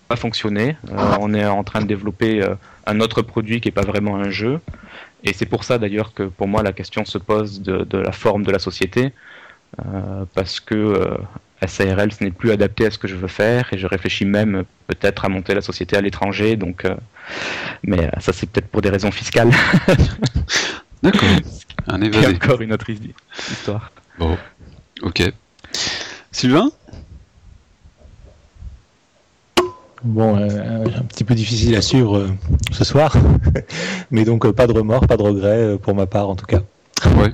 va 0.09 0.15
fonctionner. 0.15 0.77
on 1.19 1.33
est 1.33 1.45
en 1.45 1.63
train 1.63 1.81
de 1.81 1.87
développer 1.87 2.45
un 2.85 2.99
autre 2.99 3.21
produit 3.21 3.61
qui 3.61 3.69
n'est 3.69 3.73
pas 3.73 3.85
vraiment 3.85 4.17
un 4.17 4.29
jeu, 4.29 4.59
et 5.23 5.33
c'est 5.33 5.45
pour 5.45 5.63
ça 5.63 5.77
d'ailleurs 5.77 6.13
que 6.13 6.23
pour 6.23 6.47
moi 6.47 6.61
la 6.61 6.73
question 6.73 7.05
se 7.05 7.17
pose 7.17 7.61
de, 7.61 7.83
de 7.83 7.97
la 7.97 8.11
forme 8.11 8.43
de 8.43 8.51
la 8.51 8.59
société, 8.59 9.11
parce 10.35 10.59
que 10.59 11.17
SARL 11.67 12.11
ce 12.11 12.23
n'est 12.23 12.31
plus 12.31 12.51
adapté 12.51 12.85
à 12.85 12.91
ce 12.91 12.97
que 12.97 13.07
je 13.07 13.15
veux 13.15 13.27
faire, 13.27 13.67
et 13.71 13.77
je 13.77 13.87
réfléchis 13.87 14.25
même 14.25 14.63
peut-être 14.87 15.25
à 15.25 15.29
monter 15.29 15.53
la 15.53 15.61
société 15.61 15.95
à 15.95 16.01
l'étranger, 16.01 16.55
donc 16.55 16.85
mais 17.83 18.05
euh, 18.05 18.09
ça, 18.19 18.33
c'est 18.33 18.49
peut-être 18.49 18.67
pour 18.67 18.81
des 18.81 18.89
raisons 18.89 19.11
fiscales. 19.11 19.51
D'accord. 21.03 21.29
Un 21.87 22.01
évadé. 22.01 22.35
encore 22.35 22.61
une 22.61 22.73
autre 22.73 22.89
histoire. 22.89 23.91
Bon, 24.17 24.37
ok. 25.01 25.33
Sylvain? 26.31 26.71
Bon, 30.03 30.37
euh, 30.37 30.85
un 30.85 31.03
petit 31.03 31.23
peu 31.23 31.33
difficile 31.33 31.75
à 31.75 31.81
suivre 31.81 32.17
euh, 32.17 32.29
ce 32.71 32.83
soir, 32.83 33.15
mais 34.11 34.25
donc 34.25 34.49
pas 34.51 34.67
de 34.67 34.73
remords, 34.73 35.07
pas 35.07 35.15
de 35.15 35.23
regrets 35.23 35.77
pour 35.81 35.95
ma 35.95 36.07
part 36.07 36.29
en 36.29 36.35
tout 36.35 36.45
cas. 36.45 36.61
Ouais. 37.17 37.31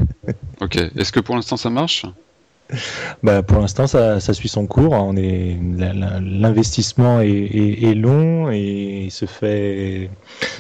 Ok. 0.62 0.78
Est-ce 0.78 1.12
que 1.12 1.20
pour 1.20 1.36
l'instant 1.36 1.58
ça 1.58 1.70
marche? 1.70 2.06
Bah, 3.24 3.42
pour 3.42 3.60
l'instant, 3.60 3.88
ça, 3.88 4.20
ça, 4.20 4.34
suit 4.34 4.50
son 4.50 4.68
cours. 4.68 4.94
On 4.94 5.16
est 5.16 5.58
l'investissement 6.22 7.22
est, 7.22 7.30
est, 7.30 7.96
long 7.96 8.52
et 8.52 9.08
se 9.10 9.26
fait 9.26 10.10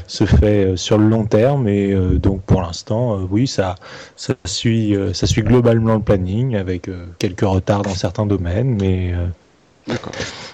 se 0.07 0.25
fait 0.25 0.65
euh, 0.65 0.75
sur 0.75 0.97
le 0.97 1.07
long 1.07 1.25
terme. 1.25 1.67
Et 1.67 1.91
euh, 1.91 2.17
donc 2.17 2.41
pour 2.43 2.61
l'instant, 2.61 3.19
euh, 3.19 3.27
oui, 3.29 3.47
ça 3.47 3.75
ça 4.15 4.33
suit 4.45 4.95
ça 5.13 5.27
suit 5.27 5.43
globalement 5.43 5.95
le 5.95 6.01
planning 6.01 6.55
avec 6.55 6.89
quelques 7.19 7.41
retards 7.41 7.83
dans 7.83 7.95
certains 7.95 8.25
domaines, 8.25 8.77
mais 8.79 9.13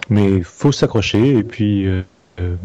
mais 0.10 0.42
faut 0.42 0.72
s'accrocher. 0.72 1.38
Et 1.38 1.44
puis 1.44 1.88
euh, 2.40 2.56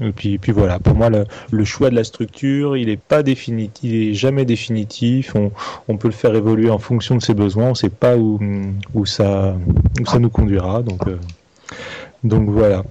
et 0.00 0.12
puis, 0.12 0.38
puis 0.38 0.52
voilà, 0.52 0.78
pour 0.78 0.94
moi, 0.94 1.10
le, 1.50 1.64
choix 1.64 1.90
de 1.90 1.94
la 1.94 2.04
structure, 2.04 2.76
il 2.76 2.86
n'est 2.86 2.96
pas 2.96 3.22
définitif, 3.22 3.80
il 3.82 3.94
est 3.94 4.14
jamais 4.14 4.44
définitif. 4.44 5.34
On, 5.34 5.52
on, 5.88 5.96
peut 5.96 6.08
le 6.08 6.14
faire 6.14 6.34
évoluer 6.34 6.70
en 6.70 6.78
fonction 6.78 7.16
de 7.16 7.22
ses 7.22 7.34
besoins. 7.34 7.66
On 7.66 7.70
ne 7.70 7.74
sait 7.74 7.90
pas 7.90 8.16
où, 8.16 8.38
où, 8.94 9.06
ça, 9.06 9.56
où 10.00 10.06
ça 10.06 10.18
nous 10.18 10.30
conduira. 10.30 10.82
Donc, 10.82 11.06
euh, 11.06 11.18
donc 12.24 12.48
voilà. 12.48 12.84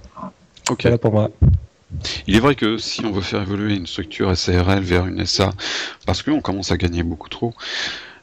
Ok. 0.70 0.82
Voilà 0.82 0.98
pour 0.98 1.12
moi. 1.12 1.30
Il 2.26 2.36
est 2.36 2.40
vrai 2.40 2.54
que 2.54 2.76
si 2.76 3.04
on 3.06 3.12
veut 3.12 3.22
faire 3.22 3.40
évoluer 3.40 3.74
une 3.74 3.86
structure 3.86 4.36
SARL 4.36 4.80
vers 4.80 5.06
une 5.06 5.24
SA, 5.24 5.50
parce 6.04 6.22
qu'on 6.22 6.42
commence 6.42 6.70
à 6.70 6.76
gagner 6.76 7.02
beaucoup 7.02 7.30
trop, 7.30 7.54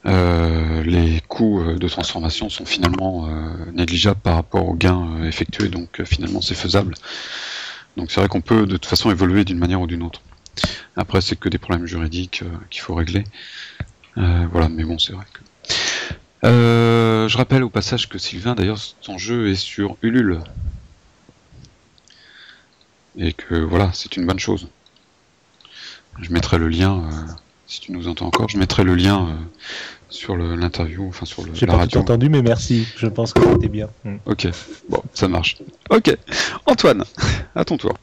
euh, 0.05 0.84
les 0.84 1.20
coûts 1.28 1.63
de 1.76 1.88
transformation 1.88 2.49
sont 2.49 2.66
finalement 2.66 3.28
négligeables 3.74 4.20
par 4.20 4.36
rapport 4.36 4.70
aux 4.70 4.76
gains 4.76 5.24
effectués, 5.24 5.70
donc 5.70 6.03
finalement 6.03 6.41
c'est 6.41 6.53
faisable. 6.53 6.93
Donc 7.98 8.12
c'est 8.12 8.20
vrai 8.20 8.30
qu'on 8.30 8.41
peut 8.41 8.66
de 8.66 8.74
toute 8.74 8.86
façon 8.86 9.12
évoluer 9.12 9.46
d'une 9.46 9.58
manière 9.58 9.82
ou 9.82 9.88
d'une 9.88 10.04
autre. 10.04 10.22
Après, 10.96 11.22
c'est 11.22 11.36
que 11.36 11.50
des 11.50 11.58
problèmes 11.58 11.86
juridiques 11.86 12.43
euh, 12.43 12.58
qu'il 12.70 12.82
faut 12.82 12.96
régler. 12.96 13.24
Euh, 14.18 14.48
voilà, 14.52 14.70
mais 14.70 14.84
bon, 14.84 14.98
c'est 14.98 15.14
vrai 15.14 15.26
que. 15.34 15.39
Euh, 16.46 17.28
je 17.28 17.38
rappelle 17.38 17.64
au 17.64 17.70
passage 17.70 18.08
que 18.08 18.18
Sylvain, 18.18 18.56
d'ailleurs, 18.56 18.80
son 19.02 19.18
jeu 19.18 19.50
est 19.50 19.56
sur 19.56 19.98
Ulule. 20.02 20.39
Et 23.18 23.34
que 23.34 23.56
voilà, 23.56 23.91
c'est 23.93 24.16
une 24.18 24.26
bonne 24.26 24.39
chose. 24.39 24.68
Je 26.22 26.32
mettrai 26.32 26.58
le 26.58 26.70
lien, 26.70 27.04
si 27.68 27.82
tu 27.82 27.91
nous 27.91 28.08
entends 28.08 28.28
encore, 28.28 28.48
je 28.50 28.58
mettrai 28.58 28.84
le 28.84 28.96
lien 28.96 29.38
sur 30.16 30.36
l'interview, 30.36 31.07
enfin 31.07 31.26
sur 31.26 31.43
le, 31.43 31.53
J'ai 31.53 31.68
pas 31.68 31.86
tout 31.88 31.97
entendu, 31.97 32.30
mais 32.30 32.41
merci. 32.41 32.88
Je 32.95 33.07
pense 33.07 33.34
que 33.34 33.41
c'était 33.53 33.68
bien. 33.68 33.89
Mm. 34.03 34.16
Ok, 34.26 34.47
bon, 34.89 35.03
ça 35.13 35.28
marche. 35.28 35.57
Ok, 35.89 36.16
Antoine, 36.66 37.03
à 37.55 37.66
ton 37.66 37.78
tour. 37.78 37.93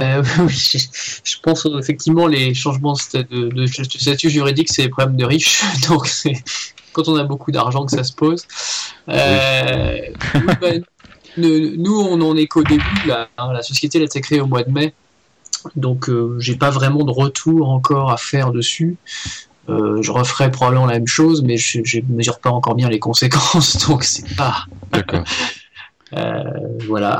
Euh, 0.00 0.22
oui, 0.40 0.88
je 1.24 1.36
pense 1.42 1.66
effectivement 1.78 2.26
les 2.26 2.54
changements 2.54 2.94
de, 2.94 3.66
statut 3.66 4.30
juridique, 4.30 4.68
c'est 4.70 4.82
des 4.82 4.88
problèmes 4.88 5.16
de 5.16 5.24
riches. 5.24 5.62
Donc 5.88 6.06
c'est 6.06 6.34
quand 6.92 7.08
on 7.08 7.16
a 7.16 7.24
beaucoup 7.24 7.52
d'argent 7.52 7.84
que 7.84 7.92
ça 7.92 8.04
se 8.04 8.12
pose. 8.12 8.46
Euh, 9.08 9.98
bah, 10.60 10.70
nous, 11.36 12.00
on 12.00 12.20
en 12.22 12.36
est 12.36 12.46
qu'au 12.46 12.62
début. 12.62 13.10
Hein, 13.10 13.52
la 13.52 13.62
société 13.62 14.00
a 14.00 14.04
été 14.04 14.20
créée 14.20 14.40
au 14.40 14.46
mois 14.46 14.62
de 14.62 14.70
mai. 14.70 14.94
Donc 15.74 16.08
euh, 16.08 16.36
j'ai 16.38 16.56
pas 16.56 16.70
vraiment 16.70 17.04
de 17.04 17.10
retour 17.10 17.70
encore 17.70 18.10
à 18.10 18.16
faire 18.16 18.52
dessus. 18.52 18.96
Euh, 19.68 20.00
je 20.00 20.12
referai 20.12 20.50
probablement 20.50 20.86
la 20.86 20.94
même 20.94 21.06
chose, 21.06 21.42
mais 21.42 21.56
je 21.56 21.80
ne 21.80 22.14
mesure 22.14 22.38
pas 22.38 22.50
encore 22.50 22.74
bien 22.74 22.88
les 22.88 23.00
conséquences, 23.00 23.86
donc 23.88 24.04
c'est 24.04 24.36
pas. 24.36 24.66
D'accord. 24.92 25.24
Euh, 26.12 26.42
voilà. 26.86 27.18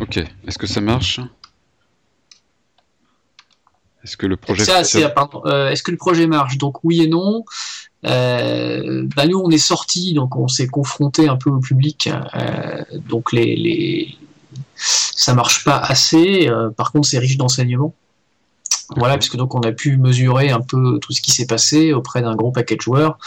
ok. 0.00 0.16
Est-ce 0.46 0.58
que 0.58 0.66
ça 0.66 0.80
marche? 0.80 1.20
Est-ce 4.02 4.16
que 4.16 4.26
le 4.26 4.36
projet 4.36 4.64
ça, 4.64 4.78
euh, 4.78 5.70
Est-ce 5.70 5.82
que 5.82 5.90
le 5.90 5.96
projet 5.96 6.26
marche? 6.26 6.58
Donc 6.58 6.82
oui 6.82 7.02
et 7.02 7.08
non. 7.08 7.44
Bah, 8.02 9.26
nous, 9.28 9.38
on 9.38 9.50
est 9.50 9.58
sorti, 9.58 10.14
donc 10.14 10.34
on 10.36 10.48
s'est 10.48 10.68
confronté 10.68 11.28
un 11.28 11.36
peu 11.36 11.50
au 11.50 11.60
public. 11.60 12.10
donc 13.08 13.32
les, 13.32 13.54
les, 13.54 14.16
ça 14.74 15.34
marche 15.34 15.64
pas 15.64 15.76
assez. 15.76 16.50
par 16.76 16.90
contre, 16.90 17.06
c'est 17.08 17.18
riche 17.18 17.36
d'enseignements. 17.36 17.94
Voilà, 18.96 19.18
puisque 19.18 19.36
donc 19.36 19.54
on 19.54 19.60
a 19.60 19.72
pu 19.72 19.96
mesurer 19.96 20.50
un 20.50 20.60
peu 20.60 20.98
tout 21.00 21.12
ce 21.12 21.20
qui 21.20 21.30
s'est 21.30 21.46
passé 21.46 21.92
auprès 21.92 22.22
d'un 22.22 22.34
gros 22.34 22.50
paquet 22.50 22.76
de 22.76 22.80
joueurs. 22.80 23.18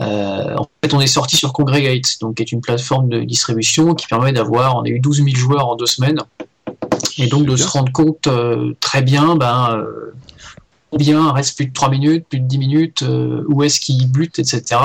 Euh, 0.00 0.54
en 0.56 0.68
fait, 0.82 0.94
on 0.94 1.00
est 1.00 1.06
sorti 1.06 1.36
sur 1.36 1.52
Congregate, 1.52 2.18
donc 2.20 2.36
qui 2.36 2.42
est 2.42 2.52
une 2.52 2.60
plateforme 2.60 3.08
de 3.08 3.20
distribution 3.20 3.94
qui 3.94 4.06
permet 4.06 4.32
d'avoir, 4.32 4.76
on 4.76 4.82
a 4.82 4.88
eu 4.88 5.00
12 5.00 5.24
000 5.24 5.28
joueurs 5.36 5.68
en 5.68 5.76
deux 5.76 5.86
semaines, 5.86 6.18
et 7.18 7.26
donc 7.26 7.46
de 7.46 7.56
se 7.56 7.68
rendre 7.68 7.92
compte 7.92 8.26
euh, 8.26 8.74
très 8.80 9.02
bien, 9.02 9.36
ben, 9.36 9.76
euh, 9.78 10.14
combien 10.90 11.32
reste 11.32 11.56
plus 11.56 11.66
de 11.66 11.72
3 11.72 11.90
minutes, 11.90 12.26
plus 12.28 12.40
de 12.40 12.46
10 12.46 12.58
minutes, 12.58 13.04
où 13.48 13.62
est-ce 13.62 13.80
qu'il 13.80 14.10
bute, 14.10 14.38
etc. 14.38 14.80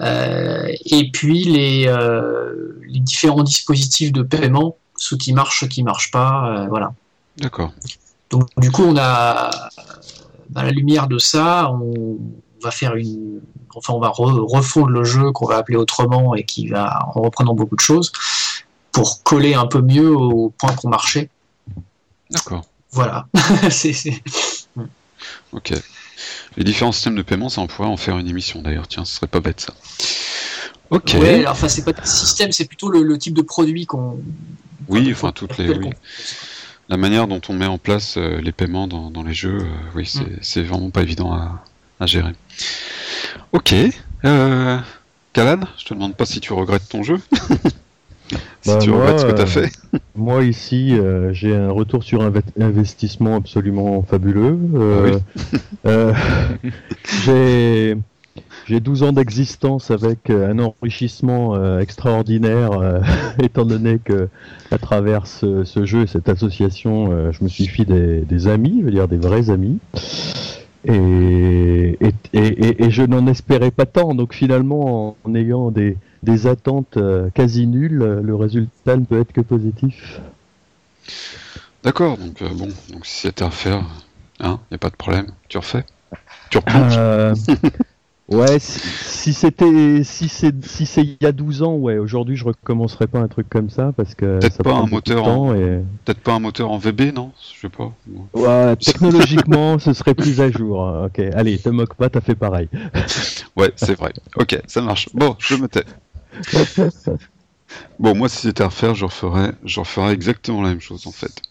Et 0.00 1.10
puis 1.12 1.44
les, 1.44 1.86
les 2.88 3.00
différents 3.00 3.44
dispositifs 3.44 4.12
de 4.12 4.22
paiement, 4.22 4.76
ceux 4.96 5.16
qui 5.16 5.32
marchent, 5.32 5.60
ceux 5.60 5.68
qui 5.68 5.82
marchent 5.82 6.10
pas, 6.10 6.66
voilà. 6.68 6.92
D'accord. 7.38 7.72
Donc 8.30 8.48
du 8.58 8.70
coup, 8.70 8.82
on 8.84 8.96
a, 8.96 9.50
à 10.54 10.62
la 10.64 10.70
lumière 10.70 11.06
de 11.08 11.18
ça, 11.18 11.70
on 11.72 12.18
va 12.62 12.70
faire 12.70 12.96
une, 12.96 13.40
enfin, 13.74 13.92
on 13.92 14.00
va 14.00 14.08
re- 14.08 14.40
refondre 14.56 14.88
le 14.88 15.04
jeu 15.04 15.30
qu'on 15.32 15.46
va 15.46 15.56
appeler 15.56 15.76
autrement 15.76 16.34
et 16.34 16.44
qui 16.44 16.68
va 16.68 16.98
en 17.14 17.20
reprenant 17.22 17.54
beaucoup 17.54 17.76
de 17.76 17.80
choses 17.80 18.10
pour 18.92 19.22
coller 19.22 19.54
un 19.54 19.66
peu 19.66 19.80
mieux 19.82 20.10
au 20.14 20.50
point 20.58 20.72
qu'on 20.74 20.88
marchait. 20.88 21.28
D'accord. 22.30 22.64
Voilà. 22.92 23.26
C'est- 23.70 24.22
Ok. 25.52 25.72
Les 26.56 26.64
différents 26.64 26.92
systèmes 26.92 27.14
de 27.16 27.22
paiement, 27.22 27.48
ça 27.48 27.60
on 27.60 27.66
pourrait 27.66 27.88
en 27.88 27.96
faire 27.96 28.18
une 28.18 28.28
émission 28.28 28.62
d'ailleurs. 28.62 28.88
Tiens, 28.88 29.04
ce 29.04 29.14
serait 29.16 29.26
pas 29.26 29.40
bête 29.40 29.60
ça. 29.60 29.74
Ok. 30.90 31.16
Ouais, 31.20 31.40
alors, 31.40 31.52
enfin, 31.52 31.68
c'est 31.68 31.84
pas 31.84 31.92
le 31.92 32.06
système, 32.06 32.52
c'est 32.52 32.64
plutôt 32.64 32.88
le, 32.88 33.02
le 33.02 33.18
type 33.18 33.34
de 33.34 33.42
produit 33.42 33.86
qu'on. 33.86 34.18
oui, 34.88 35.10
enfin 35.12 35.32
toutes 35.32 35.58
les. 35.58 35.68
Oui. 35.68 35.90
La 36.88 36.96
manière 36.96 37.26
dont 37.26 37.40
on 37.48 37.52
met 37.54 37.66
en 37.66 37.78
place 37.78 38.16
euh, 38.16 38.40
les 38.40 38.52
paiements 38.52 38.86
dans, 38.86 39.10
dans 39.10 39.22
les 39.22 39.34
jeux, 39.34 39.58
euh, 39.60 39.64
oui, 39.94 40.06
c'est 40.06 40.20
Mm. 40.24 40.38
c'est 40.40 40.62
vraiment 40.62 40.90
pas 40.90 41.02
évident 41.02 41.32
à, 41.32 41.62
à 42.00 42.06
gérer. 42.06 42.32
Ok. 43.52 43.74
Euh, 44.24 44.78
Kalan, 45.32 45.60
je 45.78 45.84
te 45.84 45.94
demande 45.94 46.14
pas 46.14 46.26
si 46.26 46.40
tu 46.40 46.52
regrettes 46.52 46.88
ton 46.88 47.02
jeu. 47.02 47.18
si 48.30 48.36
Bah, 48.66 48.78
tu 48.80 48.90
moi, 48.90 49.00
regrettes 49.00 49.20
ce 49.20 49.26
que 49.26 49.32
tu 49.32 49.40
euh, 49.40 49.44
as 49.44 49.46
fait. 49.46 49.72
Moi 50.14 50.44
ici, 50.44 50.94
euh, 50.94 51.32
j'ai 51.34 51.54
un 51.54 51.70
retour 51.70 52.02
sur 52.04 52.22
inve- 52.22 52.42
investissement 52.60 53.36
absolument 53.36 54.02
fabuleux. 54.02 54.58
Euh, 54.74 55.18
euh, 55.86 56.14
j'ai 57.24 57.96
j'ai 58.66 58.80
12 58.80 59.02
ans 59.04 59.12
d'existence 59.12 59.90
avec 59.90 60.28
euh, 60.30 60.50
un 60.50 60.58
enrichissement 60.58 61.54
euh, 61.54 61.78
extraordinaire, 61.80 62.72
euh, 62.72 63.00
étant 63.42 63.64
donné 63.64 63.98
que 63.98 64.28
à 64.70 64.78
travers 64.78 65.26
ce, 65.26 65.64
ce 65.64 65.84
jeu 65.84 66.02
et 66.02 66.06
cette 66.06 66.28
association, 66.28 67.30
je 67.32 67.44
me 67.44 67.48
suis 67.48 67.66
fait 67.68 67.84
des, 67.84 68.20
des 68.22 68.48
amis, 68.48 68.78
je 68.80 68.84
veux 68.86 68.90
dire 68.90 69.08
des 69.08 69.16
vrais 69.18 69.50
amis. 69.50 69.78
Et, 70.84 71.96
et, 72.00 72.12
et, 72.32 72.38
et- 72.46 72.84
et 72.84 72.90
je 72.90 73.02
n'en 73.02 73.26
espérais 73.26 73.70
pas 73.70 73.86
tant. 73.86 74.14
Donc 74.14 74.34
finalement, 74.34 75.16
en, 75.24 75.34
ayant 75.34 75.70
des, 75.70 75.96
des 76.22 76.46
attentes 76.46 76.98
quasi 77.34 77.66
nulles, 77.66 78.20
le 78.22 78.34
résultat 78.34 78.96
ne 78.96 79.04
peut 79.04 79.20
être 79.20 79.32
que 79.32 79.40
positif. 79.40 80.20
D'accord, 81.84 82.18
donc 82.18 82.42
euh, 82.42 82.48
bon, 82.52 82.66
donc 82.92 83.06
si 83.06 83.20
c'était 83.28 83.44
à 83.44 83.46
refaire, 83.46 83.84
hein, 84.40 84.58
y 84.72 84.74
a 84.74 84.78
pas 84.78 84.90
de 84.90 84.96
problème, 84.96 85.26
tu 85.48 85.58
refais? 85.58 85.84
Tu 86.50 86.58
replonges. 86.58 86.94
Euh, 86.98 87.34
ouais, 88.28 88.58
si, 88.58 89.32
c'était 89.32 90.02
si 90.04 90.28
c'est 90.28 90.64
si 90.64 90.86
c'est 90.86 91.02
il 91.02 91.16
y 91.20 91.26
a 91.26 91.32
12 91.32 91.62
ans, 91.62 91.74
ouais, 91.74 91.98
aujourd'hui 91.98 92.36
je 92.36 92.44
recommencerai 92.44 93.06
pas 93.06 93.18
un 93.18 93.28
truc 93.28 93.48
comme 93.48 93.70
ça 93.70 93.92
parce 93.96 94.14
que 94.14 94.38
Peut-être 94.38 94.62
pas 94.62 94.74
un 94.74 94.86
moteur 94.86 95.54
et 95.54 95.82
Peut-être 96.04 96.20
pas 96.20 96.34
un 96.34 96.40
moteur 96.40 96.70
en 96.70 96.78
VB, 96.78 97.12
non? 97.14 97.32
Je 97.54 97.60
sais 97.60 97.68
pas. 97.68 97.92
Ouais, 98.34 98.76
technologiquement 98.76 99.78
ce 99.78 99.92
serait 99.92 100.14
plus 100.14 100.40
à 100.40 100.50
jour. 100.50 100.78
OK, 101.06 101.18
allez, 101.18 101.58
te 101.58 101.68
moque 101.68 101.94
pas, 101.94 102.08
t'as 102.08 102.20
fait 102.20 102.34
pareil. 102.34 102.68
Ouais, 103.56 103.72
c'est 103.76 103.96
vrai. 103.96 104.12
Ok, 104.36 104.60
ça 104.66 104.82
marche. 104.82 105.08
Bon, 105.14 105.34
je 105.38 105.54
me 105.56 105.66
tais. 105.66 105.84
Bon, 107.98 108.14
moi, 108.14 108.28
si 108.28 108.38
c'était 108.38 108.62
à 108.62 108.66
refaire, 108.66 108.94
je 108.94 109.04
referais, 109.04 109.52
je 109.64 109.80
referais 109.80 110.12
exactement 110.12 110.62
la 110.62 110.70
même 110.70 110.80
chose, 110.80 111.06
en 111.06 111.12
fait. 111.12 111.42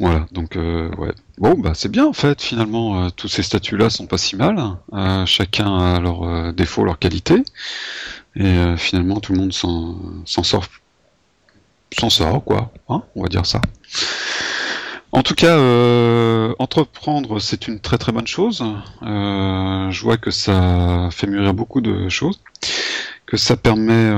Voilà, 0.00 0.26
donc, 0.32 0.56
euh, 0.56 0.90
ouais. 0.96 1.12
Bon, 1.36 1.52
bah, 1.58 1.72
c'est 1.74 1.90
bien, 1.90 2.06
en 2.06 2.14
fait, 2.14 2.40
finalement, 2.40 3.04
euh, 3.04 3.10
tous 3.10 3.28
ces 3.28 3.42
statuts-là 3.42 3.90
sont 3.90 4.06
pas 4.06 4.16
si 4.16 4.34
mal. 4.34 4.58
Euh, 4.94 5.26
chacun 5.26 5.76
a 5.78 6.00
leurs 6.00 6.54
défauts, 6.54 6.84
leurs 6.84 6.98
qualités. 6.98 7.44
Et 8.34 8.76
finalement, 8.78 9.20
tout 9.20 9.34
le 9.34 9.40
monde 9.40 9.52
s'en 9.52 10.22
sort, 10.24 10.64
s'en 11.98 12.08
sort, 12.08 12.42
quoi. 12.42 12.72
Hein, 12.88 13.02
on 13.14 13.22
va 13.22 13.28
dire 13.28 13.44
ça. 13.44 13.60
En 15.12 15.22
tout 15.22 15.34
cas, 15.34 15.58
entreprendre, 16.58 17.38
c'est 17.38 17.68
une 17.68 17.78
très 17.80 17.98
très 17.98 18.12
bonne 18.12 18.26
chose. 18.26 18.64
Je 19.02 20.02
vois 20.02 20.16
que 20.16 20.30
ça 20.30 21.10
fait 21.12 21.26
mûrir 21.26 21.52
beaucoup 21.52 21.82
de 21.82 22.08
choses, 22.08 22.40
que 23.26 23.36
ça 23.36 23.56
permet, 23.56 24.12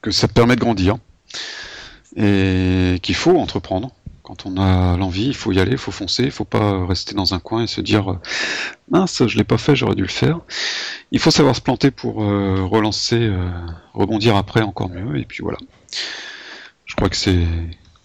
que 0.00 0.10
ça 0.10 0.26
permet 0.26 0.56
de 0.56 0.60
grandir, 0.60 0.96
et 2.16 2.98
qu'il 3.02 3.14
faut 3.14 3.38
entreprendre. 3.38 3.90
Quand 4.22 4.46
on 4.46 4.56
a 4.56 4.96
l'envie, 4.96 5.26
il 5.26 5.34
faut 5.34 5.50
y 5.50 5.58
aller, 5.58 5.72
il 5.72 5.78
faut 5.78 5.90
foncer, 5.90 6.22
il 6.22 6.30
faut 6.30 6.44
pas 6.44 6.86
rester 6.86 7.14
dans 7.14 7.34
un 7.34 7.40
coin 7.40 7.64
et 7.64 7.66
se 7.66 7.80
dire 7.80 8.18
mince, 8.88 9.26
je 9.26 9.36
l'ai 9.36 9.44
pas 9.44 9.58
fait, 9.58 9.74
j'aurais 9.74 9.96
dû 9.96 10.02
le 10.02 10.08
faire. 10.08 10.38
Il 11.10 11.18
faut 11.18 11.30
savoir 11.30 11.56
se 11.56 11.60
planter 11.60 11.90
pour 11.90 12.22
euh, 12.22 12.64
relancer, 12.64 13.18
euh, 13.18 13.50
rebondir 13.94 14.36
après 14.36 14.62
encore 14.62 14.90
mieux, 14.90 15.18
et 15.18 15.24
puis 15.24 15.42
voilà. 15.42 15.58
Je 16.86 16.94
crois 16.94 17.08
que 17.08 17.16
c'est 17.16 17.46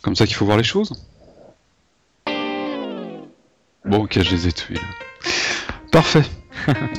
comme 0.01 0.15
ça 0.15 0.25
qu'il 0.25 0.35
faut 0.35 0.45
voir 0.45 0.57
les 0.57 0.63
choses. 0.63 0.93
Bon, 3.85 4.03
ok, 4.03 4.21
je 4.21 4.31
les 4.35 4.47
ai 4.47 4.51
tués. 4.51 4.75
là. 4.75 4.81
Parfait. 5.91 6.23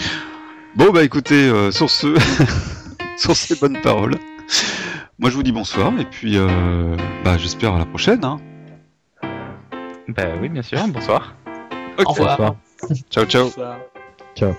bon, 0.76 0.90
bah 0.92 1.04
écoutez, 1.04 1.48
euh, 1.48 1.70
sur 1.70 1.90
ce, 1.90 2.14
sur 3.18 3.36
ces 3.36 3.56
bonnes 3.56 3.80
paroles, 3.82 4.18
moi, 5.20 5.30
je 5.30 5.34
vous 5.34 5.42
dis 5.42 5.50
bonsoir 5.50 5.92
et 5.98 6.04
puis 6.04 6.36
euh, 6.36 6.96
bah, 7.24 7.36
j'espère 7.38 7.74
à 7.74 7.78
la 7.78 7.86
prochaine. 7.86 8.24
Hein. 8.24 8.38
Bah 10.08 10.28
oui, 10.40 10.48
bien 10.48 10.62
sûr. 10.62 10.78
Bonsoir. 10.88 11.34
Okay. 11.94 12.04
Au 12.06 12.10
revoir. 12.10 12.54
Ciao, 13.10 13.24
ciao. 13.24 13.44
Bonsoir. 13.44 13.78
Ciao. 14.36 14.54